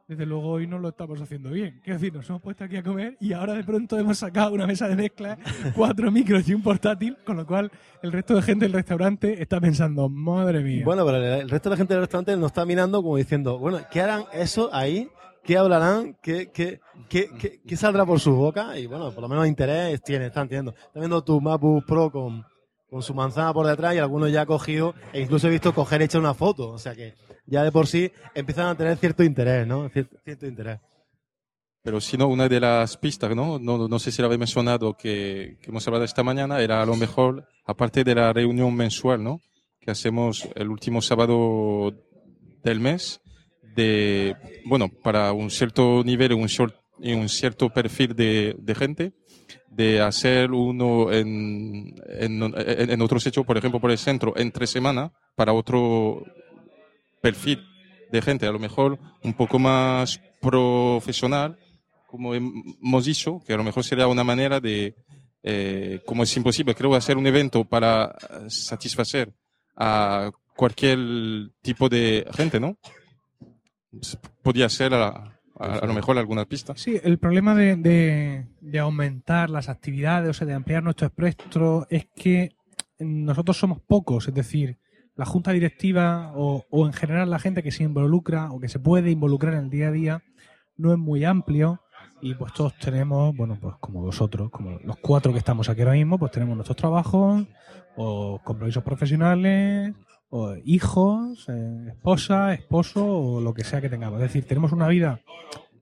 desde 0.09 0.25
luego 0.25 0.49
hoy 0.49 0.65
no 0.65 0.79
lo 0.79 0.89
estamos 0.89 1.21
haciendo 1.21 1.51
bien. 1.51 1.79
Quiero 1.83 1.99
decir, 1.99 2.11
nos 2.11 2.27
hemos 2.27 2.41
puesto 2.41 2.63
aquí 2.63 2.77
a 2.77 2.81
comer 2.81 3.15
y 3.19 3.31
ahora 3.31 3.53
de 3.53 3.63
pronto 3.63 3.97
hemos 3.97 4.17
sacado 4.17 4.53
una 4.53 4.65
mesa 4.65 4.87
de 4.87 4.95
mezcla, 4.95 5.37
cuatro 5.75 6.09
micros 6.09 6.49
y 6.49 6.55
un 6.55 6.63
portátil, 6.63 7.15
con 7.23 7.37
lo 7.37 7.45
cual 7.45 7.71
el 8.01 8.11
resto 8.11 8.33
de 8.33 8.41
gente 8.41 8.65
del 8.65 8.73
restaurante 8.73 9.39
está 9.39 9.61
pensando, 9.61 10.09
madre 10.09 10.63
mía. 10.63 10.81
Bueno, 10.83 11.05
pero 11.05 11.17
el, 11.17 11.47
resto 11.47 11.69
de 11.69 11.75
la 11.75 11.77
gente 11.77 11.93
del 11.93 12.01
restaurante 12.01 12.35
nos 12.37 12.47
está 12.47 12.65
mirando 12.65 13.03
como 13.03 13.17
diciendo, 13.17 13.59
bueno, 13.59 13.81
¿qué 13.91 14.01
harán 14.01 14.23
eso 14.33 14.71
ahí? 14.73 15.07
¿Qué 15.43 15.57
hablarán? 15.57 16.17
¿Qué, 16.23 16.49
qué, 16.51 16.79
qué, 17.07 17.29
qué, 17.39 17.61
qué 17.65 17.77
saldrá 17.77 18.03
por 18.03 18.19
su 18.19 18.33
boca? 18.33 18.79
Y 18.79 18.87
bueno, 18.87 19.11
por 19.11 19.21
lo 19.21 19.29
menos 19.29 19.47
interés 19.47 20.01
tiene, 20.01 20.25
están 20.25 20.47
teniendo. 20.47 20.71
Están 20.71 21.01
viendo 21.01 21.23
tu 21.23 21.39
MacBook 21.39 21.85
Pro 21.85 22.11
con, 22.11 22.43
con 22.89 23.03
su 23.03 23.13
manzana 23.13 23.53
por 23.53 23.67
detrás 23.67 23.95
y 23.95 23.99
algunos 23.99 24.31
ya 24.31 24.41
ha 24.41 24.45
cogido, 24.45 24.95
e 25.13 25.21
incluso 25.21 25.47
he 25.47 25.51
visto 25.51 25.73
coger 25.73 26.01
hecha 26.01 26.19
una 26.19 26.33
foto. 26.33 26.69
O 26.71 26.79
sea 26.79 26.95
que 26.95 27.13
ya 27.45 27.63
de 27.63 27.71
por 27.71 27.87
sí 27.87 28.11
empiezan 28.33 28.67
a 28.67 28.75
tener 28.75 28.97
cierto 28.97 29.23
interés, 29.23 29.67
¿no? 29.67 29.89
Cierto, 29.89 30.45
interés. 30.45 30.79
Pero 31.81 32.01
si 32.01 32.17
no, 32.17 32.27
una 32.27 32.49
de 32.49 32.59
las 32.59 32.97
pistas, 32.97 33.35
¿no? 33.35 33.57
No, 33.59 33.99
sé 33.99 34.11
si 34.11 34.21
lo 34.21 34.25
habéis 34.25 34.39
mencionado 34.39 34.95
que, 34.95 35.57
hemos 35.63 35.87
hablado 35.87 36.03
esta 36.03 36.23
mañana, 36.23 36.61
era 36.61 36.81
a 36.81 36.85
lo 36.85 36.95
mejor, 36.95 37.47
aparte 37.65 38.03
de 38.03 38.15
la 38.15 38.33
reunión 38.33 38.75
mensual, 38.75 39.23
¿no? 39.23 39.39
Que 39.79 39.91
hacemos 39.91 40.47
el 40.55 40.69
último 40.69 41.01
sábado 41.01 41.93
del 42.63 42.79
mes, 42.79 43.21
de, 43.75 44.35
bueno, 44.65 44.89
para 45.03 45.31
un 45.31 45.49
cierto 45.49 46.03
nivel 46.03 46.33
y 47.01 47.13
un, 47.13 47.29
cierto 47.29 47.69
perfil 47.69 48.13
de 48.15 48.75
gente, 48.77 49.13
de 49.79 50.01
hacer 50.01 50.51
uno 50.51 51.09
en, 51.09 51.95
en, 52.09 52.53
en, 52.53 53.01
otro 53.01 53.17
sitio, 53.17 53.45
por 53.45 53.57
ejemplo, 53.57 53.79
por 53.79 53.91
el 53.91 53.97
centro, 53.97 54.33
entre 54.35 54.67
semana, 54.67 55.13
para 55.37 55.53
otro 55.53 56.25
perfil 57.21 57.65
de 58.11 58.21
gente, 58.21 58.45
a 58.45 58.51
lo 58.51 58.59
mejor 58.59 58.99
un 59.23 59.33
poco 59.33 59.57
más 59.57 60.19
profesional, 60.41 61.57
como 62.07 62.35
hemos 62.35 63.05
dicho, 63.05 63.41
que 63.47 63.53
a 63.53 63.57
lo 63.57 63.63
mejor 63.63 63.85
sería 63.85 64.09
una 64.09 64.25
manera 64.25 64.59
de, 64.59 64.95
eh, 65.43 66.01
como 66.05 66.23
es 66.23 66.35
imposible, 66.35 66.75
creo, 66.75 66.93
hacer 66.93 67.15
un 67.15 67.27
evento 67.27 67.63
para 67.63 68.13
satisfacer 68.49 69.31
a 69.77 70.29
cualquier 70.57 70.99
tipo 71.61 71.87
de 71.87 72.27
gente, 72.33 72.59
¿no? 72.59 72.75
Podría 74.43 74.67
ser 74.67 74.91
a, 75.59 75.75
a 75.75 75.85
lo 75.85 75.93
mejor 75.93 76.17
alguna 76.17 76.45
pista. 76.45 76.73
Sí, 76.75 76.99
el 77.03 77.19
problema 77.19 77.53
de, 77.53 77.75
de- 77.75 78.45
de 78.61 78.79
aumentar 78.79 79.49
las 79.49 79.69
actividades, 79.69 80.29
o 80.29 80.33
sea, 80.33 80.47
de 80.47 80.53
ampliar 80.53 80.81
nuestro 80.83 81.07
espectro, 81.07 81.85
es 81.89 82.07
que 82.15 82.55
nosotros 82.99 83.57
somos 83.57 83.79
pocos, 83.81 84.27
es 84.27 84.33
decir, 84.33 84.77
la 85.15 85.25
junta 85.25 85.51
directiva 85.51 86.31
o, 86.35 86.65
o 86.69 86.85
en 86.87 86.93
general 86.93 87.29
la 87.29 87.39
gente 87.39 87.61
que 87.63 87.71
se 87.71 87.83
involucra 87.83 88.51
o 88.51 88.59
que 88.59 88.69
se 88.69 88.79
puede 88.79 89.11
involucrar 89.11 89.53
en 89.53 89.65
el 89.65 89.69
día 89.69 89.87
a 89.89 89.91
día 89.91 90.23
no 90.77 90.91
es 90.93 90.97
muy 90.97 91.25
amplio 91.25 91.81
y 92.21 92.35
pues 92.35 92.53
todos 92.53 92.73
tenemos, 92.79 93.35
bueno, 93.35 93.57
pues 93.61 93.75
como 93.81 94.01
vosotros, 94.01 94.49
como 94.49 94.79
los 94.83 94.97
cuatro 94.97 95.31
que 95.33 95.39
estamos 95.39 95.67
aquí 95.69 95.81
ahora 95.81 95.93
mismo, 95.93 96.17
pues 96.17 96.31
tenemos 96.31 96.55
nuestros 96.55 96.77
trabajos 96.77 97.45
o 97.97 98.39
compromisos 98.43 98.83
profesionales 98.83 99.93
o 100.29 100.55
hijos, 100.63 101.47
eh, 101.49 101.85
esposa, 101.89 102.53
esposo 102.53 103.05
o 103.05 103.41
lo 103.41 103.53
que 103.53 103.63
sea 103.63 103.81
que 103.81 103.89
tengamos. 103.89 104.21
Es 104.21 104.27
decir, 104.27 104.45
tenemos 104.47 104.71
una 104.71 104.87
vida 104.87 105.21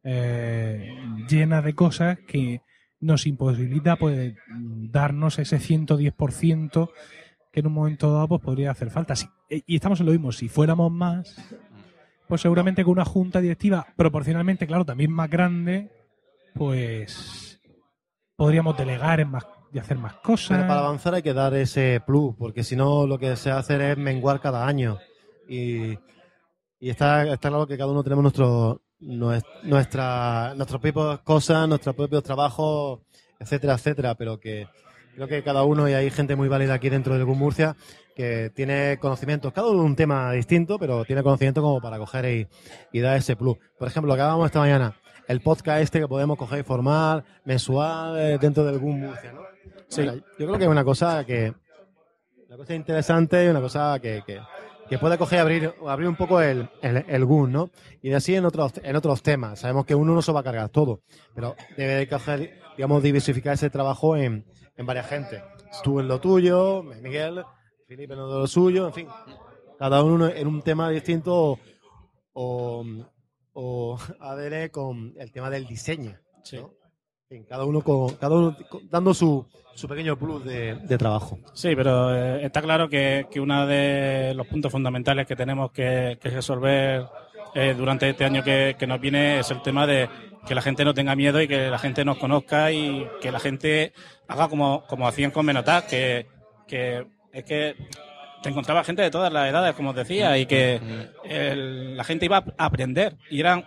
eh, 0.03 0.95
llena 1.29 1.61
de 1.61 1.73
cosas 1.73 2.17
que 2.27 2.61
nos 2.99 3.27
imposibilita 3.27 3.95
pues, 3.97 4.33
darnos 4.49 5.37
ese 5.39 5.57
110% 5.59 6.89
que 7.51 7.59
en 7.59 7.67
un 7.67 7.73
momento 7.73 8.11
dado 8.13 8.27
pues, 8.29 8.41
podría 8.41 8.71
hacer 8.71 8.89
falta. 8.89 9.15
Si- 9.15 9.27
eh, 9.49 9.61
y 9.65 9.75
estamos 9.75 9.99
en 9.99 10.05
lo 10.07 10.11
mismo, 10.13 10.31
si 10.31 10.47
fuéramos 10.47 10.91
más, 10.91 11.35
pues 12.27 12.41
seguramente 12.41 12.83
con 12.83 12.93
una 12.93 13.05
junta 13.05 13.41
directiva 13.41 13.85
proporcionalmente, 13.95 14.65
claro, 14.67 14.85
también 14.85 15.11
más 15.11 15.29
grande, 15.29 15.91
pues 16.53 17.61
podríamos 18.35 18.77
delegar 18.77 19.19
en 19.19 19.29
más 19.29 19.45
y 19.73 19.79
hacer 19.79 19.97
más 19.97 20.13
cosas. 20.15 20.57
Pero 20.57 20.67
para 20.67 20.79
avanzar 20.81 21.13
hay 21.13 21.21
que 21.21 21.33
dar 21.33 21.53
ese 21.53 22.01
plus, 22.05 22.35
porque 22.37 22.63
si 22.63 22.75
no 22.75 23.05
lo 23.07 23.17
que 23.19 23.35
se 23.35 23.51
hace 23.51 23.91
es 23.91 23.97
menguar 23.97 24.39
cada 24.39 24.65
año. 24.65 24.97
Y, 25.47 25.97
y 26.79 26.89
está, 26.89 27.23
está 27.31 27.49
claro 27.49 27.67
que 27.67 27.77
cada 27.77 27.91
uno 27.91 28.03
tenemos 28.03 28.23
nuestro, 28.23 28.81
nues- 28.99 29.43
nuestra, 29.63 30.53
nuestras 30.55 30.81
propias 30.81 31.19
cosas, 31.19 31.67
nuestros 31.67 31.95
propios 31.95 32.23
trabajos, 32.23 32.99
etcétera, 33.39 33.73
etcétera, 33.75 34.15
pero 34.15 34.39
que 34.39 34.67
creo 35.15 35.27
que 35.27 35.43
cada 35.43 35.63
uno, 35.63 35.89
y 35.89 35.93
hay 35.93 36.11
gente 36.11 36.35
muy 36.35 36.47
válida 36.47 36.75
aquí 36.75 36.89
dentro 36.89 37.13
del 37.15 37.25
GUM 37.25 37.39
Murcia, 37.39 37.75
que 38.15 38.51
tiene 38.55 38.97
conocimientos, 38.99 39.51
cada 39.53 39.67
uno 39.69 39.83
un 39.83 39.95
tema 39.95 40.31
distinto, 40.31 40.77
pero 40.77 41.05
tiene 41.05 41.23
conocimiento 41.23 41.61
como 41.61 41.81
para 41.81 41.97
coger 41.97 42.25
y, 42.25 42.47
y 42.91 42.99
dar 42.99 43.17
ese 43.17 43.35
plus. 43.35 43.57
Por 43.79 43.87
ejemplo, 43.87 44.11
hablábamos 44.13 44.45
esta 44.47 44.59
mañana, 44.59 44.95
el 45.27 45.41
podcast 45.41 45.81
este 45.81 45.99
que 45.99 46.07
podemos 46.07 46.37
coger 46.37 46.59
y 46.59 46.63
formar 46.63 47.23
mensual 47.45 48.17
eh, 48.19 48.37
dentro 48.39 48.63
del 48.63 48.77
GUM 48.79 48.99
Murcia, 48.99 49.33
¿no? 49.33 49.46
Sí. 49.89 50.05
Yo 50.05 50.45
creo 50.47 50.57
que 50.57 50.63
es 50.65 50.69
una 50.69 50.83
cosa 50.83 51.25
que 51.25 51.53
una 52.47 52.57
cosa 52.57 52.75
interesante 52.75 53.45
y 53.45 53.47
una 53.49 53.61
cosa 53.61 53.99
que, 53.99 54.23
que, 54.25 54.39
que 54.89 54.97
puede 54.97 55.17
coger 55.17 55.39
abrir, 55.39 55.73
abrir 55.85 56.07
un 56.07 56.15
poco 56.15 56.41
el, 56.41 56.69
el, 56.81 57.05
el 57.07 57.25
GUM, 57.25 57.51
¿no? 57.51 57.71
Y 58.01 58.09
de 58.09 58.15
así 58.15 58.35
en 58.35 58.45
otros, 58.45 58.73
en 58.83 58.95
otros 58.95 59.21
temas. 59.21 59.59
Sabemos 59.59 59.85
que 59.85 59.95
uno 59.95 60.13
no 60.13 60.21
se 60.21 60.31
va 60.31 60.39
a 60.39 60.43
cargar 60.43 60.69
todo, 60.69 61.01
pero 61.35 61.55
debe 61.75 61.95
de 61.95 62.07
coger, 62.07 62.61
digamos, 62.77 63.03
diversificar 63.03 63.53
ese 63.53 63.69
trabajo 63.69 64.15
en, 64.15 64.45
en 64.77 64.85
varias 64.85 65.07
gente. 65.07 65.43
Tú 65.83 65.99
en 65.99 66.07
lo 66.07 66.21
tuyo, 66.21 66.83
Miguel, 66.83 67.43
Felipe 67.87 68.13
en 68.13 68.19
lo 68.19 68.47
suyo, 68.47 68.87
en 68.87 68.93
fin. 68.93 69.07
Cada 69.77 70.01
uno 70.03 70.27
en 70.27 70.47
un 70.47 70.61
tema 70.61 70.89
distinto 70.89 71.59
o, 72.33 72.85
o 73.53 73.97
ADN 74.19 74.69
con 74.69 75.13
el 75.17 75.31
tema 75.31 75.49
del 75.49 75.67
diseño. 75.67 76.17
Sí. 76.43 76.57
¿no? 76.57 76.73
En 76.83 76.86
fin, 77.29 77.43
cada 77.47 77.65
uno, 77.65 77.81
con, 77.81 78.15
cada 78.15 78.35
uno 78.35 78.55
dando 78.89 79.13
su, 79.13 79.45
su 79.75 79.87
pequeño 79.87 80.17
plus 80.17 80.43
de, 80.45 80.75
de 80.75 80.97
trabajo. 80.97 81.37
Sí, 81.53 81.75
pero 81.75 82.15
eh, 82.15 82.45
está 82.45 82.61
claro 82.61 82.89
que, 82.89 83.27
que 83.29 83.39
uno 83.39 83.65
de 83.67 84.33
los 84.35 84.47
puntos 84.47 84.71
fundamentales 84.71 85.27
que 85.27 85.35
tenemos 85.35 85.71
que, 85.71 86.17
que 86.21 86.29
resolver 86.29 87.05
eh, 87.55 87.73
durante 87.77 88.09
este 88.09 88.25
año 88.25 88.43
que, 88.43 88.75
que 88.77 88.87
nos 88.87 88.99
viene 89.01 89.39
es 89.39 89.51
el 89.51 89.61
tema 89.61 89.85
de 89.85 90.09
que 90.45 90.55
la 90.55 90.61
gente 90.61 90.85
no 90.85 90.93
tenga 90.93 91.15
miedo 91.15 91.41
y 91.41 91.47
que 91.47 91.69
la 91.69 91.79
gente 91.79 92.05
nos 92.05 92.17
conozca 92.17 92.71
y 92.71 93.05
que 93.21 93.31
la 93.31 93.39
gente 93.39 93.91
haga 94.27 94.47
como, 94.47 94.85
como 94.87 95.07
hacían 95.07 95.31
con 95.31 95.45
Menotaz, 95.45 95.83
que, 95.85 96.27
que 96.67 97.05
es 97.33 97.43
que 97.43 97.75
te 98.41 98.49
encontraba 98.49 98.83
gente 98.85 99.01
de 99.01 99.11
todas 99.11 99.33
las 99.33 99.49
edades, 99.49 99.75
como 99.75 99.89
os 99.89 99.95
decía, 99.95 100.37
y 100.37 100.45
que 100.45 100.79
el- 101.25 101.97
la 101.97 102.03
gente 102.05 102.25
iba 102.25 102.37
a 102.57 102.65
aprender. 102.65 103.17
Y 103.29 103.41
eran 103.41 103.65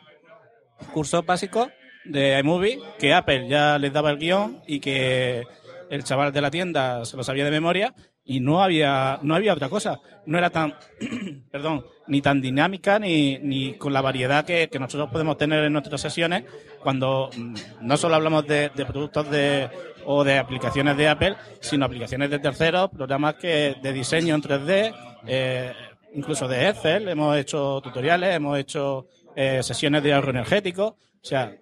cursos 0.94 1.26
básicos 1.26 1.68
de 2.04 2.38
iMovie 2.38 2.80
que 2.98 3.12
Apple 3.12 3.48
ya 3.48 3.78
les 3.78 3.92
daba 3.92 4.10
el 4.10 4.18
guion 4.18 4.62
y 4.66 4.80
que 4.80 5.44
el 5.90 6.04
chaval 6.04 6.32
de 6.32 6.40
la 6.40 6.50
tienda 6.50 7.04
se 7.04 7.16
lo 7.16 7.24
sabía 7.24 7.44
de 7.44 7.50
memoria 7.50 7.94
y 8.24 8.40
no 8.40 8.62
había, 8.62 9.18
no 9.22 9.34
había 9.34 9.54
otra 9.54 9.68
cosa. 9.68 9.98
No 10.26 10.38
era 10.38 10.50
tan, 10.50 10.74
perdón, 11.50 11.84
ni 12.06 12.22
tan 12.22 12.40
dinámica 12.40 12.98
ni, 12.98 13.38
ni 13.38 13.74
con 13.74 13.92
la 13.92 14.00
variedad 14.00 14.44
que, 14.44 14.68
que 14.68 14.78
nosotros 14.78 15.10
podemos 15.10 15.36
tener 15.36 15.64
en 15.64 15.72
nuestras 15.72 16.00
sesiones 16.00 16.44
cuando 16.80 17.30
mm, 17.36 17.54
no 17.82 17.96
solo 17.96 18.14
hablamos 18.14 18.46
de, 18.46 18.70
de 18.74 18.86
productos 18.86 19.30
de, 19.30 19.68
o 20.04 20.24
de 20.24 20.38
aplicaciones 20.38 20.96
de 20.96 21.08
Apple, 21.08 21.36
sino 21.60 21.84
aplicaciones 21.84 22.30
de 22.30 22.38
terceros, 22.38 22.90
programas 22.90 23.34
que 23.34 23.76
de 23.82 23.92
diseño 23.92 24.34
en 24.34 24.42
3D, 24.42 24.94
eh, 25.26 25.72
incluso 26.14 26.48
de 26.48 26.68
Excel, 26.68 27.08
hemos 27.08 27.36
hecho 27.36 27.80
tutoriales, 27.82 28.34
hemos 28.34 28.58
hecho 28.58 29.06
eh, 29.34 29.62
sesiones 29.62 30.02
de 30.02 30.12
ahorro 30.12 30.30
energético, 30.30 30.96
o 31.22 31.24
sea, 31.24 31.52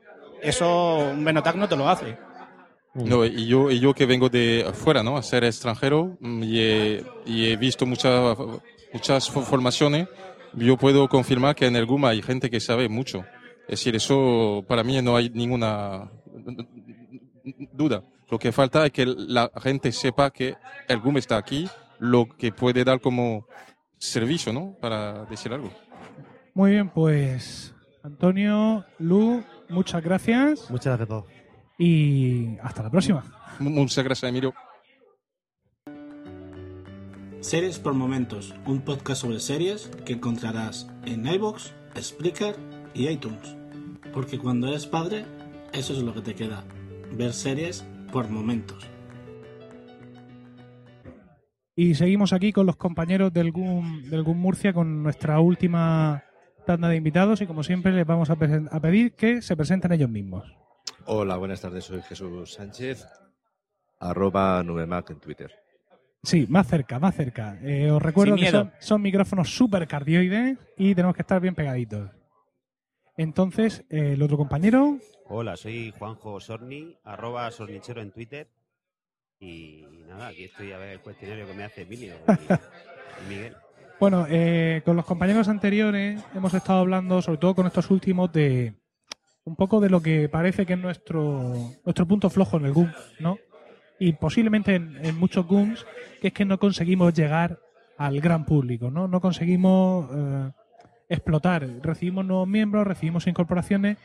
eso 0.43 1.11
un 1.13 1.25
Benotac 1.25 1.57
no 1.57 1.69
te 1.69 1.77
lo 1.77 1.89
hace. 1.89 2.17
No, 2.95 3.25
y 3.25 3.47
yo, 3.47 3.71
y 3.71 3.79
yo 3.79 3.95
que 3.95 4.07
vengo 4.07 4.29
de 4.29 4.65
afuera, 4.69 5.03
¿no? 5.03 5.17
A 5.17 5.23
ser 5.23 5.45
extranjero 5.45 6.17
mm, 6.21 6.43
y 6.43 6.59
he, 6.61 7.05
y 7.27 7.47
he 7.51 7.57
visto 7.57 7.87
muchas 7.87 8.37
muchas 8.93 9.33
fo- 9.33 9.43
formaciones, 9.45 10.09
yo 10.55 10.77
puedo 10.77 11.09
confirmar 11.09 11.55
que 11.55 11.67
en 11.67 11.77
el 11.77 11.87
GUM 11.87 12.07
hay 12.07 12.23
gente 12.23 12.51
que 12.51 12.59
sabe 12.59 12.89
mucho. 12.89 13.25
Es 13.69 13.79
decir, 13.81 13.95
eso 13.95 14.65
para 14.67 14.83
mí 14.83 15.01
no 15.03 15.15
hay 15.17 15.29
ninguna 15.31 16.11
duda. 17.73 18.03
Lo 18.31 18.39
que 18.39 18.51
falta 18.53 18.87
es 18.87 18.93
que 18.93 19.07
la 19.07 19.51
gente 19.63 19.93
sepa 19.93 20.31
que 20.31 20.57
el 20.89 20.99
GUM 21.01 21.19
está 21.19 21.37
aquí, 21.37 21.69
lo 21.99 22.27
que 22.29 22.51
puede 22.53 22.85
dar 22.85 23.01
como 23.01 23.47
servicio, 23.99 24.53
¿no? 24.53 24.75
Para 24.81 25.25
decir 25.27 25.53
algo. 25.53 25.71
Muy 26.55 26.73
bien, 26.73 26.89
pues 26.89 27.75
Antonio, 28.03 28.85
Lu, 28.99 29.45
muchas 29.69 30.03
gracias 30.03 30.71
Muchas 30.71 30.87
gracias 30.99 31.01
a 31.01 31.07
todos. 31.07 31.25
y 31.79 32.57
hasta 32.63 32.83
la 32.85 32.91
próxima. 32.91 33.23
Mu- 33.61 33.71
Muchas 33.71 34.05
gracias, 34.05 34.29
Emilio. 34.29 34.53
Series 37.41 37.79
por 37.79 37.95
Momentos, 37.95 38.55
un 38.67 38.81
podcast 38.81 39.23
sobre 39.23 39.39
series 39.41 39.91
que 40.05 40.15
encontrarás 40.15 40.89
en 41.05 41.27
iBox, 41.27 41.73
Spreaker 42.01 42.57
y 42.95 43.09
iTunes. 43.09 43.57
Porque 44.13 44.39
cuando 44.39 44.69
eres 44.69 44.87
padre, 44.87 45.25
eso 45.73 45.93
es 45.93 46.01
lo 46.03 46.13
que 46.15 46.21
te 46.21 46.35
queda, 46.35 46.65
ver 47.13 47.33
series 47.33 47.85
por 48.13 48.29
momentos. 48.29 48.85
Y 51.77 51.95
seguimos 51.95 52.33
aquí 52.33 52.53
con 52.53 52.67
los 52.67 52.77
compañeros 52.77 53.33
del 53.33 53.53
GUM, 53.53 54.03
del 54.11 54.25
GUM 54.25 54.37
Murcia 54.39 54.73
con 54.73 55.03
nuestra 55.05 55.39
última 55.39 56.25
tanda 56.69 56.91
de 56.91 56.97
invitados 56.97 57.41
y 57.41 57.47
como 57.47 57.63
siempre 57.63 57.93
les 57.93 58.07
vamos 58.07 58.29
a, 58.29 58.37
pedir 58.37 59.15
que 59.15 59.41
se 59.41 59.57
presenten 59.57 59.91
ellos 59.93 60.11
mismos. 60.11 60.55
Hola, 61.07 61.39
buenas 61.39 61.63
tardes, 61.63 61.85
soy 61.85 62.03
Jesús 62.03 62.53
Sánchez, 62.53 63.07
arroba 63.99 64.63
Nubemac 64.63 65.09
en 65.09 65.19
Twitter. 65.19 65.51
Sí, 66.23 66.47
más 66.47 66.67
cerca, 66.67 66.99
más 66.99 67.17
cerca. 67.17 67.59
Eh, 67.63 67.91
os 67.91 68.03
recuerdo 68.03 68.37
que 68.37 68.51
son, 68.51 68.71
son 68.81 69.01
micrófonos 69.01 69.49
super 69.49 69.89
cardioides 69.89 70.59
y 70.77 70.95
tenemos 70.95 71.17
que 71.17 71.23
estar 71.23 71.41
bien 71.41 71.55
pegaditos. 71.55 72.11
Entonces, 73.17 73.87
eh, 73.89 74.13
el 74.13 74.23
otro 74.23 74.37
compañero, 74.37 74.99
Hola, 75.31 75.57
soy 75.57 75.95
Juanjo 75.99 76.39
Sorni, 76.39 76.99
arroba 77.03 77.51
sornichero 77.51 78.03
en 78.03 78.13
Twitter. 78.13 78.51
Y 79.41 79.87
nada, 80.07 80.29
aquí 80.29 80.45
estoy 80.45 80.73
a 80.73 80.79
ver 80.79 80.91
el 80.91 81.01
cuestionario 81.01 81.47
que 81.47 81.55
me 81.55 81.65
hace 81.65 81.83
Emilio 81.83 82.15
y, 82.27 82.53
y 82.53 83.29
Miguel. 83.29 83.57
Bueno, 84.01 84.27
eh, 84.31 84.83
con 84.85 84.97
los 84.97 85.05
compañeros 85.05 85.49
anteriores 85.49 86.23
hemos 86.33 86.55
estado 86.55 86.79
hablando, 86.79 87.21
sobre 87.21 87.39
todo 87.39 87.57
con 87.57 87.67
estos 87.67 87.91
últimos, 87.91 88.33
de 88.33 88.75
un 89.45 89.57
poco 89.57 89.81
de 89.81 89.91
lo 89.91 90.01
que 90.01 90.29
parece 90.29 90.67
que 90.67 90.75
es 90.75 90.79
nuestro, 90.79 91.53
nuestro 91.85 92.07
punto 92.07 92.31
flojo 92.31 92.59
en 92.59 92.67
el 92.67 92.73
GUM, 92.73 92.93
¿no? 93.19 93.39
Y 93.99 94.13
posiblemente 94.13 94.77
en, 94.77 95.19
muchos 95.19 95.47
GUMs, 95.47 95.85
que 96.21 96.29
es 96.29 96.33
que 96.33 96.45
no 96.45 96.61
conseguimos 96.61 97.13
llegar 97.13 97.59
al 97.97 98.21
gran 98.21 98.45
público, 98.45 98.89
¿no? 98.89 99.09
No 99.09 99.21
conseguimos 99.21 100.09
eh, 100.15 100.53
explotar. 101.09 101.67
Recibimos 101.83 102.25
nuevos 102.25 102.47
miembros, 102.47 102.87
recibimos 102.87 103.27
incorporaciones, 103.27 103.97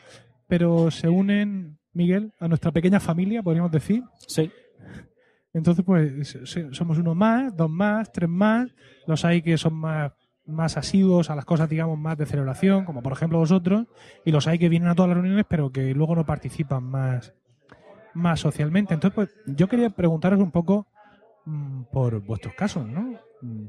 pero 0.47 0.89
se 0.89 1.07
unen, 1.07 1.77
Miguel, 1.91 2.33
a 2.39 2.47
nuestra 2.47 2.71
pequeña 2.71 2.99
familia, 2.99 3.43
podríamos 3.43 3.71
decir. 3.71 4.03
Sí. 4.25 4.51
Entonces, 5.53 5.85
pues 5.85 6.37
somos 6.71 6.97
uno 6.97 7.13
más, 7.13 7.55
dos 7.55 7.69
más, 7.69 8.11
tres 8.11 8.29
más. 8.29 8.73
Los 9.05 9.23
hay 9.23 9.41
que 9.41 9.57
son 9.57 9.75
más, 9.75 10.11
más 10.45 10.77
asiduos 10.77 11.29
a 11.29 11.35
las 11.35 11.45
cosas, 11.45 11.69
digamos, 11.69 11.97
más 11.97 12.17
de 12.17 12.25
celebración, 12.25 12.85
como 12.85 13.03
por 13.03 13.13
ejemplo 13.13 13.37
vosotros. 13.37 13.85
Y 14.25 14.31
los 14.31 14.47
hay 14.47 14.57
que 14.57 14.69
vienen 14.69 14.89
a 14.89 14.95
todas 14.95 15.09
las 15.09 15.17
reuniones, 15.17 15.45
pero 15.47 15.71
que 15.71 15.93
luego 15.93 16.15
no 16.15 16.25
participan 16.25 16.83
más, 16.83 17.33
más 18.13 18.39
socialmente. 18.39 18.95
Entonces, 18.95 19.15
pues 19.15 19.29
yo 19.45 19.67
quería 19.67 19.91
preguntaros 19.91 20.39
un 20.39 20.51
poco 20.51 20.87
mm, 21.45 21.83
por 21.91 22.19
vuestros 22.21 22.55
casos, 22.55 22.87
¿no? 22.87 23.19
Mm, 23.41 23.67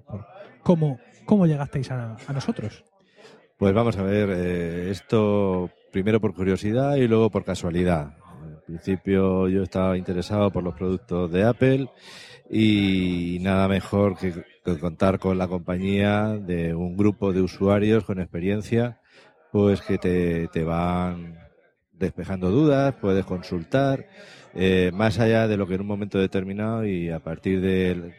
cómo, 0.62 0.98
cómo 1.26 1.46
llegasteis 1.46 1.90
a, 1.90 2.16
a 2.26 2.32
nosotros. 2.32 2.82
Pues 3.58 3.72
vamos 3.74 3.96
a 3.98 4.02
ver, 4.02 4.30
eh, 4.30 4.90
esto 4.90 5.70
primero 5.92 6.20
por 6.20 6.34
curiosidad 6.34 6.96
y 6.96 7.06
luego 7.06 7.30
por 7.30 7.44
casualidad. 7.44 8.16
Principio 8.66 9.48
yo 9.48 9.62
estaba 9.62 9.96
interesado 9.96 10.50
por 10.50 10.62
los 10.62 10.74
productos 10.74 11.30
de 11.30 11.44
Apple 11.44 11.88
y 12.50 13.38
nada 13.40 13.68
mejor 13.68 14.16
que, 14.16 14.32
que 14.64 14.78
contar 14.78 15.18
con 15.18 15.36
la 15.38 15.48
compañía 15.48 16.38
de 16.40 16.74
un 16.74 16.96
grupo 16.96 17.32
de 17.32 17.42
usuarios 17.42 18.04
con 18.04 18.20
experiencia, 18.20 19.00
pues 19.52 19.82
que 19.82 19.98
te, 19.98 20.48
te 20.48 20.64
van 20.64 21.38
despejando 21.92 22.50
dudas, 22.50 22.94
puedes 23.00 23.24
consultar, 23.24 24.06
eh, 24.54 24.90
más 24.92 25.18
allá 25.18 25.46
de 25.46 25.56
lo 25.56 25.66
que 25.66 25.74
en 25.74 25.82
un 25.82 25.86
momento 25.86 26.18
determinado 26.18 26.86
y 26.86 27.10
a 27.10 27.20
partir 27.20 27.60
de, 27.60 28.14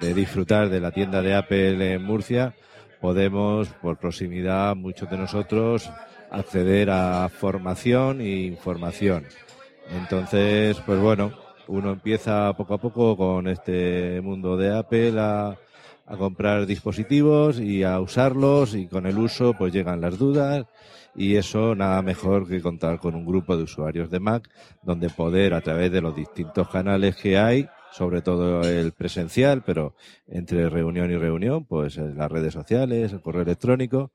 de 0.00 0.14
disfrutar 0.14 0.68
de 0.68 0.80
la 0.80 0.92
tienda 0.92 1.22
de 1.22 1.34
Apple 1.34 1.94
en 1.94 2.02
Murcia, 2.02 2.54
podemos, 3.00 3.68
por 3.82 3.98
proximidad, 3.98 4.76
muchos 4.76 5.10
de 5.10 5.18
nosotros, 5.18 5.90
acceder 6.30 6.90
a 6.90 7.28
formación 7.28 8.20
e 8.20 8.46
información. 8.46 9.24
Entonces, 9.90 10.78
pues 10.84 11.00
bueno, 11.00 11.32
uno 11.68 11.92
empieza 11.92 12.52
poco 12.54 12.74
a 12.74 12.78
poco 12.78 13.16
con 13.16 13.48
este 13.48 14.20
mundo 14.20 14.56
de 14.56 14.76
Apple 14.76 15.14
a, 15.18 15.56
a 16.06 16.16
comprar 16.16 16.66
dispositivos 16.66 17.60
y 17.60 17.82
a 17.82 18.00
usarlos 18.00 18.74
y 18.74 18.86
con 18.86 19.06
el 19.06 19.18
uso 19.18 19.54
pues 19.54 19.72
llegan 19.72 20.00
las 20.00 20.18
dudas 20.18 20.66
y 21.14 21.36
eso 21.36 21.74
nada 21.74 22.02
mejor 22.02 22.46
que 22.46 22.60
contar 22.60 22.98
con 22.98 23.14
un 23.14 23.24
grupo 23.24 23.56
de 23.56 23.64
usuarios 23.64 24.10
de 24.10 24.20
Mac 24.20 24.48
donde 24.82 25.08
poder 25.08 25.54
a 25.54 25.60
través 25.60 25.90
de 25.90 26.00
los 26.00 26.14
distintos 26.14 26.68
canales 26.68 27.16
que 27.16 27.38
hay 27.38 27.68
sobre 27.96 28.20
todo 28.20 28.60
el 28.60 28.92
presencial, 28.92 29.62
pero 29.64 29.94
entre 30.28 30.68
reunión 30.68 31.10
y 31.10 31.16
reunión, 31.16 31.64
pues 31.64 31.96
en 31.96 32.18
las 32.18 32.30
redes 32.30 32.52
sociales, 32.52 33.10
el 33.10 33.22
correo 33.22 33.40
electrónico, 33.40 34.12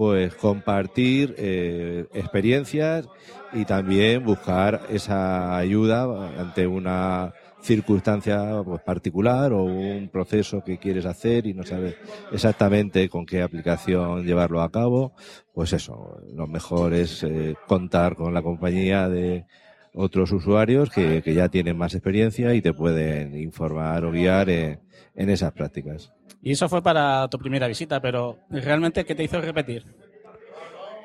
pues 0.00 0.34
compartir 0.34 1.34
eh, 1.36 2.06
experiencias 2.14 3.06
y 3.52 3.66
también 3.66 4.24
buscar 4.24 4.80
esa 4.88 5.58
ayuda 5.58 6.40
ante 6.40 6.66
una 6.66 7.34
circunstancia 7.60 8.62
pues, 8.64 8.80
particular 8.80 9.52
o 9.52 9.64
un 9.64 10.08
proceso 10.08 10.64
que 10.64 10.78
quieres 10.78 11.04
hacer 11.04 11.46
y 11.46 11.52
no 11.52 11.64
sabes 11.64 11.96
exactamente 12.32 13.10
con 13.10 13.26
qué 13.26 13.42
aplicación 13.42 14.24
llevarlo 14.24 14.62
a 14.62 14.70
cabo, 14.70 15.12
pues 15.52 15.74
eso, 15.74 16.18
lo 16.32 16.46
mejor 16.46 16.94
es 16.94 17.22
eh, 17.22 17.54
contar 17.66 18.16
con 18.16 18.32
la 18.32 18.40
compañía 18.40 19.06
de 19.06 19.44
otros 19.92 20.32
usuarios 20.32 20.88
que, 20.88 21.20
que 21.20 21.34
ya 21.34 21.50
tienen 21.50 21.76
más 21.76 21.92
experiencia 21.92 22.54
y 22.54 22.62
te 22.62 22.72
pueden 22.72 23.38
informar 23.38 24.06
o 24.06 24.12
guiar 24.12 24.48
en, 24.48 24.80
en 25.14 25.28
esas 25.28 25.52
prácticas. 25.52 26.10
Y 26.42 26.52
eso 26.52 26.68
fue 26.68 26.82
para 26.82 27.28
tu 27.28 27.38
primera 27.38 27.66
visita, 27.66 28.00
pero 28.00 28.38
realmente, 28.48 29.04
¿qué 29.04 29.14
te 29.14 29.24
hizo 29.24 29.40
repetir? 29.40 29.84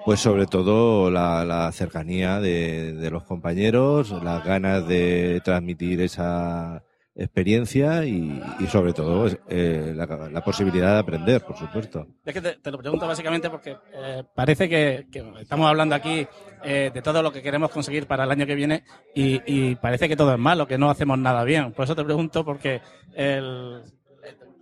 Pues 0.05 0.19
sobre 0.19 0.45
todo 0.45 1.09
la, 1.09 1.43
la 1.43 1.71
cercanía 1.71 2.39
de, 2.39 2.93
de 2.93 3.09
los 3.09 3.23
compañeros, 3.23 4.11
las 4.23 4.45
ganas 4.45 4.87
de 4.87 5.41
transmitir 5.43 5.99
esa 6.01 6.83
experiencia 7.15 8.05
y, 8.05 8.41
y 8.59 8.67
sobre 8.67 8.91
todo 8.93 9.27
eh, 9.47 9.93
la, 9.95 10.05
la 10.29 10.43
posibilidad 10.43 10.93
de 10.93 10.99
aprender, 10.99 11.41
por 11.41 11.57
supuesto. 11.57 12.05
Es 12.25 12.33
que 12.33 12.41
te, 12.41 12.57
te 12.57 12.71
lo 12.71 12.77
pregunto 12.77 13.07
básicamente 13.07 13.49
porque 13.49 13.77
eh, 13.93 14.23
parece 14.35 14.67
que, 14.67 15.07
que 15.11 15.23
estamos 15.39 15.67
hablando 15.67 15.95
aquí 15.95 16.27
eh, 16.63 16.91
de 16.93 17.01
todo 17.01 17.23
lo 17.23 17.31
que 17.31 17.41
queremos 17.41 17.71
conseguir 17.71 18.05
para 18.05 18.25
el 18.25 18.31
año 18.31 18.45
que 18.45 18.55
viene 18.55 18.83
y, 19.15 19.41
y 19.47 19.75
parece 19.75 20.09
que 20.09 20.17
todo 20.17 20.33
es 20.33 20.39
malo, 20.39 20.67
que 20.67 20.77
no 20.77 20.89
hacemos 20.89 21.17
nada 21.17 21.43
bien. 21.45 21.71
Por 21.71 21.85
eso 21.85 21.95
te 21.95 22.03
pregunto 22.03 22.43
porque 22.43 22.81
el, 23.15 23.81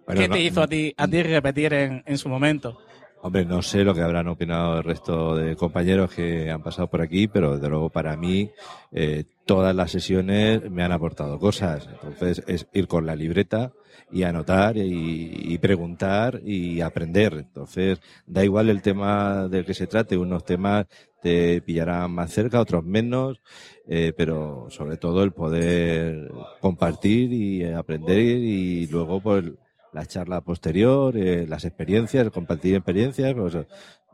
Bueno, 0.05 0.21
¿qué 0.21 0.27
no- 0.27 0.33
te 0.35 0.41
hizo 0.41 0.61
a 0.61 0.67
ti, 0.67 0.93
a 0.97 1.07
ti 1.07 1.23
repetir 1.23 1.73
en, 1.73 2.03
en 2.05 2.17
su 2.17 2.29
momento? 2.29 2.77
Hombre, 3.21 3.45
no 3.45 3.61
sé 3.61 3.85
lo 3.85 3.93
que 3.93 4.01
habrán 4.01 4.27
opinado 4.27 4.77
el 4.79 4.83
resto 4.83 5.33
de 5.37 5.55
compañeros 5.55 6.11
que 6.13 6.51
han 6.51 6.61
pasado 6.61 6.89
por 6.89 7.01
aquí, 7.01 7.29
pero 7.29 7.53
desde 7.55 7.69
luego 7.69 7.89
para 7.89 8.17
mí 8.17 8.49
eh, 8.91 9.23
todas 9.45 9.73
las 9.73 9.91
sesiones 9.91 10.69
me 10.69 10.83
han 10.83 10.91
aportado 10.91 11.39
cosas. 11.39 11.87
Entonces 11.89 12.43
es 12.47 12.67
ir 12.73 12.85
con 12.89 13.05
la 13.05 13.15
libreta 13.15 13.71
y 14.11 14.23
anotar 14.23 14.75
y, 14.75 15.53
y 15.53 15.57
preguntar 15.57 16.41
y 16.43 16.81
aprender. 16.81 17.35
Entonces 17.35 18.01
da 18.27 18.43
igual 18.43 18.69
el 18.69 18.81
tema 18.81 19.47
del 19.47 19.63
que 19.65 19.73
se 19.73 19.87
trate. 19.87 20.17
Unos 20.17 20.43
temas 20.43 20.85
te 21.21 21.61
pillarán 21.61 22.11
más 22.11 22.29
cerca, 22.29 22.59
otros 22.59 22.83
menos, 22.83 23.39
eh, 23.87 24.11
pero 24.17 24.67
sobre 24.69 24.97
todo 24.97 25.23
el 25.23 25.31
poder 25.31 26.29
compartir 26.59 27.31
y 27.31 27.63
aprender 27.63 28.19
y 28.19 28.85
luego 28.87 29.21
pues 29.21 29.45
la 29.93 30.05
charla 30.05 30.41
posterior, 30.41 31.15
las 31.15 31.65
experiencias, 31.65 32.29
compartir 32.31 32.75
experiencias. 32.75 33.33
Pues, 33.33 33.57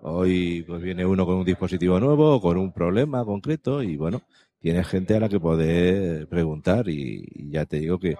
hoy 0.01 0.63
pues 0.67 0.82
viene 0.82 1.05
uno 1.05 1.25
con 1.25 1.36
un 1.36 1.45
dispositivo 1.45 1.99
nuevo, 1.99 2.39
con 2.41 2.57
un 2.57 2.71
problema 2.71 3.25
concreto 3.25 3.82
y 3.84 3.97
bueno, 3.97 4.21
tienes 4.59 4.88
gente 4.88 5.15
a 5.15 5.19
la 5.19 5.30
que 5.30 5.39
poder 5.39 6.27
preguntar 6.27 6.89
y, 6.89 7.25
y 7.34 7.51
ya 7.51 7.65
te 7.65 7.80
digo 7.80 7.99
que 7.99 8.15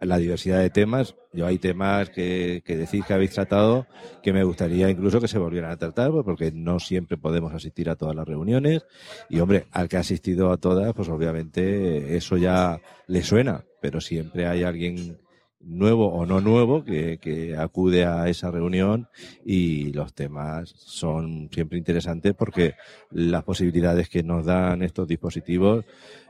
la 0.00 0.18
diversidad 0.18 0.60
de 0.60 0.70
temas. 0.70 1.16
Yo 1.32 1.46
hay 1.46 1.58
temas 1.58 2.10
que, 2.10 2.62
que 2.64 2.76
decís 2.76 3.04
que 3.04 3.14
habéis 3.14 3.32
tratado 3.32 3.86
que 4.22 4.32
me 4.32 4.44
gustaría 4.44 4.88
incluso 4.88 5.20
que 5.20 5.28
se 5.28 5.38
volvieran 5.38 5.70
a 5.70 5.76
tratar, 5.76 6.10
pues, 6.10 6.24
porque 6.24 6.52
no 6.52 6.78
siempre 6.78 7.16
podemos 7.16 7.52
asistir 7.52 7.90
a 7.90 7.96
todas 7.96 8.14
las 8.14 8.26
reuniones. 8.26 8.86
Y 9.28 9.40
hombre, 9.40 9.66
al 9.72 9.88
que 9.88 9.96
ha 9.96 10.00
asistido 10.00 10.50
a 10.50 10.56
todas, 10.56 10.94
pues 10.94 11.08
obviamente 11.08 12.16
eso 12.16 12.36
ya 12.36 12.80
le 13.06 13.22
suena, 13.22 13.64
pero 13.80 14.00
siempre 14.00 14.46
hay 14.46 14.62
alguien 14.62 15.18
nuevo 15.60 16.12
o 16.12 16.24
no 16.24 16.40
nuevo 16.40 16.84
que, 16.84 17.18
que 17.18 17.56
acude 17.56 18.04
a 18.04 18.28
esa 18.28 18.50
reunión 18.50 19.08
y 19.44 19.92
los 19.92 20.14
temas 20.14 20.70
son 20.76 21.48
siempre 21.52 21.78
interesantes 21.78 22.34
porque 22.34 22.74
las 23.10 23.42
posibilidades 23.44 24.08
que 24.08 24.22
nos 24.22 24.46
dan 24.46 24.82
estos 24.82 25.08
dispositivos 25.08 25.84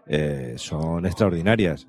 eh, 0.07 0.55
son 0.57 1.05
extraordinarias. 1.07 1.87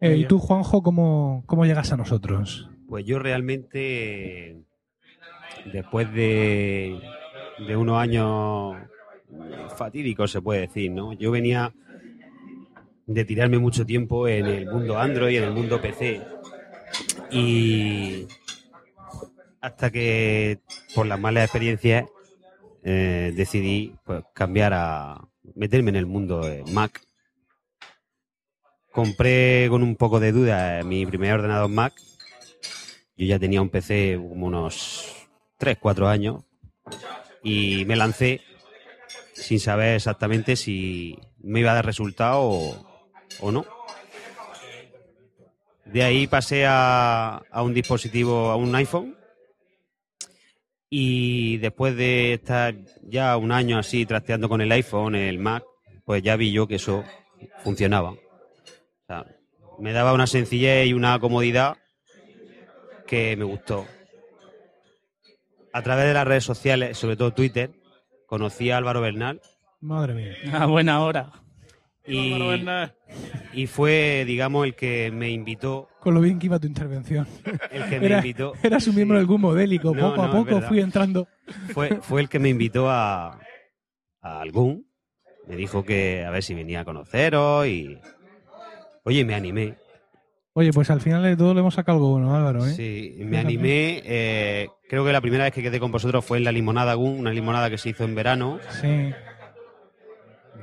Eh, 0.00 0.16
¿Y 0.16 0.24
tú, 0.26 0.38
Juanjo, 0.38 0.82
cómo, 0.82 1.42
cómo 1.46 1.66
llegas 1.66 1.92
a 1.92 1.96
nosotros? 1.96 2.70
Pues 2.88 3.04
yo 3.04 3.18
realmente, 3.18 4.62
después 5.72 6.12
de, 6.14 6.98
de 7.66 7.76
unos 7.76 7.98
años 7.98 8.76
fatídicos, 9.76 10.30
se 10.30 10.40
puede 10.40 10.62
decir, 10.62 10.92
¿no? 10.92 11.12
Yo 11.12 11.30
venía 11.30 11.74
de 13.06 13.24
tirarme 13.24 13.58
mucho 13.58 13.84
tiempo 13.84 14.28
en 14.28 14.46
el 14.46 14.66
mundo 14.66 14.98
Android, 14.98 15.38
en 15.38 15.44
el 15.44 15.52
mundo 15.52 15.80
PC. 15.80 16.20
Y 17.30 18.26
hasta 19.60 19.90
que, 19.90 20.60
por 20.94 21.06
las 21.06 21.18
malas 21.20 21.44
experiencias, 21.44 22.06
eh, 22.82 23.32
decidí 23.34 23.94
pues, 24.04 24.24
cambiar 24.32 24.72
a 24.74 25.28
meterme 25.54 25.90
en 25.90 25.96
el 25.96 26.06
mundo 26.06 26.40
de 26.40 26.64
Mac. 26.72 27.02
Compré 28.92 29.66
con 29.68 29.82
un 29.82 29.96
poco 29.96 30.20
de 30.20 30.32
duda 30.32 30.82
mi 30.82 31.04
primer 31.06 31.34
ordenador 31.34 31.68
Mac. 31.68 31.94
Yo 33.16 33.26
ya 33.26 33.38
tenía 33.38 33.60
un 33.60 33.68
PC 33.68 34.16
como 34.16 34.46
unos 34.46 35.28
3, 35.58 35.78
4 35.80 36.08
años 36.08 36.44
y 37.42 37.84
me 37.84 37.96
lancé 37.96 38.40
sin 39.34 39.60
saber 39.60 39.96
exactamente 39.96 40.56
si 40.56 41.18
me 41.38 41.60
iba 41.60 41.72
a 41.72 41.74
dar 41.74 41.86
resultado 41.86 42.40
o, 42.42 43.06
o 43.40 43.52
no. 43.52 43.77
De 45.92 46.02
ahí 46.02 46.26
pasé 46.26 46.66
a, 46.66 47.42
a 47.50 47.62
un 47.62 47.72
dispositivo, 47.74 48.50
a 48.50 48.56
un 48.56 48.74
iPhone. 48.74 49.16
Y 50.90 51.58
después 51.58 51.96
de 51.96 52.34
estar 52.34 52.74
ya 53.02 53.36
un 53.36 53.52
año 53.52 53.78
así 53.78 54.06
trasteando 54.06 54.48
con 54.48 54.60
el 54.60 54.72
iPhone, 54.72 55.14
el 55.14 55.38
Mac, 55.38 55.64
pues 56.04 56.22
ya 56.22 56.36
vi 56.36 56.52
yo 56.52 56.66
que 56.66 56.76
eso 56.76 57.04
funcionaba. 57.62 58.10
O 58.12 58.18
sea, 59.06 59.26
me 59.78 59.92
daba 59.92 60.12
una 60.12 60.26
sencillez 60.26 60.86
y 60.86 60.92
una 60.92 61.18
comodidad 61.18 61.76
que 63.06 63.36
me 63.36 63.44
gustó. 63.44 63.86
A 65.72 65.82
través 65.82 66.06
de 66.06 66.14
las 66.14 66.26
redes 66.26 66.44
sociales, 66.44 66.96
sobre 66.96 67.16
todo 67.16 67.32
Twitter, 67.32 67.70
conocí 68.26 68.70
a 68.70 68.78
Álvaro 68.78 69.00
Bernal. 69.00 69.40
Madre 69.80 70.14
mía. 70.14 70.34
A 70.52 70.66
buena 70.66 71.02
hora. 71.02 71.32
Y, 72.08 73.62
y 73.62 73.66
fue, 73.66 74.24
digamos, 74.26 74.66
el 74.66 74.74
que 74.74 75.10
me 75.12 75.30
invitó. 75.30 75.88
Con 76.00 76.14
lo 76.14 76.20
bien 76.20 76.38
que 76.38 76.46
iba 76.46 76.58
tu 76.58 76.66
intervención. 76.66 77.26
El 77.70 77.84
que 77.88 78.00
me 78.00 78.06
Era- 78.06 78.16
invitó. 78.18 78.52
Eras 78.62 78.86
un 78.86 78.94
miembro 78.96 79.18
del 79.18 79.26
grupo 79.26 79.38
modélico. 79.48 79.94
No, 79.94 80.10
poco 80.10 80.22
a 80.22 80.26
no, 80.28 80.32
poco 80.44 80.60
fui 80.62 80.80
entrando. 80.80 81.28
Fue, 81.74 81.96
fue 82.02 82.20
el 82.20 82.28
que 82.28 82.38
me 82.38 82.48
invitó 82.48 82.90
a, 82.90 83.38
a 84.22 84.40
algún. 84.40 84.86
Me 85.46 85.56
dijo 85.56 85.84
que 85.84 86.24
a 86.24 86.30
ver 86.30 86.42
si 86.42 86.54
venía 86.54 86.80
a 86.80 86.84
conoceros 86.84 87.66
y. 87.66 87.98
Oye, 89.04 89.24
me 89.24 89.34
animé. 89.34 89.76
Oye, 90.52 90.72
pues 90.72 90.90
al 90.90 91.00
final 91.00 91.22
de 91.22 91.36
todo 91.36 91.54
le 91.54 91.60
hemos 91.60 91.74
sacado 91.74 91.98
algo 91.98 92.10
bueno, 92.12 92.34
Álvaro, 92.34 92.66
¿eh? 92.66 92.70
Sí, 92.72 93.14
me 93.20 93.38
animé. 93.38 94.02
eh, 94.04 94.68
creo 94.88 95.04
que 95.04 95.12
la 95.12 95.20
primera 95.20 95.44
vez 95.44 95.52
que 95.52 95.62
quedé 95.62 95.78
con 95.78 95.92
vosotros 95.92 96.24
fue 96.24 96.38
en 96.38 96.44
la 96.44 96.50
limonada 96.52 96.94
GUN, 96.94 97.20
una 97.20 97.30
limonada 97.30 97.70
que 97.70 97.78
se 97.78 97.90
hizo 97.90 98.04
en 98.04 98.14
verano. 98.16 98.58
Sí. 98.80 99.10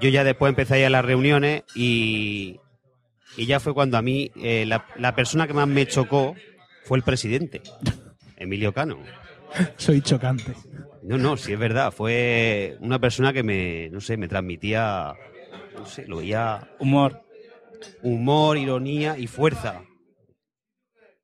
Yo 0.02 0.10
ya 0.10 0.24
después 0.24 0.50
empecé 0.50 0.76
a 0.76 0.80
ir 0.80 0.86
a 0.86 0.89
las 0.89 1.06
reuniones 1.06 1.64
y, 1.74 2.60
y 3.38 3.46
ya 3.46 3.60
fue 3.60 3.74
cuando 3.74 3.98
a 3.98 4.02
mí 4.02 4.32
eh, 4.36 4.66
la, 4.68 4.86
la 4.98 5.16
persona 5.16 5.48
que 5.48 5.54
más 5.54 5.68
me 5.68 5.86
chocó 5.88 6.36
fue 6.84 6.98
el 6.98 7.04
presidente, 7.04 7.62
Emilio 8.38 8.74
Cano. 8.74 9.00
Soy 9.78 10.02
chocante. 10.02 10.54
No, 11.04 11.18
no, 11.18 11.38
sí 11.38 11.54
es 11.54 11.60
verdad. 11.60 11.91
Fue 11.91 12.78
una 12.82 13.00
persona 13.00 13.32
que 13.32 13.43
me, 13.43 13.89
no 13.89 14.02
sé, 14.02 14.18
me 14.18 14.28
transmitía, 14.28 15.14
no 15.78 15.86
sé, 15.86 16.06
lo 16.08 16.18
veía... 16.18 16.68
Humor. 16.80 17.22
Humor, 18.02 18.58
ironía 18.58 19.18
y 19.18 19.28
fuerza. 19.28 19.84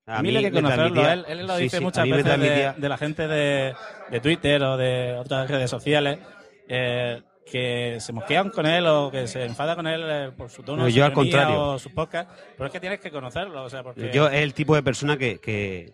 A 0.05 0.22
mí, 0.22 0.36
hay 0.36 0.43
que 0.45 0.51
me 0.51 0.61
conocerlo. 0.61 0.93
transmitía- 0.93 1.13
Él, 1.13 1.39
él 1.39 1.47
lo 1.47 1.57
sí, 1.57 1.63
dice 1.63 1.78
sí, 1.78 1.84
a 1.84 1.86
muchas 1.86 2.05
mí 2.05 2.11
veces 2.11 2.76
de 2.78 2.89
la 2.89 2.97
gente 2.97 3.28
de, 3.28 3.74
de 4.09 4.19
Twitter 4.19 4.61
o 4.63 4.78
de 4.78 5.13
otras 5.17 5.49
redes 5.49 5.69
sociales 5.69 6.19
eh, 6.67 7.22
que 7.51 7.97
se 7.99 8.13
mosquean 8.13 8.49
con 8.49 8.65
él 8.65 8.87
o 8.87 9.11
que 9.11 9.27
se 9.27 9.43
enfada 9.45 9.75
con 9.75 9.85
él 9.87 10.01
eh, 10.05 10.31
por 10.35 10.49
su 10.49 10.63
tono, 10.63 10.83
No, 10.83 10.89
su 10.89 10.95
yo 10.95 11.05
al 11.05 11.13
contrario. 11.13 11.61
o 11.61 11.79
sus 11.79 11.91
podcasts. 11.91 12.33
Pero 12.55 12.65
es 12.67 12.71
que 12.71 12.79
tienes 12.79 12.99
que 12.99 13.11
conocerlo. 13.11 13.63
O 13.63 13.69
sea, 13.69 13.83
porque 13.83 14.11
Yo 14.13 14.27
es 14.27 14.41
el 14.41 14.53
tipo 14.53 14.73
de 14.75 14.83
persona 14.83 15.17
que... 15.17 15.39
que- 15.39 15.93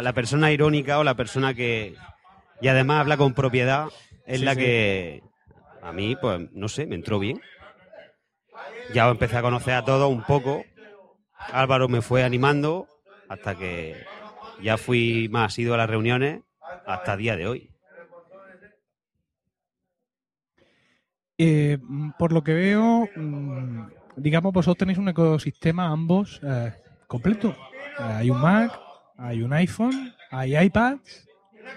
la 0.00 0.12
persona 0.12 0.50
irónica 0.50 0.98
o 0.98 1.04
la 1.04 1.14
persona 1.14 1.54
que... 1.54 1.94
Y 2.60 2.68
además 2.68 3.00
habla 3.00 3.16
con 3.16 3.32
propiedad 3.34 3.86
es 4.26 4.40
Sí, 4.40 4.44
la 4.44 4.54
sí. 4.54 4.60
que 4.60 5.22
a 5.82 5.92
mí, 5.92 6.16
pues, 6.16 6.40
no 6.52 6.68
sé, 6.68 6.86
me 6.86 6.94
entró 6.96 7.18
bien. 7.18 7.40
Ya 8.92 9.08
empecé 9.08 9.36
a 9.36 9.42
conocer 9.42 9.74
a 9.74 9.84
todos 9.84 10.10
un 10.10 10.22
poco. 10.24 10.64
Álvaro 11.52 11.88
me 11.88 12.00
fue 12.02 12.24
animando 12.24 12.88
hasta 13.28 13.54
que 13.56 14.04
ya 14.62 14.76
fui 14.78 15.28
más 15.30 15.58
ido 15.58 15.74
a 15.74 15.76
las 15.76 15.88
reuniones 15.90 16.40
hasta 16.86 17.16
día 17.16 17.36
de 17.36 17.46
hoy. 17.46 17.70
Eh, 21.38 21.78
mm, 21.80 22.10
por 22.18 22.32
lo 22.32 22.42
que 22.44 22.54
veo, 22.54 23.10
mm, 23.14 23.82
digamos, 24.16 24.52
vosotros 24.52 24.78
tenéis 24.78 24.98
un 24.98 25.08
ecosistema 25.08 25.86
ambos 25.88 26.40
eh, 26.42 26.72
completo. 27.06 27.54
Eh, 27.98 28.02
hay 28.02 28.30
un 28.30 28.40
Mac, 28.40 28.78
hay 29.18 29.42
un 29.42 29.52
iPhone, 29.52 30.12
hay 30.30 30.56
iPads. 30.56 31.28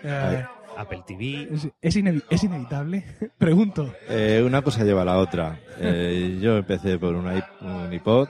eh, 0.04 0.44
Apple 0.76 1.04
TV. 1.08 1.48
es, 1.52 1.68
es 1.82 1.96
inevi- 1.98 2.24
es 2.30 2.44
inevitable. 2.44 3.04
Pregunto. 3.40 3.92
Eh, 4.10 4.44
una 4.46 4.62
cosa 4.62 4.84
lleva 4.84 5.02
a 5.02 5.06
la 5.06 5.18
otra. 5.18 5.60
Eh, 5.80 6.38
yo 6.42 6.58
empecé 6.58 7.00
por 7.00 7.16
un, 7.16 7.26
iP- 7.26 7.62
un 7.62 7.92
iPod 7.92 8.28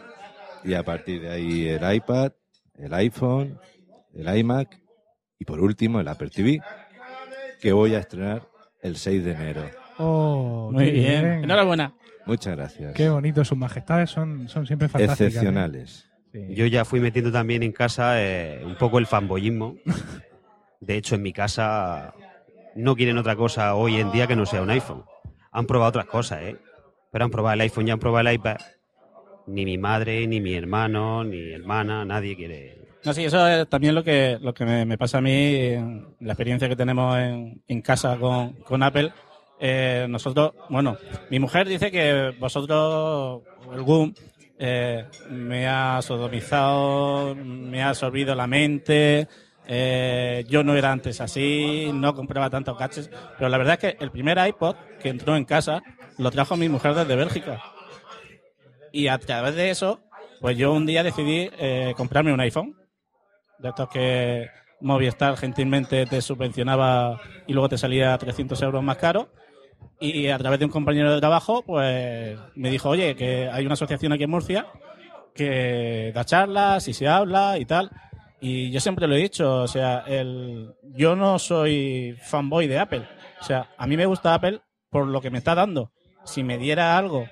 y 0.63 0.73
a 0.73 0.83
partir 0.83 1.21
de 1.21 1.29
ahí 1.29 1.67
el 1.67 1.93
iPad, 1.95 2.31
el 2.75 2.93
iPhone, 2.93 3.59
el 4.13 4.37
iMac 4.37 4.79
y 5.39 5.43
por 5.45 5.59
último 5.59 5.99
el 5.99 6.07
Apple 6.07 6.29
TV, 6.29 6.61
que 7.61 7.73
voy 7.73 7.95
a 7.95 7.99
estrenar 7.99 8.47
el 8.81 8.95
6 8.95 9.25
de 9.25 9.31
enero. 9.33 9.69
Oh, 9.97 10.69
Muy 10.71 10.91
bien. 10.91 11.43
Enhorabuena. 11.43 11.93
Muchas 12.25 12.55
gracias. 12.55 12.93
Qué 12.93 13.09
bonito, 13.09 13.43
sus 13.45 13.57
majestades 13.57 14.09
son, 14.09 14.47
son 14.49 14.65
siempre 14.67 14.89
fantásticas. 14.89 15.21
¿eh? 15.21 15.27
Excepcionales. 15.27 16.09
Sí. 16.33 16.55
Yo 16.55 16.65
ya 16.65 16.83
fui 16.85 16.99
metiendo 16.99 17.31
también 17.31 17.63
en 17.63 17.71
casa 17.71 18.21
eh, 18.21 18.61
un 18.65 18.75
poco 18.75 18.99
el 18.99 19.07
fanboyismo. 19.07 19.75
De 20.81 20.97
hecho, 20.97 21.15
en 21.15 21.21
mi 21.23 21.33
casa 21.33 22.13
no 22.75 22.95
quieren 22.95 23.17
otra 23.17 23.35
cosa 23.35 23.73
hoy 23.75 23.95
en 23.99 24.11
día 24.11 24.27
que 24.27 24.35
no 24.35 24.45
sea 24.45 24.61
un 24.61 24.69
iPhone. 24.69 25.03
Han 25.51 25.65
probado 25.65 25.89
otras 25.89 26.05
cosas, 26.05 26.41
¿eh? 26.43 26.57
Pero 27.11 27.25
han 27.25 27.31
probado 27.31 27.53
el 27.55 27.61
iPhone 27.61 27.87
y 27.87 27.91
han 27.91 27.99
probado 27.99 28.27
el 28.27 28.35
iPad. 28.35 28.57
Ni 29.47 29.63
mi 29.63 29.77
madre, 29.77 30.27
ni 30.27 30.41
mi 30.41 30.53
hermano, 30.53 31.23
ni 31.23 31.51
hermana, 31.53 32.03
nadie 32.03 32.35
quiere. 32.35 32.77
No, 33.05 33.13
sí, 33.13 33.23
eso 33.23 33.47
es 33.47 33.67
también 33.69 33.95
lo 33.95 34.03
que, 34.03 34.37
lo 34.41 34.53
que 34.53 34.65
me, 34.65 34.85
me 34.85 34.97
pasa 34.97 35.19
a 35.19 35.21
mí, 35.21 35.31
en 35.31 36.07
la 36.19 36.33
experiencia 36.33 36.67
que 36.67 36.75
tenemos 36.75 37.17
en, 37.17 37.63
en 37.67 37.81
casa 37.81 38.17
con, 38.17 38.51
con 38.63 38.83
Apple. 38.83 39.13
Eh, 39.59 40.05
nosotros, 40.09 40.53
bueno, 40.69 40.97
mi 41.29 41.39
mujer 41.39 41.67
dice 41.67 41.91
que 41.91 42.33
vosotros, 42.39 43.41
el 43.73 43.81
GUM, 43.81 44.13
eh, 44.59 45.05
me 45.29 45.67
ha 45.67 46.01
sodomizado, 46.01 47.35
me 47.35 47.83
ha 47.83 47.89
absorbido 47.89 48.35
la 48.35 48.47
mente. 48.47 49.27
eh, 49.69 50.45
yo 50.47 50.63
no 50.63 50.75
era 50.75 50.91
antes 50.93 51.19
así, 51.19 51.91
no 51.93 52.15
compraba 52.15 52.49
tantos 52.49 52.77
gadgets, 52.77 53.09
pero 53.37 53.49
la 53.49 53.57
verdad 53.57 53.73
es 53.73 53.79
que 53.79 54.03
el 54.03 54.11
primer 54.11 54.37
iPod 54.47 54.75
que 55.01 55.09
entró 55.09 55.35
en 55.35 55.43
casa 55.43 55.83
lo 56.17 56.31
trajo 56.31 56.55
mi 56.55 56.69
mujer 56.69 56.93
desde 56.93 57.15
Bélgica. 57.17 57.61
Y 58.93 59.07
a 59.09 59.17
través 59.17 59.55
de 59.55 59.69
eso, 59.69 59.99
pues 60.39 60.57
yo 60.57 60.71
un 60.71 60.85
día 60.85 61.03
decidí 61.03 61.49
eh, 61.59 61.93
comprarme 61.97 62.33
un 62.33 62.39
iPhone. 62.39 62.75
De 63.59 63.69
estos 63.69 63.89
que 63.89 64.47
Movistar 64.79 65.35
gentilmente 65.35 66.05
te 66.05 66.21
subvencionaba 66.21 67.19
y 67.47 67.53
luego 67.53 67.69
te 67.69 67.77
salía 67.77 68.17
300 68.17 68.61
euros 68.61 68.83
más 68.83 68.97
caro. 68.97 69.29
Y 69.99 70.27
a 70.27 70.37
través 70.37 70.59
de 70.59 70.65
un 70.65 70.71
compañero 70.71 71.13
de 71.13 71.19
trabajo, 71.19 71.63
pues 71.63 72.37
me 72.55 72.69
dijo, 72.69 72.89
oye, 72.89 73.15
que 73.15 73.49
hay 73.51 73.65
una 73.65 73.73
asociación 73.73 74.13
aquí 74.13 74.23
en 74.23 74.29
Murcia 74.29 74.67
que 75.33 76.11
da 76.13 76.25
charlas 76.25 76.87
y 76.87 76.93
se 76.93 77.07
habla 77.07 77.57
y 77.57 77.65
tal. 77.65 77.91
Y 78.39 78.69
yo 78.69 78.79
siempre 78.79 79.07
lo 79.07 79.15
he 79.15 79.19
dicho, 79.19 79.63
o 79.63 79.67
sea, 79.67 80.03
el, 80.05 80.73
yo 80.95 81.15
no 81.15 81.39
soy 81.39 82.15
fanboy 82.21 82.67
de 82.67 82.79
Apple. 82.79 83.07
O 83.39 83.43
sea, 83.43 83.69
a 83.77 83.87
mí 83.87 83.97
me 83.97 84.05
gusta 84.05 84.33
Apple 84.33 84.61
por 84.89 85.07
lo 85.07 85.21
que 85.21 85.31
me 85.31 85.39
está 85.39 85.55
dando. 85.55 85.91
Si 86.25 86.43
me 86.43 86.57
diera 86.57 86.97
algo 86.97 87.27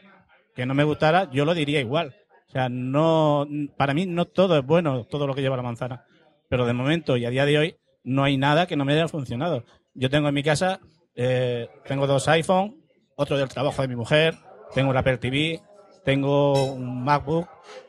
que 0.56 0.66
no 0.66 0.74
me 0.74 0.84
gustara, 0.84 1.30
yo 1.32 1.46
lo 1.46 1.54
diría 1.54 1.80
igual. 1.80 2.16
O 2.48 2.52
sea, 2.52 2.70
no, 2.70 3.46
para 3.78 3.94
mí 3.94 4.06
no 4.06 4.26
todo 4.26 4.58
es 4.58 4.66
bueno, 4.66 5.04
todo 5.06 5.28
lo 5.28 5.36
que 5.36 5.42
lleva 5.42 5.58
la 5.58 5.64
manzana. 5.64 6.06
Pero 6.50 6.66
de 6.66 6.74
momento 6.74 7.18
y 7.18 7.26
a 7.26 7.30
día 7.30 7.46
de 7.46 7.58
hoy 7.58 7.76
no 8.04 8.24
hay 8.24 8.38
nada 8.38 8.66
que 8.66 8.76
no 8.76 8.86
me 8.86 8.94
haya 8.94 9.08
funcionado. 9.08 9.66
Yo 9.94 10.10
tengo 10.10 10.28
en 10.28 10.36
mi 10.36 10.44
casa, 10.44 10.80
eh, 11.16 11.70
tengo 11.88 12.08
dos 12.08 12.28
iPhone, 12.28 12.84
otro 13.16 13.38
del 13.38 13.50
trabajo 13.50 13.82
de 13.82 13.88
mi 13.88 13.96
mujer, 13.96 14.36
tengo 14.74 14.90
un 14.90 14.98
Apple 14.98 15.18
TV, 15.18 15.62
tengo 16.04 16.74
un 16.74 17.04
MacBook, 17.04 17.48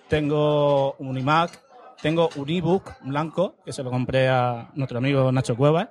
tengo 0.09 0.95
un 0.95 1.19
iMac, 1.19 1.63
tengo 2.01 2.29
un 2.37 2.49
ebook 2.49 2.93
blanco 3.03 3.57
que 3.65 3.73
se 3.73 3.83
lo 3.83 3.91
compré 3.91 4.29
a 4.29 4.71
nuestro 4.75 4.99
amigo 4.99 5.31
Nacho 5.33 5.57
Cueva 5.57 5.91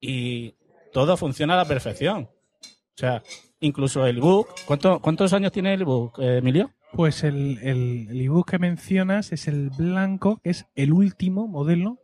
y 0.00 0.54
todo 0.92 1.16
funciona 1.16 1.54
a 1.54 1.58
la 1.58 1.64
perfección. 1.64 2.30
O 2.62 2.96
sea, 3.00 3.22
incluso 3.60 4.06
el 4.06 4.18
ebook. 4.18 4.48
¿cuánto, 4.66 5.00
¿Cuántos 5.00 5.32
años 5.32 5.52
tiene 5.52 5.74
el 5.74 5.82
ebook, 5.82 6.18
eh, 6.18 6.38
Emilio? 6.38 6.70
Pues 6.92 7.24
el, 7.24 7.58
el, 7.62 8.20
ebook 8.20 8.50
que 8.50 8.58
mencionas 8.58 9.32
es 9.32 9.48
el 9.48 9.70
blanco, 9.70 10.40
es 10.42 10.66
el 10.74 10.92
último 10.92 11.46
modelo 11.46 11.98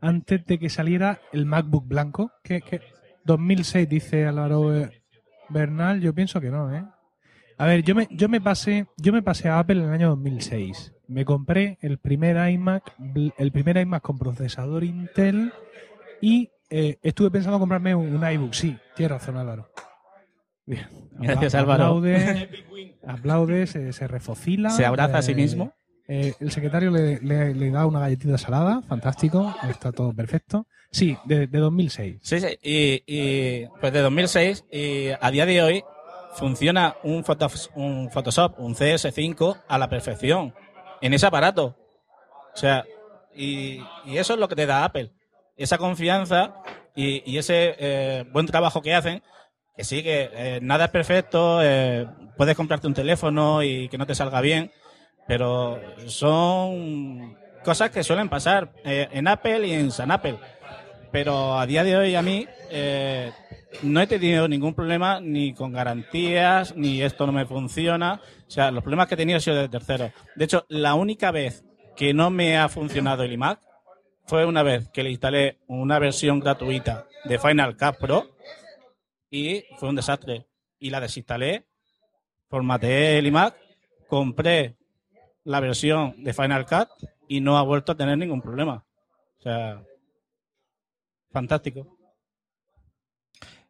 antes 0.00 0.46
de 0.46 0.58
que 0.58 0.70
saliera 0.70 1.20
el 1.32 1.44
MacBook 1.44 1.88
blanco, 1.88 2.30
que 2.44 2.62
2006 3.28 3.88
dice 3.88 4.26
Álvaro 4.26 4.74
eh, 4.74 5.02
Bernal, 5.50 6.00
yo 6.00 6.14
pienso 6.14 6.40
que 6.40 6.50
no, 6.50 6.74
¿eh? 6.74 6.82
A 7.58 7.66
ver, 7.66 7.82
yo 7.82 7.94
me, 7.94 8.08
yo 8.10 8.28
me 8.28 8.40
pasé, 8.40 8.86
yo 8.96 9.12
me 9.12 9.22
pasé 9.22 9.48
a 9.48 9.58
Apple 9.58 9.80
en 9.80 9.88
el 9.88 9.92
año 9.92 10.08
2006. 10.10 10.94
Me 11.08 11.24
compré 11.24 11.78
el 11.82 11.98
primer 11.98 12.36
iMac, 12.50 12.94
el 13.36 13.52
primer 13.52 13.76
iMac 13.76 14.02
con 14.02 14.18
procesador 14.18 14.84
Intel 14.84 15.52
y 16.20 16.50
eh, 16.70 16.98
estuve 17.02 17.30
pensando 17.30 17.58
comprarme 17.58 17.94
un, 17.94 18.14
un 18.14 18.30
iBook. 18.30 18.54
Sí, 18.54 18.76
tienes 18.94 19.10
razón, 19.10 19.36
Álvaro. 19.36 19.70
Bien. 20.64 20.86
Gracias, 21.18 21.54
Álvaro. 21.54 21.84
Aplaude, 21.84 22.48
aplaude, 23.06 23.66
se, 23.66 23.92
se 23.92 24.06
refocila. 24.06 24.70
Se 24.70 24.86
abraza 24.86 25.18
a 25.18 25.22
sí 25.22 25.34
mismo. 25.34 25.74
Eh, 26.08 26.34
el 26.40 26.50
secretario 26.50 26.90
le, 26.90 27.70
da 27.70 27.86
una 27.86 28.00
galletita 28.00 28.38
salada, 28.38 28.82
fantástico, 28.88 29.54
está 29.68 29.92
todo 29.92 30.12
perfecto. 30.12 30.66
Sí, 30.90 31.16
de, 31.26 31.46
de 31.46 31.58
2006. 31.58 32.16
Sí, 32.22 32.40
sí. 32.40 32.58
Y, 32.62 33.02
y, 33.06 33.66
pues 33.80 33.92
de 33.92 34.00
2006 34.00 34.64
y 34.72 35.08
a 35.20 35.30
día 35.30 35.44
de 35.44 35.62
hoy 35.62 35.84
funciona 36.34 36.96
un, 37.02 37.24
Photof- 37.24 37.70
un 37.74 38.10
Photoshop, 38.10 38.58
un 38.58 38.74
CS5 38.74 39.62
a 39.68 39.78
la 39.78 39.90
perfección 39.90 40.54
en 41.02 41.12
ese 41.12 41.26
aparato. 41.26 41.76
O 42.54 42.56
sea, 42.56 42.84
y, 43.34 43.80
eso 44.06 44.32
es 44.34 44.40
lo 44.40 44.48
que 44.48 44.56
te 44.56 44.64
da 44.66 44.84
Apple. 44.84 45.12
Esa 45.56 45.76
confianza 45.76 46.54
y, 46.96 47.36
ese 47.36 47.76
eh, 47.78 48.24
buen 48.32 48.46
trabajo 48.46 48.80
que 48.80 48.94
hacen. 48.94 49.22
Que 49.76 49.84
sí, 49.84 50.02
que 50.02 50.30
eh, 50.32 50.58
nada 50.62 50.86
es 50.86 50.90
perfecto, 50.90 51.60
puedes 52.36 52.56
comprarte 52.56 52.86
un 52.88 52.94
teléfono 52.94 53.62
y 53.62 53.88
que 53.88 53.96
no 53.98 54.06
te 54.06 54.14
salga 54.16 54.40
bien, 54.40 54.72
pero 55.28 55.78
son 56.06 57.36
cosas 57.62 57.90
que 57.90 58.02
suelen 58.02 58.30
pasar 58.30 58.72
eh, 58.82 59.08
en 59.12 59.28
Apple 59.28 59.68
y 59.68 59.72
en 59.72 59.90
San 59.92 60.10
Apple. 60.10 60.38
Pero 61.12 61.58
a 61.58 61.66
día 61.66 61.84
de 61.84 61.96
hoy 61.96 62.14
a 62.14 62.22
mí 62.22 62.46
eh, 62.70 63.30
no 63.82 64.00
he 64.00 64.06
tenido 64.06 64.48
ningún 64.48 64.74
problema 64.74 65.20
ni 65.20 65.52
con 65.52 65.72
garantías, 65.72 66.74
ni 66.74 67.02
esto 67.02 67.26
no 67.26 67.32
me 67.32 67.44
funciona. 67.44 68.22
O 68.46 68.50
sea, 68.50 68.70
los 68.70 68.82
problemas 68.82 69.06
que 69.06 69.14
he 69.14 69.18
tenido 69.18 69.36
han 69.36 69.42
sido 69.42 69.56
de 69.56 69.68
terceros. 69.68 70.12
De 70.34 70.46
hecho, 70.46 70.64
la 70.68 70.94
única 70.94 71.30
vez 71.30 71.62
que 71.94 72.14
no 72.14 72.30
me 72.30 72.56
ha 72.56 72.70
funcionado 72.70 73.22
el 73.22 73.32
iMac 73.32 73.60
fue 74.24 74.46
una 74.46 74.62
vez 74.62 74.88
que 74.88 75.02
le 75.02 75.10
instalé 75.10 75.58
una 75.66 75.98
versión 75.98 76.40
gratuita 76.40 77.06
de 77.24 77.38
Final 77.38 77.76
Cut 77.76 77.98
Pro 77.98 78.30
y 79.30 79.64
fue 79.76 79.90
un 79.90 79.96
desastre. 79.96 80.46
Y 80.78 80.88
la 80.88 81.00
desinstalé, 81.00 81.66
formateé 82.48 83.18
el 83.18 83.26
iMac, 83.26 83.56
compré 84.06 84.77
la 85.48 85.60
versión 85.60 86.14
de 86.22 86.34
Final 86.34 86.66
Cut 86.66 86.88
y 87.26 87.40
no 87.40 87.56
ha 87.56 87.62
vuelto 87.62 87.92
a 87.92 87.96
tener 87.96 88.18
ningún 88.18 88.42
problema. 88.42 88.84
O 89.38 89.42
sea, 89.42 89.82
fantástico. 91.30 91.96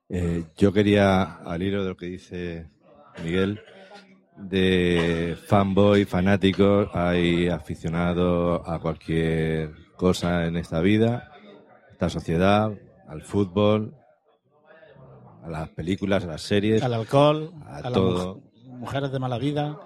Eh, 0.08 0.44
yo 0.56 0.72
quería, 0.72 1.36
al 1.36 1.62
hilo 1.62 1.84
de 1.84 1.88
lo 1.90 1.96
que 1.96 2.06
dice 2.06 2.68
Miguel, 3.22 3.60
de 4.36 5.36
fanboy, 5.46 6.04
fanáticos, 6.04 6.88
hay 6.94 7.48
aficionados 7.48 8.60
a 8.66 8.80
cualquier 8.80 9.70
cosa 9.96 10.46
en 10.46 10.56
esta 10.56 10.80
vida, 10.80 11.30
esta 11.92 12.08
sociedad, 12.10 12.72
al 13.06 13.22
fútbol, 13.22 13.94
a 15.44 15.48
las 15.48 15.68
películas, 15.70 16.24
a 16.24 16.28
las 16.28 16.42
series, 16.42 16.82
Al 16.82 16.94
alcohol, 16.94 17.52
a 17.66 17.76
a, 17.76 17.80
las 17.82 17.92
todo. 17.92 18.40
mujeres 18.64 19.12
de 19.12 19.18
mala 19.20 19.38
vida. 19.38 19.78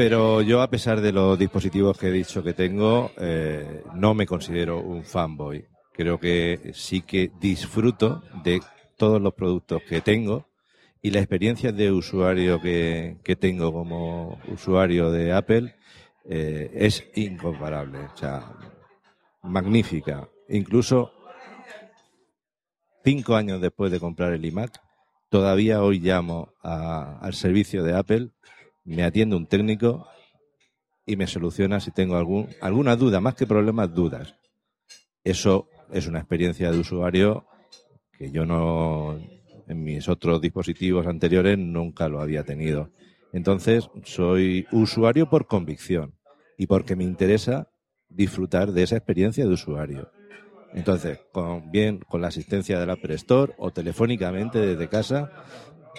Pero 0.00 0.40
yo, 0.40 0.62
a 0.62 0.70
pesar 0.70 1.02
de 1.02 1.12
los 1.12 1.38
dispositivos 1.38 1.98
que 1.98 2.08
he 2.08 2.10
dicho 2.10 2.42
que 2.42 2.54
tengo, 2.54 3.10
eh, 3.18 3.82
no 3.92 4.14
me 4.14 4.24
considero 4.24 4.80
un 4.80 5.04
fanboy. 5.04 5.66
Creo 5.92 6.18
que 6.18 6.70
sí 6.72 7.02
que 7.02 7.30
disfruto 7.38 8.22
de 8.42 8.62
todos 8.96 9.20
los 9.20 9.34
productos 9.34 9.82
que 9.82 10.00
tengo 10.00 10.46
y 11.02 11.10
la 11.10 11.18
experiencia 11.18 11.70
de 11.70 11.92
usuario 11.92 12.62
que, 12.62 13.18
tengo 13.38 13.74
como 13.74 14.40
usuario 14.48 15.10
de 15.10 15.34
Apple 15.34 15.74
eh, 16.24 16.70
es 16.72 17.04
incomparable. 17.14 17.98
O 17.98 18.16
sea, 18.16 18.54
magnífica. 19.42 20.26
Incluso 20.48 21.12
cinco 23.04 23.36
años 23.36 23.60
después 23.60 23.92
de 23.92 24.00
comprar 24.00 24.32
el 24.32 24.46
iMac, 24.46 24.80
todavía 25.28 25.82
hoy 25.82 26.00
llamo 26.00 26.54
a- 26.62 27.18
al 27.20 27.34
servicio 27.34 27.82
de 27.82 27.94
Apple, 27.94 28.30
me 28.90 29.04
atiende 29.04 29.36
un 29.36 29.46
técnico 29.46 30.08
y 31.06 31.16
me 31.16 31.26
soluciona 31.26 31.80
si 31.80 31.90
tengo 31.90 32.16
algún, 32.16 32.48
alguna 32.60 32.96
duda, 32.96 33.20
más 33.20 33.34
que 33.34 33.46
problemas, 33.46 33.94
dudas. 33.94 34.34
Eso 35.24 35.68
es 35.92 36.06
una 36.06 36.20
experiencia 36.20 36.70
de 36.70 36.78
usuario 36.78 37.46
que 38.18 38.30
yo 38.30 38.44
no, 38.44 39.18
en 39.66 39.84
mis 39.84 40.08
otros 40.08 40.40
dispositivos 40.40 41.06
anteriores 41.06 41.58
nunca 41.58 42.08
lo 42.08 42.20
había 42.20 42.44
tenido. 42.44 42.90
Entonces, 43.32 43.88
soy 44.04 44.66
usuario 44.72 45.30
por 45.30 45.46
convicción 45.46 46.14
y 46.58 46.66
porque 46.66 46.96
me 46.96 47.04
interesa 47.04 47.70
disfrutar 48.08 48.72
de 48.72 48.82
esa 48.82 48.96
experiencia 48.96 49.46
de 49.46 49.52
usuario. 49.52 50.10
Entonces, 50.74 51.18
con, 51.32 51.70
bien 51.70 52.00
con 52.00 52.20
la 52.20 52.28
asistencia 52.28 52.78
del 52.78 52.90
Apple 52.90 53.14
Store 53.14 53.52
o 53.58 53.70
telefónicamente 53.70 54.58
desde 54.58 54.88
casa, 54.88 55.30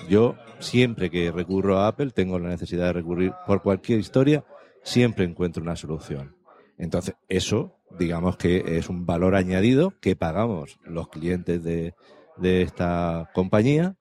yo 0.10 0.36
siempre 0.60 1.10
que 1.10 1.32
recurro 1.32 1.78
a 1.78 1.88
Apple, 1.88 2.12
tengo 2.12 2.40
la 2.40 2.50
necesidad 2.50 2.88
de 2.88 2.94
recurrir 2.94 3.34
por 3.46 3.62
cualquier 3.62 4.00
historia, 4.00 4.44
siempre 4.84 5.26
encuentro 5.26 5.64
una 5.64 5.76
solución. 5.76 6.36
Entonces, 6.78 7.16
eso, 7.30 7.78
digamos 8.00 8.38
que 8.38 8.78
es 8.78 8.90
un 8.90 9.06
valor 9.06 9.36
añadido 9.36 9.94
que 10.00 10.16
pagamos 10.16 10.80
los 10.84 11.10
clientes 11.10 11.64
de, 11.64 11.94
de 12.38 12.62
esta 12.64 13.30
compañía, 13.34 13.96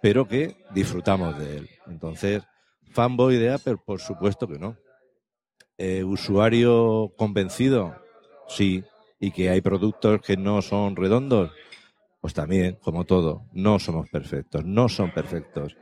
pero 0.00 0.28
que 0.28 0.56
disfrutamos 0.74 1.38
de 1.38 1.58
él. 1.58 1.70
Entonces, 1.86 2.42
fanboy 2.92 3.36
de 3.36 3.52
Apple, 3.52 3.76
por 3.84 4.00
supuesto 4.00 4.46
que 4.46 4.58
no. 4.58 4.76
Eh, 5.76 6.04
usuario 6.04 7.12
convencido, 7.16 7.96
sí. 8.48 8.84
Y 9.18 9.32
que 9.32 9.50
hay 9.50 9.60
productos 9.60 10.20
que 10.22 10.36
no 10.36 10.62
son 10.62 10.96
redondos, 10.96 11.50
pues 12.20 12.34
también, 12.34 12.78
como 12.82 13.04
todo, 13.04 13.44
no 13.52 13.78
somos 13.78 14.08
perfectos, 14.10 14.64
no 14.64 14.88
son 14.88 15.10
perfectos. 15.12 15.76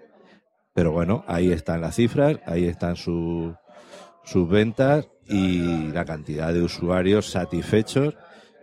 Pero 0.73 0.93
bueno, 0.93 1.25
ahí 1.27 1.51
están 1.51 1.81
las 1.81 1.97
cifras, 1.97 2.39
ahí 2.47 2.67
están 2.67 2.97
su- 2.97 3.55
sus 4.25 4.49
ventas 4.49 5.09
y 5.27 5.89
la 5.93 6.05
cantidad 6.05 6.53
de 6.53 6.63
usuarios 6.63 7.31
satisfechos 7.31 8.15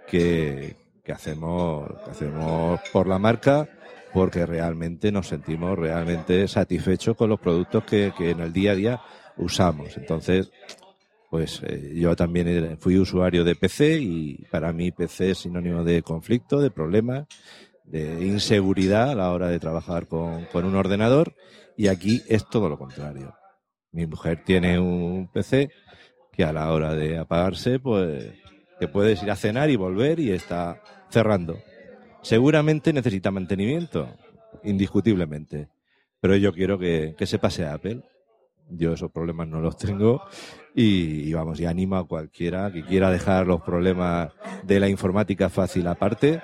que, 0.07 0.76
que 1.03 1.11
hacemos, 1.11 1.89
que 2.05 2.11
hacemos 2.11 2.80
por 2.93 3.07
la 3.07 3.19
marca 3.19 3.67
porque 4.13 4.45
realmente 4.45 5.11
nos 5.11 5.28
sentimos 5.28 5.78
realmente 5.78 6.47
satisfechos 6.47 7.17
con 7.17 7.30
los 7.30 7.39
productos 7.39 7.84
que, 7.84 8.13
que 8.17 8.30
en 8.30 8.39
el 8.39 8.53
día 8.53 8.71
a 8.71 8.76
día 8.76 9.01
usamos. 9.36 9.97
Entonces, 9.97 10.51
pues 11.30 11.61
eh, 11.63 11.93
yo 11.95 12.15
también 12.15 12.78
fui 12.80 12.97
usuario 12.97 13.43
de 13.43 13.55
PC 13.55 13.99
y 13.99 14.45
para 14.51 14.71
mí 14.71 14.91
PC 14.91 15.32
es 15.32 15.39
sinónimo 15.39 15.84
de 15.84 16.01
conflicto, 16.01 16.59
de 16.59 16.71
problemas, 16.71 17.26
de 17.84 18.26
inseguridad 18.26 19.11
a 19.11 19.15
la 19.15 19.32
hora 19.32 19.47
de 19.47 19.59
trabajar 19.59 20.07
con, 20.07 20.45
con 20.45 20.65
un 20.65 20.76
ordenador 20.76 21.36
y 21.78 21.88
aquí 21.88 22.21
es 22.28 22.47
todo 22.49 22.69
lo 22.69 22.78
contrario. 22.78 23.36
Mi 23.91 24.05
mujer 24.05 24.43
tiene 24.43 24.80
un 24.80 25.30
PC 25.32 25.69
que 26.32 26.43
a 26.43 26.53
la 26.53 26.71
hora 26.71 26.93
de 26.93 27.17
apagarse, 27.17 27.80
pues 27.80 28.34
te 28.80 28.88
puedes 28.88 29.23
ir 29.23 29.32
a 29.32 29.36
cenar 29.36 29.69
y 29.69 29.76
volver 29.76 30.19
y 30.19 30.32
está 30.32 30.82
cerrando. 31.09 31.57
Seguramente 32.21 32.91
necesita 32.91 33.32
mantenimiento, 33.32 34.13
indiscutiblemente, 34.63 35.69
pero 36.19 36.36
yo 36.36 36.51
quiero 36.53 36.78
que, 36.78 37.15
que 37.17 37.26
se 37.26 37.39
pase 37.39 37.65
a 37.65 37.76
Apple. 37.76 38.01
Yo 38.70 38.93
esos 38.93 39.11
problemas 39.11 39.47
no 39.47 39.61
los 39.61 39.78
tengo 39.78 40.24
y, 40.74 41.32
vamos, 41.34 41.59
y 41.59 41.66
animo 41.66 41.97
a 41.97 42.07
cualquiera 42.07 42.72
que 42.72 42.84
quiera 42.84 43.11
dejar 43.11 43.47
los 43.47 43.61
problemas 43.61 44.32
de 44.63 44.80
la 44.80 44.89
informática 44.89 45.49
fácil 45.49 45.88
aparte, 45.88 46.41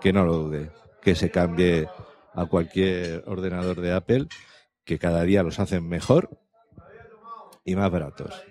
que 0.00 0.12
no 0.12 0.24
lo 0.24 0.38
dude, 0.38 0.70
que 1.02 1.14
se 1.14 1.30
cambie 1.30 1.86
a 2.34 2.46
cualquier 2.46 3.24
ordenador 3.26 3.80
de 3.80 3.92
Apple, 3.92 4.26
que 4.84 4.98
cada 4.98 5.22
día 5.22 5.42
los 5.42 5.60
hacen 5.60 5.86
mejor 5.86 6.30
y 7.64 7.76
más 7.76 7.90
baratos. 7.90 8.42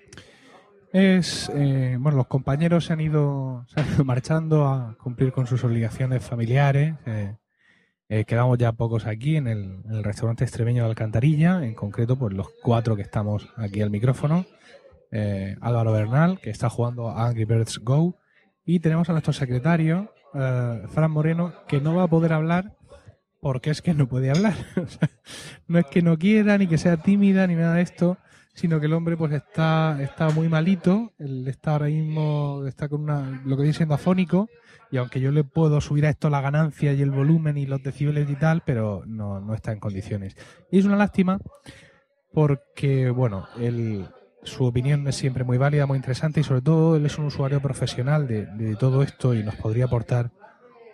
Es, 0.92 1.52
eh, 1.54 1.98
bueno, 2.00 2.18
los 2.18 2.28
compañeros 2.28 2.86
se 2.86 2.94
han, 2.94 3.02
ido, 3.02 3.66
se 3.68 3.80
han 3.80 3.94
ido 3.94 4.06
marchando 4.06 4.68
a 4.68 4.96
cumplir 4.98 5.32
con 5.32 5.48
sus 5.48 5.64
obligaciones 5.64 6.24
familiares. 6.24 6.96
eh, 7.06 7.36
eh, 8.10 8.26
quedamos 8.26 8.58
ya 8.58 8.72
pocos 8.72 9.06
aquí 9.06 9.36
en 9.36 9.48
el, 9.48 10.04
restaurante 10.04 10.44
extremeño 10.44 10.84
de 10.84 10.90
Alcantarilla, 10.90 11.64
en 11.64 11.76
concreto, 11.76 12.18
pues 12.18 12.34
los 12.34 12.48
cuatro 12.64 12.96
que 12.96 13.04
estamos 13.04 13.48
aquí 13.56 13.82
al 13.82 13.92
micrófono. 13.92 14.46
Eh, 15.12 15.56
Álvaro 15.62 15.92
Bernal, 15.92 16.40
que 16.40 16.50
está 16.50 16.70
jugando 16.70 17.10
a 17.10 17.28
Angry 17.28 17.46
Birds 17.46 17.80
Go. 17.80 18.18
Y 18.66 18.80
tenemos 18.80 19.10
a 19.10 19.14
nuestro 19.14 19.32
secretario, 19.32 20.12
eh, 20.34 20.84
Fran 20.90 21.12
Moreno, 21.12 21.54
que 21.68 21.82
no 21.82 21.96
va 21.96 22.04
a 22.04 22.08
poder 22.08 22.34
hablar 22.34 22.76
porque 23.42 23.70
es 23.70 23.82
que 23.82 23.94
no 23.94 24.08
puede 24.08 24.32
hablar. 24.32 24.56
No 25.68 25.78
es 25.78 25.86
que 25.86 26.02
no 26.02 26.18
quiera, 26.18 26.58
ni 26.58 26.66
que 26.66 26.80
sea 26.80 26.98
tímida, 26.98 27.46
ni 27.46 27.54
nada 27.54 27.76
de 27.76 27.84
esto, 27.84 28.18
sino 28.56 28.80
que 28.80 28.88
el 28.88 28.94
hombre 28.94 29.16
pues 29.16 29.32
está, 29.34 30.02
está 30.02 30.32
muy 30.32 30.50
malito. 30.50 31.14
Él 31.20 31.48
está 31.48 31.74
ahora 31.74 31.86
mismo, 31.86 32.66
está 32.66 32.90
con 32.90 33.04
una, 33.04 33.44
lo 33.46 33.56
que 33.56 33.62
viene 33.62 33.78
siendo 33.78 33.94
afónico. 33.94 34.50
Y 34.92 34.98
aunque 34.98 35.20
yo 35.20 35.32
le 35.32 35.44
puedo 35.44 35.82
subir 35.82 36.06
a 36.06 36.10
esto 36.10 36.30
la 36.30 36.42
ganancia 36.42 36.94
y 36.94 37.02
el 37.02 37.12
volumen 37.12 37.58
y 37.58 37.66
los 37.66 37.84
decibeles 37.84 38.30
y 38.30 38.36
tal, 38.36 38.64
pero 38.66 39.04
no, 39.06 39.40
no 39.40 39.54
está 39.54 39.72
en 39.72 39.80
condiciones. 39.80 40.36
Y 40.72 40.80
es 40.80 40.86
una 40.86 40.96
lástima 40.96 41.40
porque, 42.34 43.10
bueno, 43.10 43.48
él, 43.60 44.08
su 44.44 44.66
opinión 44.66 45.08
es 45.08 45.16
siempre 45.16 45.44
muy 45.44 45.58
válida, 45.58 45.86
muy 45.86 45.98
interesante 45.98 46.40
y 46.40 46.44
sobre 46.44 46.62
todo 46.62 46.96
él 46.96 47.06
es 47.06 47.18
un 47.18 47.26
usuario 47.26 47.62
profesional 47.62 48.28
de, 48.28 48.76
todo 48.78 49.04
esto 49.04 49.34
y 49.34 49.44
nos 49.44 49.56
podría 49.56 49.86
aportar 49.86 50.32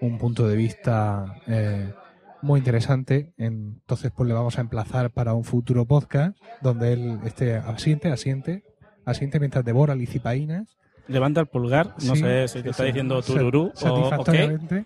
un 0.02 0.18
punto 0.18 0.48
de 0.48 0.56
vista 0.56 1.42
eh, 1.48 1.94
muy 2.42 2.60
interesante. 2.60 3.34
Entonces, 3.38 4.12
pues 4.16 4.28
le 4.28 4.34
vamos 4.34 4.58
a 4.58 4.62
emplazar 4.62 5.12
para 5.12 5.34
un 5.34 5.44
futuro 5.44 5.86
podcast 5.86 6.38
donde 6.62 6.94
él 6.94 7.20
esté 7.26 7.56
asiente, 7.56 8.12
asiente, 8.12 8.64
asiente 9.06 9.40
mientras 9.40 9.66
devora 9.66 9.96
licipaínas. 9.96 10.78
Levanta 11.08 11.42
el 11.42 11.48
pulgar, 11.48 11.88
no 12.04 12.16
Sí, 12.16 12.22
sé 12.22 12.48
si 12.48 12.64
te 12.64 12.70
está 12.72 12.84
diciendo 12.84 13.22
tururú 13.22 13.66
o, 13.66 13.68
o 13.68 13.72
qué. 13.74 13.80
satisfactoriamente. 13.80 14.86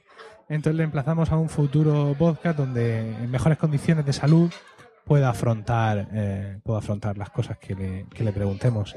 Entonces 0.50 0.76
le 0.78 0.84
emplazamos 0.84 1.32
a 1.32 1.38
un 1.38 1.48
futuro 1.50 2.16
podcast 2.18 2.58
donde 2.58 3.00
en 3.16 3.30
mejores 3.32 3.58
condiciones 3.58 4.06
de 4.06 4.14
salud 4.14 4.52
pueda 5.06 5.30
afrontar, 5.30 6.08
eh, 6.14 6.60
pueda 6.64 6.80
afrontar 6.80 7.18
las 7.18 7.30
cosas 7.30 7.58
que 7.58 7.76
le, 7.76 8.06
que 8.14 8.24
le 8.24 8.32
preguntemos. 8.32 8.96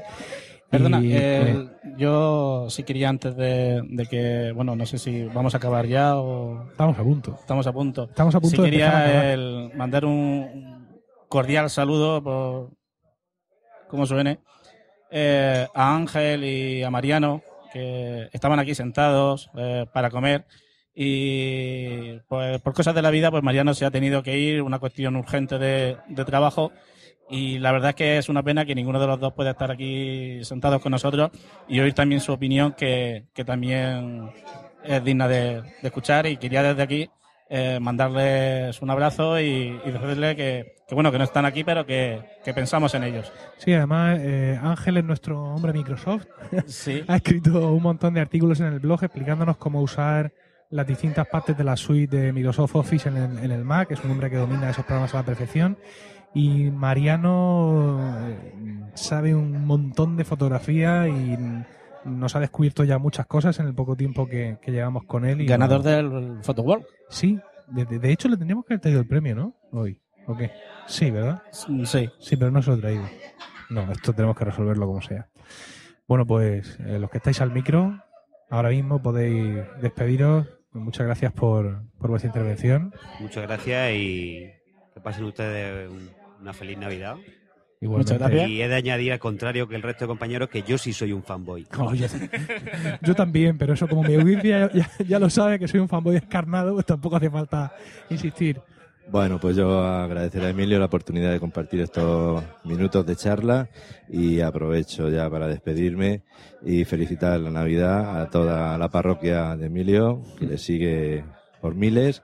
Perdona, 0.69 0.99
Y, 1.01 1.13
eh, 1.13 1.17
eh, 1.51 1.69
yo 1.97 2.65
sí 2.69 2.81
quería 2.83 3.07
antes 3.09 3.35
de, 3.35 3.81
de 3.87 4.05
que, 4.07 4.51
bueno, 4.55 4.75
no 4.75 4.85
sé 4.87 4.97
si 4.97 5.23
vamos 5.25 5.53
a 5.53 5.57
acabar 5.57 5.85
ya 5.85 6.17
o... 6.17 6.67
Estamos 6.71 6.97
a 6.97 7.03
punto. 7.03 7.37
Estamos 7.39 7.67
a 7.67 7.71
punto. 7.71 8.03
Estamos 8.05 8.33
a 8.33 8.39
punto 8.41 8.55
sí 8.55 8.61
de 8.63 8.69
quería 8.71 9.33
el- 9.33 9.71
mandar 9.75 10.05
un 10.05 10.99
cordial 11.29 11.69
saludo, 11.69 12.23
por 12.23 12.71
como 13.87 14.07
suene, 14.07 14.39
eh, 15.15 15.67
a 15.75 15.95
Ángel 15.95 16.43
y 16.43 16.81
a 16.81 16.89
Mariano, 16.89 17.43
que 17.71 18.29
estaban 18.33 18.57
aquí 18.57 18.73
sentados 18.73 19.51
eh, 19.55 19.85
para 19.93 20.09
comer. 20.09 20.45
Y 20.95 22.19
pues 22.27 22.59
por 22.61 22.73
cosas 22.73 22.95
de 22.95 23.03
la 23.03 23.11
vida, 23.11 23.29
pues 23.29 23.43
Mariano 23.43 23.75
se 23.75 23.85
ha 23.85 23.91
tenido 23.91 24.23
que 24.23 24.37
ir, 24.39 24.63
una 24.63 24.79
cuestión 24.79 25.15
urgente 25.15 25.59
de, 25.59 25.97
de 26.07 26.25
trabajo. 26.25 26.71
Y 27.29 27.59
la 27.59 27.71
verdad 27.71 27.91
es 27.91 27.95
que 27.95 28.17
es 28.17 28.27
una 28.27 28.41
pena 28.41 28.65
que 28.65 28.75
ninguno 28.75 28.99
de 28.99 29.07
los 29.07 29.19
dos 29.19 29.33
pueda 29.33 29.51
estar 29.51 29.71
aquí 29.71 30.43
sentados 30.43 30.81
con 30.81 30.91
nosotros 30.91 31.31
y 31.67 31.79
oír 31.79 31.93
también 31.93 32.19
su 32.19 32.33
opinión 32.33 32.73
que, 32.73 33.25
que 33.33 33.45
también 33.45 34.31
es 34.83 35.03
digna 35.03 35.27
de, 35.27 35.61
de 35.61 35.87
escuchar. 35.87 36.25
Y 36.25 36.37
quería 36.37 36.63
desde 36.63 36.81
aquí 36.81 37.09
eh, 37.49 37.79
mandarles 37.79 38.81
un 38.81 38.89
abrazo 38.89 39.39
y, 39.39 39.79
y 39.85 39.91
decirles 39.91 40.35
que, 40.35 40.75
que, 40.87 40.95
bueno 40.95 41.11
que 41.11 41.17
no 41.17 41.23
están 41.23 41.45
aquí 41.45 41.63
pero 41.63 41.85
que, 41.85 42.21
que 42.43 42.53
pensamos 42.53 42.93
en 42.95 43.03
ellos. 43.03 43.31
Sí, 43.57 43.73
además 43.73 44.19
eh, 44.21 44.59
Ángel 44.61 44.97
es 44.97 45.03
nuestro 45.03 45.41
hombre 45.43 45.73
Microsoft. 45.73 46.25
Sí. 46.67 47.03
ha 47.07 47.17
escrito 47.17 47.73
un 47.73 47.83
montón 47.83 48.13
de 48.13 48.21
artículos 48.21 48.59
en 48.59 48.67
el 48.67 48.79
blog 48.79 49.03
explicándonos 49.03 49.57
cómo 49.57 49.81
usar 49.81 50.33
las 50.69 50.87
distintas 50.87 51.27
partes 51.27 51.55
de 51.55 51.63
la 51.63 51.77
suite 51.77 52.17
de 52.17 52.33
Microsoft 52.33 52.75
Office 52.75 53.07
en 53.07 53.17
el, 53.17 53.37
en 53.37 53.51
el 53.51 53.63
Mac. 53.63 53.91
Es 53.91 54.03
un 54.03 54.11
hombre 54.11 54.29
que 54.29 54.37
domina 54.37 54.69
esos 54.69 54.85
programas 54.85 55.13
a 55.13 55.17
la 55.17 55.23
perfección. 55.23 55.77
Y 56.33 56.71
Mariano 56.71 57.99
eh, 58.27 58.91
sabe 58.95 59.35
un 59.35 59.65
montón 59.65 60.17
de 60.17 60.23
fotografía 60.23 61.07
y 61.07 61.37
nos 62.05 62.35
ha 62.35 62.39
descubierto 62.39 62.83
ya 62.83 62.97
muchas 62.97 63.25
cosas 63.25 63.59
en 63.59 63.67
el 63.67 63.73
poco 63.75 63.95
tiempo 63.95 64.27
que, 64.27 64.57
que 64.61 64.71
llevamos 64.71 65.03
con 65.05 65.25
él. 65.25 65.41
Y 65.41 65.45
Ganador 65.45 65.83
no- 65.83 65.89
del 65.89 66.41
PhotoWorld. 66.43 66.85
Sí, 67.09 67.39
de, 67.67 67.85
de- 67.85 67.99
de 67.99 68.11
hecho 68.11 68.27
le 68.27 68.37
tendríamos 68.37 68.65
que 68.65 68.73
haber 68.73 68.81
traído 68.81 68.99
el 69.01 69.07
premio, 69.07 69.35
¿no? 69.35 69.55
Hoy. 69.71 69.99
¿O 70.25 70.37
qué? 70.37 70.51
Sí, 70.87 71.11
¿verdad? 71.11 71.43
Sí. 71.51 72.09
Sí, 72.19 72.37
pero 72.37 72.49
no 72.51 72.61
se 72.61 72.71
lo 72.71 72.77
he 72.77 72.79
traído. 72.81 73.03
No, 73.69 73.91
esto 73.91 74.13
tenemos 74.13 74.37
que 74.37 74.45
resolverlo 74.45 74.85
como 74.87 75.01
sea. 75.01 75.27
Bueno, 76.07 76.25
pues 76.25 76.79
eh, 76.85 76.99
los 76.99 77.09
que 77.09 77.17
estáis 77.17 77.41
al 77.41 77.51
micro, 77.51 78.01
ahora 78.49 78.69
mismo 78.69 79.01
podéis 79.01 79.63
despediros. 79.81 80.47
Muchas 80.71 81.05
gracias 81.05 81.31
por, 81.33 81.83
por 81.99 82.09
vuestra 82.09 82.29
intervención. 82.29 82.93
Muchas 83.19 83.43
gracias 83.43 83.91
y 83.95 84.49
que 84.93 84.99
pasen 85.01 85.25
ustedes 85.25 85.89
un- 85.89 86.09
una 86.41 86.53
feliz 86.53 86.77
Navidad. 86.77 87.15
Igualmente. 87.83 88.13
Muchas 88.13 88.29
gracias. 88.29 88.49
Y 88.49 88.61
he 88.61 88.67
de 88.69 88.75
añadir, 88.75 89.11
al 89.11 89.19
contrario 89.19 89.67
que 89.67 89.75
el 89.75 89.81
resto 89.81 90.05
de 90.05 90.07
compañeros, 90.07 90.47
que 90.47 90.63
yo 90.63 90.77
sí 90.77 90.93
soy 90.93 91.11
un 91.11 91.21
fanboy. 91.21 91.67
Yo 93.01 93.13
también, 93.13 93.57
pero 93.57 93.73
eso 93.73 93.87
como 93.87 94.03
mi 94.03 94.15
audiencia 94.15 94.71
ya, 94.73 94.89
ya 95.05 95.19
lo 95.19 95.29
sabe 95.29 95.59
que 95.59 95.67
soy 95.67 95.81
un 95.81 95.89
fanboy 95.89 96.13
descarnado, 96.13 96.73
pues 96.73 96.85
tampoco 96.85 97.17
hace 97.17 97.29
falta 97.29 97.73
insistir. 98.09 98.61
Bueno, 99.11 99.37
pues 99.37 99.57
yo 99.57 99.83
agradecer 99.83 100.45
a 100.45 100.49
Emilio 100.49 100.79
la 100.79 100.85
oportunidad 100.85 101.33
de 101.33 101.39
compartir 101.41 101.81
estos 101.81 102.41
minutos 102.63 103.05
de 103.05 103.17
charla 103.17 103.67
y 104.07 104.39
aprovecho 104.39 105.09
ya 105.09 105.29
para 105.29 105.47
despedirme 105.47 106.21
y 106.65 106.85
felicitar 106.85 107.37
la 107.41 107.51
Navidad 107.51 108.21
a 108.21 108.29
toda 108.29 108.77
la 108.77 108.87
parroquia 108.87 109.57
de 109.57 109.65
Emilio, 109.65 110.21
que 110.39 110.45
le 110.45 110.57
sigue 110.57 111.25
por 111.59 111.75
miles. 111.75 112.23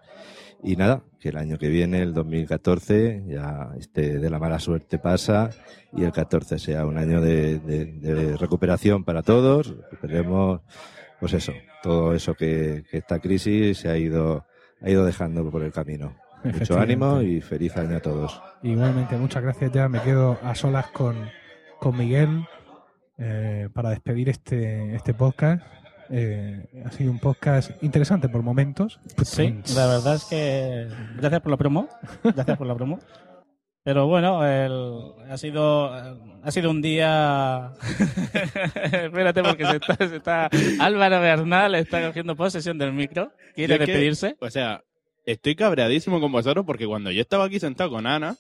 Y 0.64 0.76
nada, 0.76 1.03
que 1.20 1.30
el 1.30 1.38
año 1.38 1.57
que 1.57 1.70
viene, 1.70 2.01
el 2.01 2.14
2014, 2.14 3.24
ya 3.28 3.70
este 3.80 4.20
de 4.20 4.30
la 4.30 4.39
mala 4.39 4.60
suerte 4.60 4.99
pasa 4.99 5.49
y 5.93 6.03
el 6.03 6.12
14 6.12 6.60
sea 6.60 6.86
un 6.86 6.97
año 6.97 7.22
de, 7.22 7.60
de- 7.60 7.86
de 7.86 8.38
recuperación 8.38 9.03
para 9.05 9.22
todos. 9.22 9.74
Recuperemos, 9.91 10.62
pues 11.20 11.34
eso, 11.34 11.53
todo 11.82 12.14
eso 12.14 12.34
que, 12.36 12.84
que 12.91 12.97
esta 12.97 13.20
crisis 13.20 13.78
se 13.78 13.89
ha 13.89 13.97
ido, 13.97 14.45
ha 14.82 14.89
ido 14.89 15.05
dejando 15.05 15.49
por 15.49 15.64
el 15.64 15.72
camino. 15.72 16.16
Mucho 16.43 16.80
ánimo 16.80 17.22
y 17.22 17.41
feliz 17.41 17.76
año 17.78 17.97
a 17.97 18.01
todos. 18.01 18.41
Igualmente, 18.64 19.18
muchas 19.18 19.43
gracias. 19.43 19.72
Ya 19.72 19.88
me 19.89 20.01
quedo 20.01 20.38
a 20.43 20.55
solas 20.55 20.88
con, 20.88 21.16
con 21.80 21.97
Miguel 21.97 22.45
eh, 23.18 23.68
para 23.74 23.89
despedir 23.89 24.30
este, 24.30 24.95
este 24.95 25.14
podcast. 25.14 25.62
Eh, 26.12 26.84
ha 26.86 26.91
sido 26.91 27.12
un 27.12 27.20
podcast 27.20 27.72
interesante 27.84 28.30
por 28.30 28.41
momentos. 28.41 28.99
Sí, 29.24 29.55
la 29.76 29.88
verdad 29.88 30.16
es 30.16 30.26
que 30.26 30.88
gracias 31.18 31.41
por 31.41 31.51
la 31.51 31.57
promo, 31.57 31.88
gracias 32.24 32.57
por 32.57 32.68
la 32.68 32.76
promo. 32.76 32.99
Pero 33.84 34.07
bueno, 34.07 34.45
el- 34.45 35.14
ha 35.32 35.38
sido 35.38 35.91
ha 36.43 36.51
sido 36.51 36.70
un 36.72 36.82
día. 36.82 37.72
Espérate 38.91 39.41
porque 39.43 39.66
se 39.66 39.76
está, 39.78 39.95
se 39.95 40.16
está- 40.18 40.49
Álvaro 40.80 41.20
Bernal 41.22 41.76
está 41.76 42.05
cogiendo 42.07 42.36
posesión 42.36 42.78
del 42.78 42.93
micro. 42.93 43.32
¿Quiere 43.55 43.76
es 43.76 43.80
que, 43.80 43.86
despedirse? 43.88 44.36
o 44.39 44.49
sea, 44.49 44.84
estoy 45.26 45.55
cabreadísimo 45.55 46.20
con 46.20 46.32
vosotros 46.32 46.66
porque 46.66 46.88
cuando 46.88 47.12
yo 47.12 47.22
estaba 47.22 47.45
aquí 47.45 47.60
sentado 47.60 47.89
con 47.89 48.05
Ana, 48.07 48.36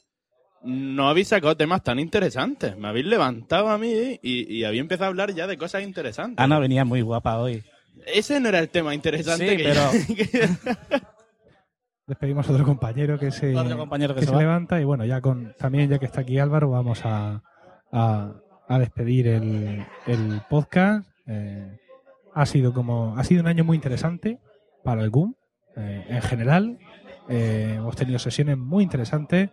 no 0.63 1.09
habéis 1.09 1.29
sacado 1.29 1.55
temas 1.57 1.83
tan 1.83 1.99
interesantes. 1.99 2.77
Me 2.77 2.87
habéis 2.89 3.05
levantado 3.05 3.69
a 3.69 3.77
mí 3.77 4.19
y, 4.21 4.53
y 4.57 4.63
había 4.65 4.81
empezado 4.81 5.05
a 5.05 5.07
hablar 5.09 5.33
ya 5.33 5.47
de 5.47 5.57
cosas 5.57 5.83
interesantes. 5.83 6.43
Ana 6.43 6.59
venía 6.59 6.85
muy 6.85 7.01
guapa 7.01 7.37
hoy. 7.37 7.63
Ese 8.05 8.39
no 8.39 8.49
era 8.49 8.59
el 8.59 8.69
tema 8.69 8.93
interesante 8.95 9.49
Sí, 9.49 9.57
que 9.57 9.63
pero- 9.63 10.99
Despedimos 12.07 12.49
a 12.49 12.53
otro 12.53 12.65
compañero 12.65 13.19
que 13.19 13.29
se, 13.31 13.55
Otro 13.55 13.77
compañero 13.77 14.15
que 14.15 14.21
que 14.21 14.25
se 14.25 14.31
se 14.31 14.35
va. 14.35 14.41
levanta 14.41 14.81
y 14.81 14.83
bueno, 14.83 15.05
ya 15.05 15.21
con 15.21 15.53
también 15.59 15.89
ya 15.89 15.99
que 15.99 16.05
está 16.07 16.21
aquí 16.21 16.39
Álvaro, 16.39 16.71
vamos 16.71 17.01
a, 17.05 17.43
a, 17.91 18.33
a 18.67 18.79
despedir 18.79 19.27
el, 19.27 19.85
el 20.07 20.41
podcast. 20.49 21.07
Eh, 21.27 21.77
ha 22.33 22.45
sido 22.47 22.73
como 22.73 23.15
ha 23.15 23.23
sido 23.23 23.41
un 23.41 23.47
año 23.47 23.63
muy 23.63 23.75
interesante 23.75 24.39
para 24.83 25.03
el 25.03 25.11
GUM 25.11 25.35
eh, 25.77 26.05
en 26.09 26.21
general. 26.23 26.79
Eh, 27.29 27.75
hemos 27.77 27.95
tenido 27.95 28.17
sesiones 28.17 28.57
muy 28.57 28.83
interesantes. 28.83 29.51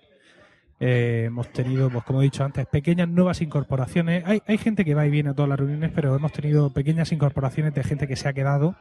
Eh, 0.79 1.24
hemos 1.27 1.51
tenido, 1.53 1.89
pues 1.89 2.05
como 2.05 2.20
he 2.20 2.24
dicho 2.24 2.45
antes, 2.45 2.66
pequeñas 2.66 3.09
nuevas 3.09 3.41
incorporaciones. 3.41 4.24
Hay, 4.27 4.43
hay 4.47 4.59
gente 4.59 4.85
que 4.85 4.95
va 4.95 5.07
y 5.07 5.11
viene 5.11 5.31
a 5.31 5.35
todas 5.35 5.49
las 5.49 5.59
reuniones, 5.59 5.91
pero 5.95 6.14
hemos 6.14 6.33
tenido 6.33 6.72
pequeñas 6.72 7.12
incorporaciones 7.12 7.74
de 7.74 7.83
gente 7.83 8.07
que 8.07 8.16
se 8.16 8.29
ha 8.29 8.33
quedado 8.33 8.77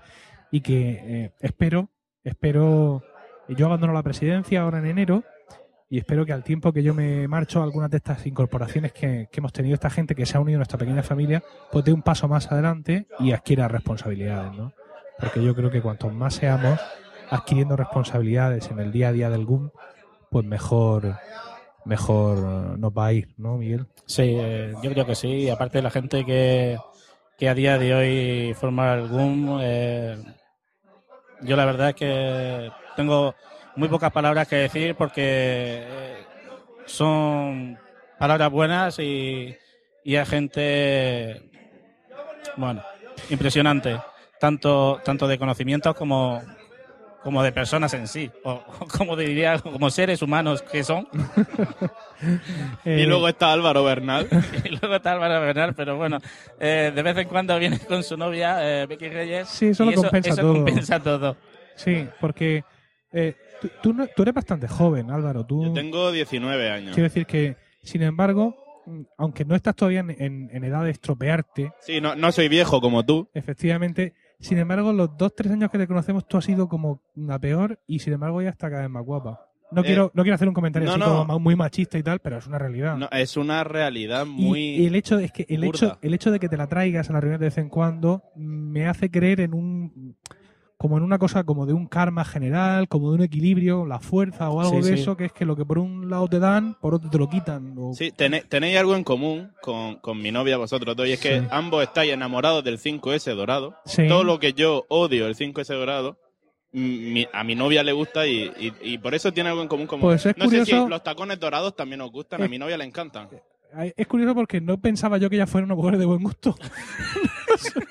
y 0.52 0.62
que 0.62 0.89
eh, 0.91 1.32
espero, 1.39 1.89
espero. 2.24 3.04
Yo 3.48 3.68
abandono 3.68 3.93
la 3.93 4.02
presidencia 4.02 4.62
ahora 4.62 4.80
en 4.80 4.88
enero 4.88 5.24
y 5.88 6.00
espero 6.00 6.26
que 6.26 6.34
al 6.34 6.43
tiempo 6.43 6.74
que 6.74 6.82
yo 6.82 6.96
me 6.96 7.28
marcho, 7.28 7.62
algunas 7.62 7.91
de 7.91 7.98
estas 7.98 8.26
incorporaciones 8.26 8.91
que, 8.91 9.30
que 9.32 9.39
hemos 9.39 9.54
tenido, 9.54 9.76
esta 9.76 9.91
gente 9.91 10.16
que 10.16 10.26
se 10.26 10.36
ha 10.36 10.39
unido 10.39 10.58
a 10.58 10.60
nuestra 10.60 10.80
pequeña 10.80 11.04
familia, 11.04 11.43
pues 11.72 11.86
dé 11.86 11.93
un 11.93 12.02
paso 12.02 12.28
más 12.28 12.52
adelante 12.52 13.08
y 13.20 13.32
adquiera 13.32 13.68
responsabilidades, 13.68 14.52
¿no? 14.54 14.74
Porque 15.20 15.43
yo 15.43 15.56
creo 15.56 15.70
que 15.70 15.82
cuanto 15.82 16.10
más 16.10 16.34
seamos 16.34 16.80
adquiriendo 17.30 17.76
responsabilidades 17.76 18.70
en 18.72 18.80
el 18.80 18.91
día 18.91 19.10
a 19.10 19.12
día 19.12 19.30
del 19.30 19.46
GUM, 19.46 19.70
pues 20.30 20.46
mejor 20.46 21.18
mejor 21.86 22.38
eh, 22.38 22.78
nos 22.78 22.92
va 22.92 23.08
a 23.08 23.14
ir, 23.14 23.30
¿no, 23.38 23.58
Miguel? 23.58 23.86
Sí, 24.06 24.36
eh, 24.38 24.74
yo 24.84 24.92
creo 24.92 25.06
que 25.06 25.16
sí. 25.16 25.50
Aparte 25.50 25.82
la 25.82 25.92
gente 25.92 26.26
que, 26.26 26.78
que 27.38 27.50
a 27.50 27.54
día 27.54 27.78
de 27.78 27.94
hoy 27.94 28.54
forma 28.54 28.98
GUM, 28.98 29.60
eh, 29.62 30.18
yo 31.42 31.56
la 31.56 31.66
verdad 31.66 31.90
es 31.90 31.96
que 31.96 32.72
tengo 32.96 33.36
muy 33.76 33.90
pocas 33.90 34.12
palabras 34.12 34.48
que 34.48 34.56
decir 34.56 34.96
porque 34.96 35.84
eh, 35.86 36.26
son 36.86 37.78
palabras 38.18 38.52
buenas 38.52 39.00
y, 39.00 39.56
y 40.04 40.16
hay 40.16 40.26
gente, 40.26 41.50
bueno, 42.58 42.82
impresionante, 43.30 44.00
tanto, 44.40 45.02
tanto 45.04 45.28
de 45.28 45.38
conocimientos 45.38 45.96
como, 45.96 46.42
como 47.26 47.41
de 47.43 47.51
personas 47.51 47.91
en 47.95 48.07
sí, 48.07 48.30
o 48.43 48.63
como 48.97 49.15
diría, 49.17 49.57
como 49.59 49.89
seres 49.89 50.21
humanos 50.21 50.61
que 50.61 50.84
son. 50.86 51.07
Eh, 52.86 53.01
Y 53.01 53.05
luego 53.05 53.28
está 53.28 53.51
Álvaro 53.51 53.84
Bernal. 53.84 54.28
y 54.63 54.69
luego 54.69 54.95
está 54.95 55.11
Álvaro 55.11 55.41
Bernal, 55.41 55.76
pero 55.76 55.97
bueno, 55.97 56.19
eh, 56.59 56.91
de 56.95 57.03
vez 57.03 57.17
en 57.17 57.28
cuando 57.28 57.59
viene 57.59 57.78
con 57.80 58.03
su 58.03 58.15
novia, 58.15 58.57
eh, 58.61 58.86
Becky 58.88 59.09
Reyes. 59.09 59.49
Sí, 59.49 59.67
eso 59.67 59.84
lo 59.86 59.91
y 59.91 59.95
compensa 59.95 60.30
eso 60.30 60.41
todo. 60.41 60.53
compensa 60.53 60.99
todo. 61.03 61.38
Sí, 61.76 62.07
porque 62.21 62.63
eh, 63.11 63.36
tú, 63.61 63.69
tú 63.84 63.93
no- 63.93 64.07
tú 64.07 64.21
eres 64.21 64.34
bastante 64.34 64.67
joven, 64.67 65.11
Álvaro. 65.11 65.45
Tú, 65.45 65.65
Yo 65.65 65.73
tengo 65.73 66.11
19 66.11 66.69
años. 66.71 66.93
Quiero 66.95 67.09
decir 67.09 67.26
que, 67.26 67.57
sin 67.84 68.01
embargo, 68.01 68.55
aunque 69.17 69.43
no 69.43 69.53
estás 69.55 69.76
todavía 69.76 69.99
en, 69.99 70.11
en- 70.11 70.49
en 70.53 70.63
edad 70.63 70.84
de 70.86 70.91
estropearte, 70.91 71.71
Sí, 71.82 71.99
no, 71.99 72.15
no 72.15 72.32
soy 72.32 72.47
viejo 72.47 72.80
como 72.80 73.03
tú. 73.05 73.30
efectivamente, 73.34 74.13
sin 74.46 74.58
embargo, 74.60 74.93
los 74.93 75.18
dos, 75.18 75.36
tres 75.36 75.52
años 75.52 75.70
que 75.70 75.78
te 75.78 75.88
conocemos, 75.88 76.26
tú 76.28 76.38
has 76.38 76.46
sido 76.46 76.70
como 76.70 77.02
una 77.16 77.38
peor 77.39 77.80
y 77.88 78.00
sin 78.00 78.14
embargo 78.14 78.41
ya 78.41 78.50
está 78.50 78.70
cada 78.70 78.84
vez 78.84 78.89
más 78.89 79.04
guapa. 79.04 79.41
No, 79.72 79.82
Eh, 79.82 79.86
quiero, 79.86 80.12
no 80.14 80.24
quiero 80.24 80.36
hacer 80.36 80.48
un 80.48 80.54
comentario 80.54 80.88
no, 80.88 80.93
así 80.93 81.00
no. 81.02 81.26
como 81.26 81.39
muy 81.39 81.56
machista 81.56 81.98
y 81.98 82.04
tal, 82.04 82.20
pero 82.20 82.38
es 82.38 82.48
una 82.48 82.60
realidad. 82.60 82.96
No, 82.98 83.10
es 83.12 83.36
una 83.36 83.64
realidad 83.64 84.26
muy... 84.26 84.60
y, 84.62 84.86
el 84.86 84.96
hecho 84.96 85.18
es 85.20 85.32
que 85.32 85.46
el 85.50 85.66
burda. 85.66 85.70
hecho, 85.88 85.98
el 86.02 86.14
hecho 86.14 86.32
de 86.32 86.39
que 86.39 86.48
te 86.48 86.56
la 86.56 86.68
traigas 86.68 87.10
a 87.10 87.14
la 87.14 87.20
reunión 87.20 87.39
de 87.41 87.48
vez 87.48 87.58
en 87.58 87.70
cuando 87.70 88.24
me 88.36 88.88
hace 88.88 89.10
creer 89.10 89.41
en 89.41 89.54
un 89.54 90.16
como 90.78 90.97
en 90.97 91.03
una 91.03 91.17
cosa 91.17 91.43
como 91.45 91.65
de 91.65 91.73
un 91.73 91.88
karma 91.88 92.26
general, 92.26 92.88
como 92.89 93.09
de 93.09 93.15
un 93.15 93.23
equilibrio, 93.23 93.86
la 93.86 93.99
fuerza 93.99 94.49
o 94.49 94.59
algo 94.59 94.82
Sí, 94.84 94.89
de 94.91 94.97
sí. 94.97 95.01
eso, 95.03 95.15
que 95.15 95.26
es 95.26 95.32
que 95.32 95.45
lo 95.45 95.55
que 95.55 95.63
por 95.65 95.80
un 95.80 96.09
lado 96.09 96.28
te 96.28 96.39
dan, 96.39 96.76
por 96.82 96.93
otro 96.95 97.09
te 97.09 97.17
lo 97.17 97.30
quitan. 97.30 97.73
o- 97.78 97.93
Sí, 97.93 98.11
tené- 98.11 98.43
tenéis 98.47 98.78
algo 98.78 98.95
en 98.95 99.03
común 99.05 99.51
con, 99.61 99.95
con 99.97 100.21
mi 100.21 100.32
novia 100.32 100.57
vosotros 100.57 100.95
dos, 100.95 101.07
y 101.07 101.13
es 101.13 101.19
que 101.19 101.39
Sí. 101.39 101.47
ambos 101.49 101.82
estáis 101.84 102.11
enamorados 102.11 102.63
del 102.63 102.78
5S 102.78 103.34
dorado. 103.36 103.76
Todo 104.07 104.23
lo 104.26 104.38
que 104.39 104.53
yo 104.53 104.86
odio 104.89 105.28
el 105.28 105.36
5S 105.36 105.73
dorado, 105.73 106.17
mi- 106.73 107.26
a 107.32 107.45
mi 107.45 107.55
novia 107.55 107.82
le 107.84 107.93
gusta 107.93 108.28
y, 108.28 108.51
y- 108.59 108.73
y 108.82 108.97
por 108.97 109.15
eso 109.15 109.32
tiene 109.32 109.49
algo 109.49 109.61
en 109.61 109.69
común 109.69 109.88
con 109.88 110.01
Pues 110.01 110.26
es 110.26 110.38
No 110.38 110.49
sé 110.49 110.65
si 110.65 110.73
los 110.73 111.03
tacones 111.03 111.39
dorados 111.39 111.73
también 111.76 112.01
os 112.01 112.11
gustan, 112.11 112.43
a 112.43 112.49
mi 112.49 112.57
novia 112.59 112.78
le 112.78 112.84
encantan. 112.84 113.30
Ay, 113.73 113.93
Es 113.95 114.07
curioso 114.07 114.36
porque 114.36 114.59
no 114.61 114.78
pensaba 114.80 115.17
yo 115.17 115.30
que 115.30 115.38
ella 115.38 115.47
fuera 115.47 115.65
una 115.65 115.76
mujer 115.76 115.97
de 115.97 116.05
buen 116.05 116.21
gusto. 116.21 116.55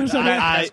no 0.00 0.08
sabría, 0.08 0.54
Ahí, 0.58 0.70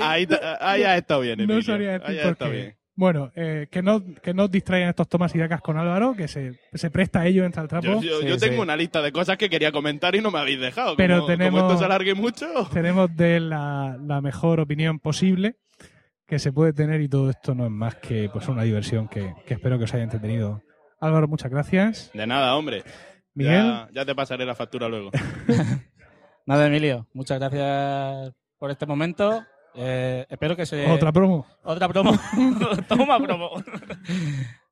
ahí, 0.00 0.26
ahí 0.60 0.82
has 0.82 0.96
estado 0.98 1.20
bien, 1.20 1.38
no 1.38 1.44
Emilio. 1.44 1.62
sabría 1.62 1.92
decir 1.92 2.06
Ahí 2.08 2.16
has 2.18 2.22
por 2.24 2.32
estado 2.32 2.50
qué. 2.50 2.56
bien. 2.56 2.76
Bueno, 2.96 3.32
eh, 3.34 3.66
que 3.72 3.82
no 3.82 4.04
que 4.22 4.32
no 4.34 4.44
os 4.44 4.50
distraigan 4.52 4.88
estos 4.90 5.08
tomas 5.08 5.34
y 5.34 5.38
dacas 5.38 5.60
con 5.60 5.76
Álvaro, 5.76 6.14
que 6.14 6.28
se, 6.28 6.60
se 6.74 6.90
presta 6.92 7.20
a 7.22 7.26
ello, 7.26 7.44
entra 7.44 7.62
al 7.62 7.68
trapo. 7.68 7.86
Yo, 7.86 8.00
yo- 8.02 8.20
Sí, 8.20 8.26
yo 8.28 8.34
sí. 8.38 8.48
tengo 8.48 8.62
una 8.62 8.76
lista 8.76 9.02
de 9.02 9.10
cosas 9.10 9.36
que 9.36 9.50
quería 9.50 9.72
comentar 9.72 10.14
y 10.14 10.20
no 10.20 10.30
me 10.30 10.38
habéis 10.38 10.60
dejado. 10.60 10.94
Pero 10.96 11.14
como, 11.16 11.26
como 11.26 11.36
tenemos- 11.36 11.62
esto 11.62 11.78
se 11.78 11.84
alargue 11.86 12.14
mucho. 12.14 12.46
Tenemos 12.72 13.14
de 13.16 13.40
la, 13.40 13.98
la 14.00 14.20
mejor 14.20 14.60
opinión 14.60 15.00
posible 15.00 15.56
que 16.26 16.38
se 16.38 16.52
puede 16.52 16.72
tener 16.72 17.00
y 17.00 17.08
todo 17.08 17.30
esto 17.30 17.52
no 17.54 17.64
es 17.64 17.70
más 17.72 17.96
que 17.96 18.30
pues 18.32 18.46
una 18.48 18.62
diversión 18.62 19.08
que, 19.08 19.34
que 19.44 19.54
espero 19.54 19.76
que 19.76 19.84
os 19.84 19.94
haya 19.94 20.04
entretenido. 20.04 20.62
Álvaro, 21.00 21.26
muchas 21.26 21.50
gracias. 21.50 22.10
De 22.14 22.26
nada, 22.28 22.54
hombre. 22.54 22.84
Miguel. 23.34 23.64
Ya, 23.64 23.88
ya 23.92 24.04
te 24.04 24.14
pasaré 24.14 24.46
la 24.46 24.54
factura 24.54 24.88
luego. 24.88 25.10
Nada, 26.46 26.66
Emilio, 26.68 27.08
muchas 27.12 27.40
gracias 27.40 28.32
por 28.64 28.70
este 28.70 28.86
momento. 28.86 29.44
Eh, 29.74 30.24
espero 30.30 30.56
que 30.56 30.64
se... 30.64 30.90
Otra 30.90 31.12
promo. 31.12 31.46
Otra 31.64 31.86
promo. 31.86 32.18
Toma 32.88 33.20
promo. 33.20 33.50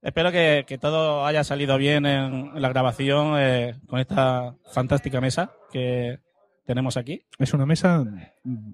espero 0.01 0.33
que, 0.33 0.65
que 0.67 0.79
todo 0.79 1.27
haya 1.27 1.45
salido 1.45 1.77
bien 1.77 2.07
en, 2.07 2.53
en 2.57 2.63
la 2.63 2.71
grabación 2.71 3.35
eh, 3.37 3.75
con 3.87 4.01
esta 4.01 4.55
fantástica 4.73 5.21
mesa 5.21 5.53
que 5.71 6.21
tenemos 6.65 6.97
aquí. 6.97 7.27
Es 7.39 7.53
una 7.53 7.67
mesa, 7.67 8.03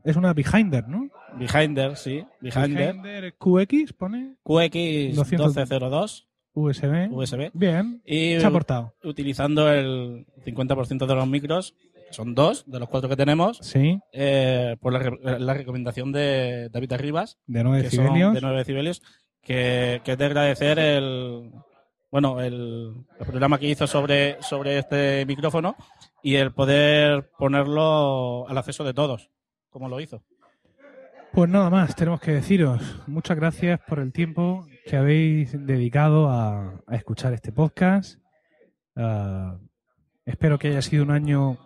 es 0.04 0.14
una 0.14 0.34
behinder, 0.34 0.86
¿no? 0.86 1.10
Behinder, 1.34 1.96
sí. 1.96 2.24
Behinder. 2.40 2.94
Behinder 2.94 3.34
QX, 3.36 3.92
pone. 3.94 4.36
QX 4.44 5.16
200. 5.16 5.56
1202 5.56 6.28
USB. 6.58 7.08
USB. 7.12 7.50
Bien. 7.54 8.02
Y 8.04 8.38
Se 8.40 8.46
ha 8.46 8.50
portado. 8.50 8.94
utilizando 9.04 9.72
el 9.72 10.26
50% 10.44 11.06
de 11.06 11.14
los 11.14 11.26
micros, 11.28 11.74
son 12.10 12.34
dos 12.34 12.64
de 12.66 12.80
los 12.80 12.88
cuatro 12.88 13.08
que 13.08 13.16
tenemos, 13.16 13.58
Sí. 13.58 14.00
eh, 14.12 14.76
por 14.80 14.92
la, 14.92 15.38
la 15.38 15.54
recomendación 15.54 16.12
de 16.12 16.68
David 16.70 16.92
Arribas, 16.92 17.38
De 17.46 17.62
9 17.62 17.82
que 17.82 17.90
son 17.90 18.04
decibelios. 18.04 18.34
de 18.34 18.40
9 18.40 18.58
decibelios, 18.58 19.02
que, 19.42 20.00
que 20.04 20.12
es 20.12 20.18
de 20.18 20.24
agradecer 20.24 20.78
el 20.78 21.50
bueno 22.10 22.40
el, 22.40 22.94
el 23.20 23.26
programa 23.26 23.58
que 23.58 23.68
hizo 23.68 23.86
sobre, 23.86 24.42
sobre 24.42 24.78
este 24.78 25.24
micrófono 25.26 25.76
y 26.22 26.36
el 26.36 26.52
poder 26.52 27.30
ponerlo 27.38 28.48
al 28.48 28.56
acceso 28.58 28.82
de 28.84 28.94
todos, 28.94 29.30
como 29.68 29.88
lo 29.88 30.00
hizo. 30.00 30.22
Pues 31.32 31.50
nada 31.50 31.68
más, 31.68 31.94
tenemos 31.94 32.20
que 32.20 32.32
deciros 32.32 32.80
muchas 33.06 33.36
gracias 33.36 33.78
por 33.86 33.98
el 33.98 34.12
tiempo 34.12 34.66
que 34.86 34.96
habéis 34.96 35.52
dedicado 35.66 36.30
a, 36.30 36.80
a 36.86 36.96
escuchar 36.96 37.34
este 37.34 37.52
podcast. 37.52 38.18
Ah, 38.96 39.58
espero 40.24 40.58
que 40.58 40.68
haya 40.68 40.82
sido 40.82 41.04
un 41.04 41.10
año 41.10 41.58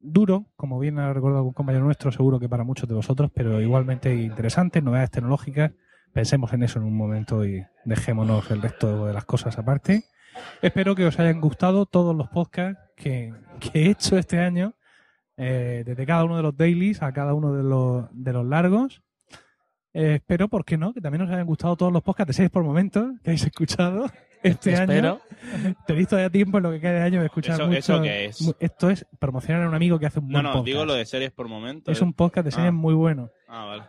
duro, 0.00 0.46
como 0.56 0.78
bien 0.78 0.98
ha 0.98 1.12
recordado 1.12 1.44
un 1.44 1.52
compañero 1.52 1.84
nuestro, 1.84 2.10
seguro 2.10 2.40
que 2.40 2.48
para 2.48 2.64
muchos 2.64 2.88
de 2.88 2.94
vosotros, 2.94 3.30
pero 3.32 3.60
igualmente 3.60 4.14
interesante, 4.14 4.82
novedades 4.82 5.10
tecnológicas. 5.10 5.72
Pensemos 6.12 6.52
en 6.52 6.64
eso 6.64 6.80
en 6.80 6.86
un 6.86 6.96
momento 6.96 7.44
y 7.44 7.64
dejémonos 7.84 8.50
el 8.50 8.62
resto 8.62 9.06
de 9.06 9.12
las 9.12 9.24
cosas 9.24 9.58
aparte. 9.58 10.04
Espero 10.62 10.94
que 10.94 11.06
os 11.06 11.18
hayan 11.20 11.40
gustado 11.40 11.86
todos 11.86 12.16
los 12.16 12.28
podcasts 12.28 12.80
que, 12.96 13.32
he 13.74 13.90
hecho 13.90 14.18
este 14.18 14.40
año, 14.40 14.74
eh, 15.36 15.82
desde 15.86 16.06
cada 16.06 16.24
uno 16.24 16.36
de 16.36 16.42
los 16.42 16.56
dailies 16.56 17.02
a 17.02 17.12
cada 17.12 17.34
uno 17.34 17.54
de 17.54 17.62
los, 17.62 18.08
de 18.12 18.32
los 18.32 18.46
largos. 18.46 19.02
Eh, 19.92 20.14
espero, 20.16 20.48
¿por 20.48 20.64
qué 20.64 20.76
no? 20.76 20.92
Que 20.92 21.00
también 21.00 21.22
os 21.22 21.30
hayan 21.30 21.46
gustado 21.46 21.76
todos 21.76 21.92
los 21.92 22.02
podcasts 22.02 22.28
de 22.28 22.34
6 22.34 22.50
por 22.50 22.64
momentos 22.64 23.12
que 23.22 23.30
habéis 23.30 23.44
escuchado 23.44 24.06
este 24.42 24.72
Espero. 24.72 25.20
año. 25.62 25.74
Tenéis 25.86 26.08
todavía 26.08 26.30
tiempo 26.30 26.58
en 26.58 26.62
lo 26.64 26.70
que 26.70 26.80
queda 26.80 26.92
de 26.92 27.02
año 27.02 27.20
de 27.20 27.26
escuchar 27.26 27.54
¿Eso- 27.54 27.66
mucho- 27.66 27.78
eso 27.78 28.02
qué 28.02 28.24
es? 28.26 28.54
Esto 28.60 28.90
es 28.90 29.06
promocionar 29.18 29.62
a 29.64 29.68
un 29.68 29.74
amigo 29.74 29.98
que 29.98 30.06
hace 30.06 30.18
un 30.20 30.28
No, 30.28 30.32
buen 30.32 30.42
no, 30.44 30.50
podcast. 30.52 30.66
digo 30.66 30.84
lo 30.84 30.94
de 30.94 31.04
series 31.06 31.30
por 31.32 31.48
momento. 31.48 31.90
Es 31.90 32.00
¿eh? 32.00 32.04
un 32.04 32.12
podcast 32.12 32.44
de 32.44 32.50
series 32.50 32.68
Ah. 32.70 32.72
muy 32.72 32.94
bueno. 32.94 33.30
Ah, 33.48 33.64
vale. 33.66 33.82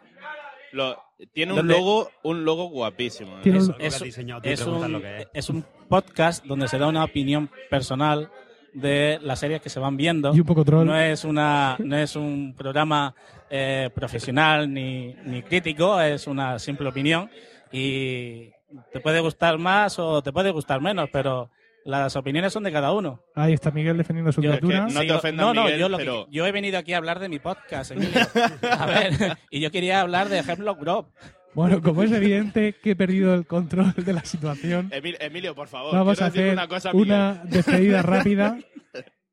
Lo- 0.74 0.98
tiene 1.34 1.52
un 1.52 1.58
¿Dónde? 1.60 1.74
logo, 1.76 2.10
un 2.24 2.46
logo 2.46 2.70
guapísimo. 2.70 3.38
¿eh? 3.38 3.42
Y 3.44 3.50
es 3.50 3.68
preguntas 3.68 4.86
un, 4.88 4.92
lo 4.94 5.02
que 5.02 5.18
es. 5.22 5.28
es 5.34 5.50
un 5.50 5.64
podcast 5.88 6.46
donde 6.46 6.68
se 6.68 6.78
da 6.80 6.88
una 6.88 7.04
opinión 7.04 7.50
personal 7.70 8.32
de 8.74 9.20
las 9.22 9.40
series 9.40 9.62
que 9.62 9.70
se 9.70 9.80
van 9.80 9.98
viendo. 9.98 10.34
Y 10.34 10.40
un 10.40 10.46
poco 10.46 10.64
troll. 10.64 10.86
No 10.88 10.98
es 10.98 11.26
una, 11.26 11.76
no 11.80 11.98
es 11.98 12.16
un 12.16 12.56
programa 12.58 13.14
eh, 13.50 13.90
profesional 13.94 14.74
ni, 14.74 15.14
ni 15.26 15.44
crítico, 15.44 16.00
es 16.00 16.26
una 16.26 16.58
simple 16.58 16.88
opinión 16.88 17.30
y 17.72 18.50
te 18.92 19.00
puede 19.00 19.20
gustar 19.20 19.58
más 19.58 19.98
o 20.00 20.22
te 20.22 20.32
puede 20.32 20.52
gustar 20.52 20.82
menos, 20.82 21.10
pero 21.12 21.50
las 21.84 22.16
opiniones 22.16 22.54
son 22.54 22.64
de 22.64 22.72
cada 22.72 22.92
uno. 22.92 23.22
Ahí 23.36 23.54
está 23.54 23.72
Miguel 23.72 23.98
defendiendo 23.98 24.32
su 24.32 24.42
Yo- 24.42 24.50
criatura. 24.52 24.88
no 24.88 25.00
te 25.02 25.12
ofendas, 25.12 25.46
no, 25.48 25.54
no, 25.54 25.64
Miguel, 25.64 25.80
yo, 25.80 25.90
lo 25.90 25.98
que- 25.98 26.04
pero- 26.04 26.28
yo 26.30 26.46
he 26.46 26.52
venido 26.52 26.78
aquí 26.78 26.94
a 26.94 26.98
hablar 26.98 27.20
de 27.20 27.30
mi 27.30 27.40
podcast, 27.40 27.92
Emilio. 27.92 28.12
A 28.80 28.86
ver, 28.86 29.38
y 29.50 29.60
yo 29.62 29.72
quería 29.72 30.02
hablar 30.02 30.30
de 30.30 30.40
Hemlock 30.40 30.80
Grove. 30.80 31.08
Bueno, 31.54 31.82
como 31.82 32.04
es 32.04 32.12
evidente 32.14 32.76
que 32.82 32.92
he 32.92 32.96
perdido 32.96 33.34
el 33.34 33.46
control 33.46 33.94
de 33.96 34.14
la 34.14 34.24
situación, 34.24 34.90
Emil- 34.92 35.18
Emilio, 35.20 35.54
por 35.56 35.68
favor, 35.68 35.94
vamos 35.94 36.22
a 36.22 36.28
hacer 36.28 36.58
cosa 36.70 36.92
una 36.94 37.42
despedida 37.46 38.02
rápida 38.04 38.58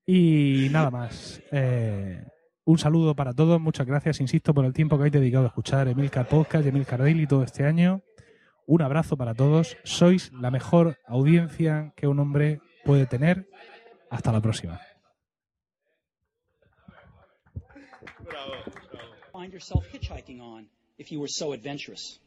y 0.07 0.69
nada 0.71 0.91
más. 0.91 1.43
Eh, 1.53 2.25
un 2.65 2.79
saludo 2.79 3.15
para 3.15 3.33
todos, 3.35 3.61
muchas 3.61 3.87
gracias, 3.87 4.21
insisto, 4.21 4.53
por 4.55 4.65
el 4.65 4.73
tiempo 4.73 4.97
que 4.97 5.03
habéis 5.03 5.13
dedicado 5.13 5.45
a 5.45 5.49
escuchar 5.49 5.89
Emilcar 5.89 6.27
Podcast 6.29 6.65
y 6.65 6.69
Emilcar 6.69 6.99
Daily 7.01 7.27
todo 7.27 7.43
este 7.45 7.65
año. 7.65 8.03
Un 8.69 8.83
abrazo 8.83 9.17
para 9.17 9.33
todos, 9.33 9.79
sois 9.83 10.31
la 10.33 10.51
mejor 10.51 10.99
audiencia 11.07 11.95
que 11.97 12.07
un 12.07 12.19
hombre 12.19 12.61
puede 12.85 13.07
tener. 13.07 13.49
Hasta 14.11 14.31
la 14.31 14.43
próxima. 14.43 14.79
find 19.33 19.53
yourself 19.55 19.87
hitchhiking 19.91 20.43
on 20.43 20.67
if 20.99 21.11
you 21.11 21.19
were 21.19 21.29
so 21.29 21.53
adventurous. 21.53 22.19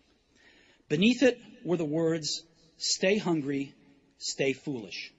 Beneath 0.89 1.21
it 1.21 1.37
were 1.63 1.77
the 1.77 1.85
words, 1.85 2.41
stay 2.77 3.19
hungry, 3.19 3.75
stay 4.17 4.53
foolish. 4.53 5.13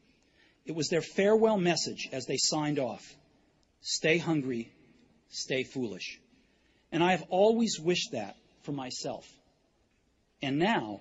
It 0.64 0.74
was 0.74 0.88
their 0.88 1.02
farewell 1.02 1.58
message 1.58 2.08
as 2.12 2.26
they 2.26 2.38
signed 2.38 2.80
off 2.80 3.04
stay 3.82 4.18
hungry, 4.18 4.72
stay 5.28 5.62
foolish. 5.62 6.18
And 6.90 7.04
I 7.04 7.12
have 7.12 7.24
always 7.30 7.78
wished 7.78 8.10
that 8.12 8.34
for 8.62 8.72
myself. 8.72 9.24
And 10.40 10.58
now, 10.58 11.00